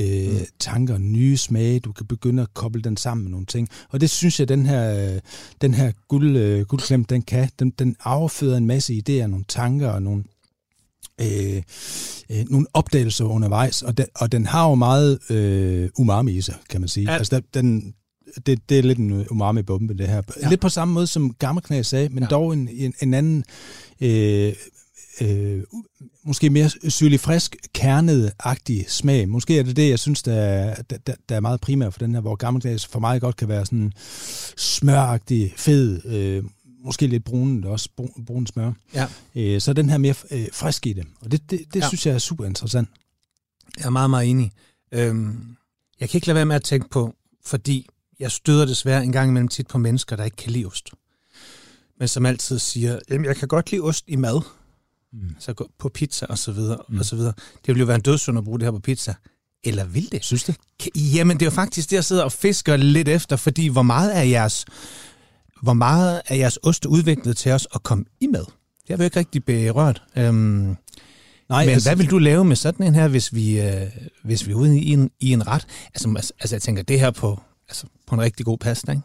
øh, 0.01 0.31
mm. 0.31 0.45
tanker, 0.59 0.97
nye 0.97 1.37
smage. 1.37 1.79
Du 1.79 1.91
kan 1.91 2.05
begynde 2.05 2.41
at 2.41 2.53
koble 2.53 2.81
den 2.81 2.97
sammen 2.97 3.23
med 3.23 3.31
nogle 3.31 3.45
ting. 3.45 3.69
Og 3.89 4.01
det 4.01 4.09
synes 4.09 4.39
jeg, 4.39 4.47
den 4.47 4.65
her, 4.65 5.19
den 5.61 5.73
her 5.73 5.91
guld, 6.07 6.37
øh, 6.37 6.65
guldklem, 6.65 7.05
den 7.05 7.21
kan. 7.21 7.49
Den, 7.59 7.69
den 7.69 7.95
afføder 7.99 8.57
en 8.57 8.67
masse 8.67 8.93
idéer, 8.93 9.27
nogle 9.27 9.45
tanker 9.47 9.89
og 9.89 10.01
nogle, 10.01 10.23
øh, 11.21 11.61
øh, 12.29 12.45
nogle 12.49 12.67
opdagelser 12.73 13.25
undervejs. 13.25 13.81
Og 13.81 13.97
den, 13.97 14.05
og 14.15 14.31
den 14.31 14.45
har 14.45 14.69
jo 14.69 14.75
meget 14.75 15.31
øh, 15.31 15.89
umami 15.97 16.31
i 16.31 16.41
sig, 16.41 16.55
kan 16.69 16.81
man 16.81 16.89
sige. 16.89 17.11
Ja. 17.11 17.17
Altså, 17.17 17.41
den, 17.53 17.93
det, 18.45 18.69
det 18.69 18.79
er 18.79 18.83
lidt 18.83 18.99
en 18.99 19.27
umami-bombe, 19.31 19.93
det 19.93 20.07
her. 20.07 20.21
Ja. 20.41 20.49
Lidt 20.49 20.61
på 20.61 20.69
samme 20.69 20.93
måde, 20.93 21.07
som 21.07 21.33
Gammelknæs 21.33 21.87
sagde, 21.87 22.09
men 22.09 22.23
ja. 22.23 22.27
dog 22.27 22.53
en, 22.53 22.69
en, 22.71 22.93
en 23.01 23.13
anden 23.13 23.43
øh, 24.01 24.53
øh, 25.21 25.63
måske 26.25 26.49
mere 26.49 26.69
syrlig 26.89 27.19
frisk, 27.19 27.55
kernet-agtig 27.73 28.85
smag. 28.87 29.29
Måske 29.29 29.59
er 29.59 29.63
det 29.63 29.75
det, 29.75 29.89
jeg 29.89 29.99
synes, 29.99 30.23
der 30.23 30.33
er, 30.33 30.81
der, 30.81 31.15
der 31.29 31.35
er 31.35 31.39
meget 31.39 31.61
primært 31.61 31.93
for 31.93 31.99
den 31.99 32.13
her, 32.13 32.21
hvor 32.21 32.35
gammeldags 32.35 32.85
for 32.85 32.99
mig 32.99 33.21
godt 33.21 33.35
kan 33.35 33.47
være 33.47 33.65
sådan 33.65 33.91
smøragtig, 34.57 35.53
fed, 35.57 36.05
øh, 36.05 36.43
måske 36.85 37.07
lidt 37.07 37.23
brun, 37.23 37.63
også 37.63 37.89
brun, 37.97 38.25
brun 38.25 38.47
smør. 38.47 38.71
Ja. 38.93 39.07
Øh, 39.35 39.61
så 39.61 39.73
den 39.73 39.89
her 39.89 39.97
mere 39.97 40.15
øh, 40.31 40.47
frisk 40.53 40.87
i 40.87 40.93
det. 40.93 41.05
Og 41.21 41.31
det, 41.31 41.51
det, 41.51 41.61
det 41.73 41.79
ja. 41.79 41.87
synes 41.87 42.05
jeg 42.05 42.13
er 42.13 42.19
super 42.19 42.45
interessant. 42.45 42.89
Jeg 43.77 43.85
er 43.85 43.89
meget, 43.89 44.09
meget 44.09 44.29
enig. 44.29 44.51
Øhm, 44.91 45.55
jeg 45.99 46.09
kan 46.09 46.17
ikke 46.17 46.27
lade 46.27 46.35
være 46.35 46.45
med 46.45 46.55
at 46.55 46.63
tænke 46.63 46.89
på, 46.89 47.13
fordi 47.45 47.87
jeg 48.19 48.31
støder 48.31 48.65
desværre 48.65 49.03
en 49.03 49.11
gang 49.11 49.29
imellem 49.29 49.47
tit 49.47 49.67
på 49.67 49.77
mennesker, 49.77 50.15
der 50.15 50.23
ikke 50.23 50.37
kan 50.37 50.51
lide 50.51 50.65
ost. 50.65 50.89
Men 51.99 52.07
som 52.07 52.25
altid 52.25 52.59
siger, 52.59 52.99
jamen 53.09 53.25
jeg 53.25 53.35
kan 53.35 53.47
godt 53.47 53.71
lide 53.71 53.81
ost 53.81 54.05
i 54.07 54.15
mad, 54.15 54.41
mm. 55.13 55.35
så 55.39 55.67
på 55.79 55.89
pizza 55.89 56.25
og 56.25 56.37
så 56.37 56.51
videre, 56.51 56.77
mm. 56.89 56.99
og 56.99 57.05
så 57.05 57.15
videre. 57.15 57.33
Det 57.37 57.67
ville 57.67 57.79
jo 57.79 57.85
være 57.85 57.95
en 57.95 58.01
dødsund 58.01 58.37
at 58.37 58.43
bruge 58.43 58.59
det 58.59 58.65
her 58.65 58.71
på 58.71 58.79
pizza. 58.79 59.13
Eller 59.63 59.85
vil 59.85 60.11
det? 60.11 60.23
Synes 60.23 60.43
det? 60.43 60.55
Jamen, 60.95 61.37
det 61.37 61.45
er 61.45 61.45
jo 61.45 61.55
faktisk 61.55 61.89
det, 61.89 61.95
jeg 61.95 62.05
sidder 62.05 62.23
og 62.23 62.31
fisker 62.31 62.75
lidt 62.75 63.07
efter, 63.07 63.35
fordi 63.35 63.67
hvor 63.67 63.81
meget 63.81 64.17
er 64.17 64.21
jeres, 64.21 64.65
hvor 65.61 65.73
meget 65.73 66.21
er 66.27 66.35
jeres 66.35 66.59
ost 66.63 66.85
udviklet 66.85 67.37
til 67.37 67.51
os 67.51 67.67
at 67.75 67.83
komme 67.83 68.05
i 68.19 68.27
med? 68.27 68.39
Det 68.39 68.89
har 68.89 68.97
vi 68.97 69.03
jo 69.03 69.05
ikke 69.05 69.19
rigtig 69.19 69.45
berørt. 69.45 70.03
Øhm, 70.17 70.75
Nej, 71.49 71.65
men 71.65 71.73
altså, 71.73 71.89
hvad 71.89 71.97
vil 71.97 72.09
du 72.09 72.17
lave 72.17 72.45
med 72.45 72.55
sådan 72.55 72.87
en 72.87 72.95
her, 72.95 73.07
hvis 73.07 73.35
vi, 73.35 73.61
øh, 73.61 73.87
hvis 74.23 74.47
vi 74.47 74.51
er 74.51 74.55
ude 74.55 74.79
i 74.79 74.93
en, 74.93 75.11
i 75.19 75.33
en 75.33 75.47
ret? 75.47 75.65
Altså, 75.87 76.33
altså, 76.39 76.55
jeg 76.55 76.61
tænker, 76.61 76.83
det 76.83 76.99
her 76.99 77.11
på, 77.11 77.41
altså, 77.69 77.87
på 78.07 78.15
en 78.15 78.21
rigtig 78.21 78.45
god 78.45 78.57
pasta, 78.57 78.91
ikke? 78.91 79.03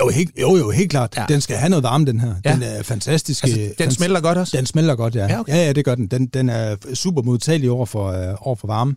Jo, 0.00 0.08
helt, 0.08 0.30
jo, 0.40 0.56
jo, 0.56 0.70
helt 0.70 0.90
klart. 0.90 1.16
Ja. 1.16 1.24
Den 1.28 1.40
skal 1.40 1.56
have 1.56 1.70
noget 1.70 1.82
varme, 1.82 2.04
den 2.04 2.20
her. 2.20 2.34
Ja. 2.44 2.54
Den 2.54 2.62
er 2.62 2.82
fantastisk. 2.82 3.44
Altså, 3.44 3.74
den 3.78 3.90
smelter 3.90 4.20
godt 4.20 4.38
også? 4.38 4.56
Den 4.56 4.66
smelter 4.66 4.94
godt, 4.94 5.14
ja. 5.14 5.26
Ja, 5.26 5.40
okay. 5.40 5.52
ja, 5.52 5.66
ja 5.66 5.72
det 5.72 5.84
gør 5.84 5.94
den. 5.94 6.06
Den, 6.06 6.26
den 6.26 6.48
er 6.48 6.76
super 6.94 7.22
modtagelig 7.22 7.70
over 7.70 7.86
for, 7.86 8.30
uh, 8.30 8.46
over 8.46 8.56
for 8.56 8.66
varme, 8.66 8.94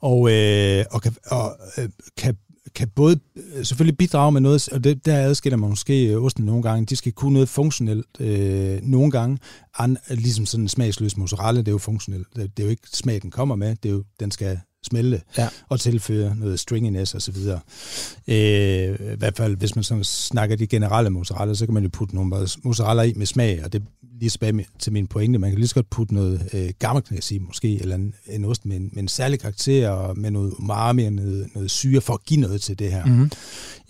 og, 0.00 0.32
øh, 0.32 0.84
og, 0.90 1.02
kan, 1.02 1.14
og 1.26 1.56
øh, 1.78 1.88
kan 2.16 2.36
kan 2.74 2.88
både 2.88 3.20
øh, 3.36 3.64
selvfølgelig 3.64 3.98
bidrage 3.98 4.32
med 4.32 4.40
noget, 4.40 4.68
og 4.68 4.84
det, 4.84 5.06
der 5.06 5.16
adskiller 5.16 5.56
man 5.56 5.70
måske 5.70 6.06
øh, 6.06 6.24
osten 6.24 6.44
nogle 6.44 6.62
gange, 6.62 6.86
de 6.86 6.96
skal 6.96 7.12
kunne 7.12 7.32
noget 7.32 7.48
funktionelt 7.48 8.20
øh, 8.20 8.78
nogle 8.82 9.10
gange, 9.10 9.38
an, 9.78 9.98
ligesom 10.08 10.46
sådan 10.46 10.64
en 10.64 10.68
smagsløs 10.68 11.16
mozzarella, 11.16 11.60
det 11.60 11.68
er 11.68 11.72
jo 11.72 11.78
funktionelt. 11.78 12.26
Det, 12.36 12.56
det 12.56 12.62
er 12.62 12.66
jo 12.66 12.70
ikke 12.70 12.88
smag, 12.92 13.22
den 13.22 13.30
kommer 13.30 13.56
med, 13.56 13.76
det 13.82 13.88
er 13.88 13.92
jo, 13.92 14.04
den 14.20 14.30
skal 14.30 14.60
smelte 14.86 15.20
ja. 15.38 15.48
og 15.68 15.80
tilføre 15.80 16.36
noget 16.36 16.60
stringiness 16.60 17.14
og 17.14 17.22
så 17.22 17.32
videre. 17.32 17.60
Øh, 18.28 19.12
I 19.12 19.16
hvert 19.18 19.36
fald, 19.36 19.56
hvis 19.56 19.74
man 19.74 19.84
sådan 19.84 20.04
snakker 20.04 20.56
de 20.56 20.66
generelle 20.66 21.10
mozzarella, 21.10 21.54
så 21.54 21.66
kan 21.66 21.74
man 21.74 21.82
jo 21.82 21.88
putte 21.92 22.14
nogle 22.14 22.48
mozzarella 22.62 23.02
i 23.02 23.12
med 23.16 23.26
smag, 23.26 23.64
og 23.64 23.72
det 23.72 23.82
lige 24.20 24.30
tilbage 24.30 24.66
til 24.78 24.92
min 24.92 25.06
pointe. 25.06 25.38
Man 25.38 25.50
kan 25.50 25.58
lige 25.58 25.68
så 25.68 25.74
godt 25.74 25.90
putte 25.90 26.14
noget 26.14 26.48
øh, 26.52 26.70
gammelknæs 26.78 27.30
i, 27.30 27.38
måske, 27.38 27.80
eller 27.80 27.94
en, 27.94 28.14
en 28.26 28.44
ost 28.44 28.66
med 28.66 28.76
en, 28.76 28.90
med 28.92 29.02
en 29.02 29.08
særlig 29.08 29.40
karakter, 29.40 29.88
og 29.88 30.18
med 30.18 30.30
noget 30.30 30.54
umami 30.58 31.04
og 31.04 31.12
noget, 31.12 31.48
noget 31.54 31.70
syre, 31.70 32.00
for 32.00 32.14
at 32.14 32.24
give 32.24 32.40
noget 32.40 32.60
til 32.60 32.78
det 32.78 32.92
her. 32.92 33.04
Mm-hmm. 33.04 33.30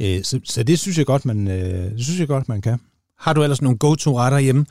Øh, 0.01 0.23
så, 0.23 0.41
så 0.45 0.63
det 0.63 0.79
synes 0.79 0.99
jeg 0.99 1.07
godt, 1.07 1.25
man, 1.25 1.49
øh, 1.49 1.91
det 1.91 2.05
synes 2.05 2.21
jeg 2.21 2.29
godt, 2.29 2.49
man 2.49 2.61
kan. 2.61 2.79
Har 3.19 3.33
du 3.33 3.43
ellers 3.43 3.63
nogle 3.63 3.79
go-to-retter 3.79 4.39
hjemme, 4.39 4.67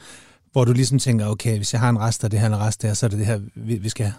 hvor 0.51 0.65
du 0.65 0.73
ligesom 0.73 0.99
tænker, 0.99 1.27
okay, 1.27 1.57
hvis 1.57 1.73
jeg 1.73 1.81
har 1.81 1.89
en 1.89 1.99
rest 1.99 2.23
af 2.23 2.29
det 2.29 2.39
her, 2.39 2.47
en 2.47 2.59
rest 2.59 2.81
der, 2.81 2.93
så 2.93 3.05
er 3.05 3.09
det 3.09 3.19
det 3.19 3.27
her, 3.27 3.39
vi, 3.55 3.75
vi 3.75 3.89
skal 3.89 4.05
have? 4.05 4.15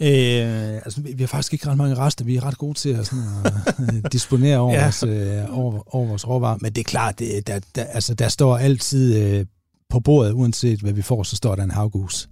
Øh, 0.00 0.74
altså, 0.74 1.00
vi 1.00 1.22
har 1.22 1.26
faktisk 1.26 1.52
ikke 1.52 1.68
ret 1.68 1.76
mange 1.76 1.94
rester. 1.94 2.24
Vi 2.24 2.36
er 2.36 2.44
ret 2.44 2.58
gode 2.58 2.74
til 2.74 2.88
at, 2.88 3.06
sådan, 3.06 3.24
at 3.44 3.94
øh, 3.94 4.02
disponere 4.12 4.58
over, 4.58 4.74
ja. 4.74 4.82
vores, 4.82 5.02
øh, 5.02 5.58
over, 5.58 5.94
over 5.96 6.06
vores 6.06 6.28
råvarer. 6.28 6.58
Men 6.60 6.72
det 6.72 6.80
er 6.80 6.84
klart, 6.84 7.18
det, 7.18 7.46
der, 7.46 7.60
der, 7.74 7.84
altså, 7.84 8.14
der 8.14 8.28
står 8.28 8.56
altid 8.56 9.16
øh, 9.16 9.46
på 9.90 10.00
bordet, 10.00 10.32
uanset 10.32 10.80
hvad 10.80 10.92
vi 10.92 11.02
får, 11.02 11.22
så 11.22 11.36
står 11.36 11.54
der 11.54 11.62
en 11.62 11.70
havgus. 11.70 12.28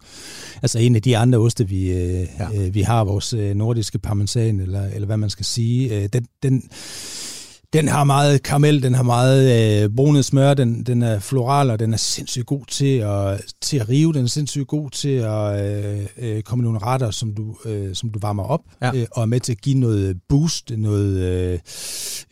Altså 0.63 0.79
en 0.79 0.97
af 0.97 1.03
de 1.03 1.17
andre 1.17 1.39
oste, 1.39 1.69
vi, 1.69 1.91
øh, 1.91 2.29
ja. 2.39 2.49
øh, 2.55 2.75
vi 2.75 2.83
har, 2.83 3.05
vores 3.05 3.33
øh, 3.33 3.55
nordiske 3.55 3.99
parmesan, 3.99 4.61
eller, 4.61 4.83
eller 4.83 5.07
hvad 5.07 5.17
man 5.17 5.31
skal 5.31 5.45
sige, 5.45 6.03
øh, 6.03 6.09
den, 6.13 6.27
den, 6.43 6.63
Den 7.73 7.89
har 7.89 8.05
meget 8.05 8.43
karamel, 8.43 8.83
den 8.83 8.95
har 8.95 9.03
meget 9.03 9.83
øh, 9.83 9.91
brunet 9.97 10.25
smør, 10.25 10.55
den, 10.55 10.83
den 10.83 11.03
er 11.03 11.18
floral, 11.18 11.70
og 11.70 11.79
den 11.79 11.93
er 11.93 11.97
sindssygt 11.97 12.47
god 12.47 12.66
til 12.66 12.97
at, 12.99 13.41
til 13.61 13.77
at 13.77 13.89
rive, 13.89 14.12
den 14.12 14.25
er 14.25 14.29
sindssygt 14.29 14.68
god 14.68 14.91
til 14.91 15.09
at 15.09 15.85
øh, 15.85 16.07
øh, 16.18 16.43
komme 16.43 16.64
nogle 16.64 16.79
retter, 16.79 17.11
som 17.11 17.35
du, 17.35 17.57
øh, 17.64 17.95
som 17.95 18.11
du 18.11 18.18
varmer 18.18 18.43
op, 18.43 18.61
ja. 18.83 18.95
øh, 18.95 19.07
og 19.12 19.23
er 19.23 19.27
med 19.27 19.41
til 19.41 19.53
at 19.53 19.61
give 19.61 19.79
noget 19.79 20.20
boost, 20.29 20.73
noget 20.77 21.18
øh, 21.18 21.59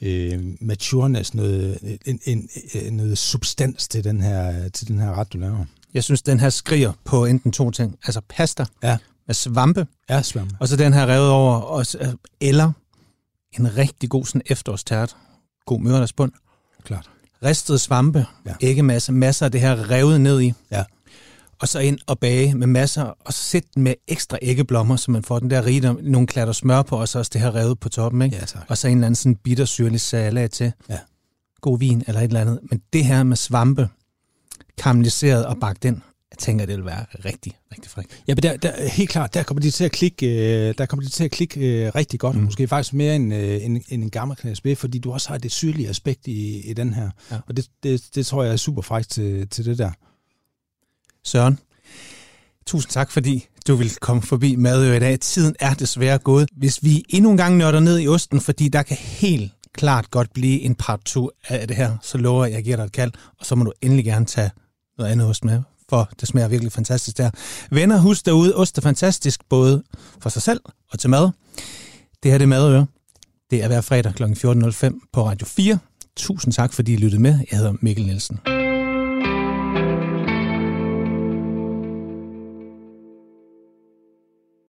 øh, 0.02 0.40
matureness, 0.60 1.34
noget, 1.34 1.78
en, 2.06 2.20
en, 2.24 2.48
en, 2.74 2.92
noget 2.92 3.18
substans 3.18 3.88
til 3.88 4.04
den, 4.04 4.20
her, 4.20 4.68
til 4.68 4.88
den 4.88 4.98
her 4.98 5.18
ret, 5.18 5.32
du 5.32 5.38
laver. 5.38 5.64
Jeg 5.94 6.04
synes, 6.04 6.22
den 6.22 6.40
her 6.40 6.50
skriger 6.50 6.92
på 7.04 7.24
enten 7.24 7.52
to 7.52 7.70
ting. 7.70 7.98
Altså 8.04 8.20
pasta 8.28 8.64
ja. 8.82 8.98
med 9.26 9.34
svampe, 9.34 9.86
ja, 10.10 10.22
svampe, 10.22 10.56
og 10.60 10.68
så 10.68 10.76
den 10.76 10.92
her 10.92 11.06
revet 11.06 11.30
over, 11.30 11.54
og, 11.54 11.86
eller 12.40 12.72
en 13.58 13.76
rigtig 13.76 14.10
god 14.10 14.24
sådan 14.24 14.42
efterårstært, 14.46 15.16
god 15.70 15.80
mørdagsbund. 15.80 16.32
Klart. 16.84 17.10
Ristet 17.44 17.80
svampe, 17.80 18.26
ja. 18.46 18.54
ikke 18.60 18.82
masse, 18.82 19.12
masser 19.12 19.46
af 19.46 19.52
det 19.52 19.60
her 19.60 19.90
revet 19.90 20.20
ned 20.20 20.40
i. 20.40 20.52
Ja. 20.70 20.84
Og 21.60 21.68
så 21.68 21.78
ind 21.78 21.98
og 22.06 22.18
bage 22.18 22.54
med 22.54 22.66
masser, 22.66 23.02
og 23.02 23.32
så 23.32 23.42
sæt 23.42 23.64
med 23.76 23.94
ekstra 24.08 24.38
æggeblommer, 24.42 24.96
så 24.96 25.10
man 25.10 25.22
får 25.22 25.38
den 25.38 25.50
der 25.50 25.66
rigdom, 25.66 25.98
nogle 26.02 26.26
klatter 26.26 26.52
smør 26.52 26.82
på, 26.82 26.96
og 27.00 27.08
så 27.08 27.18
også 27.18 27.30
det 27.32 27.40
her 27.40 27.54
revet 27.54 27.80
på 27.80 27.88
toppen, 27.88 28.22
ikke? 28.22 28.36
Ja, 28.36 28.44
tak. 28.44 28.62
Og 28.68 28.78
så 28.78 28.88
en 28.88 28.96
eller 28.96 29.06
anden 29.06 29.16
sådan 29.16 29.36
bittersyrlig 29.36 30.00
salat 30.00 30.50
til. 30.50 30.72
Ja. 30.88 30.98
God 31.60 31.78
vin 31.78 32.04
eller 32.06 32.20
et 32.20 32.24
eller 32.24 32.40
andet. 32.40 32.58
Men 32.70 32.82
det 32.92 33.04
her 33.04 33.22
med 33.22 33.36
svampe, 33.36 33.88
karamelliseret 34.78 35.46
og 35.46 35.56
bagt 35.60 35.84
ind, 35.84 36.00
jeg 36.30 36.38
tænker, 36.38 36.66
det 36.66 36.76
vil 36.76 36.84
være 36.84 37.04
rigtig, 37.24 37.58
rigtig 37.72 37.90
frik. 37.90 38.06
Ja, 38.28 38.34
men 38.34 38.42
der, 38.42 38.56
der, 38.56 38.88
helt 38.88 39.10
klart, 39.10 39.34
der 39.34 39.42
kommer 39.42 39.62
de 39.62 39.70
til 39.70 39.84
at 39.84 39.92
klikke, 39.92 40.26
øh, 40.26 40.74
der 40.78 40.86
kommer 40.86 41.04
de 41.04 41.10
til 41.10 41.24
at 41.24 41.30
klikke 41.30 41.86
øh, 41.86 41.92
rigtig 41.94 42.20
godt, 42.20 42.36
mm. 42.36 42.42
måske 42.42 42.68
faktisk 42.68 42.94
mere 42.94 43.16
end, 43.16 43.34
øh, 43.34 43.64
end, 43.64 43.82
end 43.88 44.02
en 44.02 44.10
gammel 44.10 44.36
knæsbæ, 44.36 44.74
fordi 44.74 44.98
du 44.98 45.12
også 45.12 45.28
har 45.28 45.38
det 45.38 45.52
syrlige 45.52 45.88
aspekt 45.88 46.26
i, 46.26 46.70
i 46.70 46.72
den 46.72 46.94
her. 46.94 47.10
Ja. 47.30 47.36
Og 47.46 47.56
det, 47.56 47.66
det, 47.82 48.02
det 48.14 48.26
tror 48.26 48.42
jeg 48.42 48.52
er 48.52 48.56
super 48.56 48.82
frækt 48.82 49.10
til, 49.10 49.48
til 49.48 49.64
det 49.64 49.78
der. 49.78 49.90
Søren, 51.24 51.58
tusind 52.66 52.90
tak, 52.90 53.10
fordi 53.10 53.46
du 53.66 53.74
vil 53.74 53.96
komme 54.00 54.22
forbi 54.22 54.56
Madø 54.56 54.96
i 54.96 54.98
dag. 54.98 55.20
Tiden 55.20 55.54
er 55.60 55.74
desværre 55.74 56.18
gået. 56.18 56.48
Hvis 56.56 56.84
vi 56.84 57.04
endnu 57.08 57.30
en 57.30 57.36
gang 57.36 57.56
nørder 57.56 57.80
ned 57.80 57.98
i 57.98 58.08
osten, 58.08 58.40
fordi 58.40 58.68
der 58.68 58.82
kan 58.82 58.96
helt 58.96 59.52
klart 59.72 60.10
godt 60.10 60.32
blive 60.32 60.60
en 60.60 60.74
part 60.74 61.00
2 61.04 61.30
af 61.48 61.68
det 61.68 61.76
her, 61.76 61.96
så 62.02 62.18
lover 62.18 62.44
jeg, 62.44 62.52
at 62.52 62.56
jeg 62.56 62.64
giver 62.64 62.76
dig 62.76 62.84
et 62.84 62.92
kald, 62.92 63.12
og 63.38 63.46
så 63.46 63.54
må 63.54 63.64
du 63.64 63.72
endelig 63.82 64.04
gerne 64.04 64.26
tage 64.26 64.50
noget 64.98 65.12
andet 65.12 65.28
ost 65.28 65.44
med, 65.44 65.62
for 65.90 66.10
det 66.20 66.28
smager 66.28 66.48
virkelig 66.48 66.72
fantastisk 66.72 67.18
der. 67.18 67.30
Venner, 67.70 67.98
husk 67.98 68.26
derude, 68.26 68.56
ost 68.56 68.78
er 68.78 68.82
fantastisk, 68.82 69.40
både 69.48 69.82
for 70.20 70.30
sig 70.30 70.42
selv 70.42 70.60
og 70.92 70.98
til 70.98 71.10
mad. 71.10 71.30
Det 72.22 72.30
her 72.30 72.38
det 72.38 72.44
er 72.44 72.48
Madøre. 72.48 72.86
Det 73.50 73.62
er 73.64 73.66
hver 73.66 73.80
fredag 73.80 74.14
kl. 74.14 74.22
14.05 74.24 75.10
på 75.12 75.26
Radio 75.26 75.46
4. 75.46 75.78
Tusind 76.16 76.52
tak, 76.52 76.72
fordi 76.72 76.92
I 76.92 76.96
lyttede 76.96 77.22
med. 77.22 77.38
Jeg 77.50 77.58
hedder 77.58 77.74
Mikkel 77.80 78.06
Nielsen. 78.06 78.59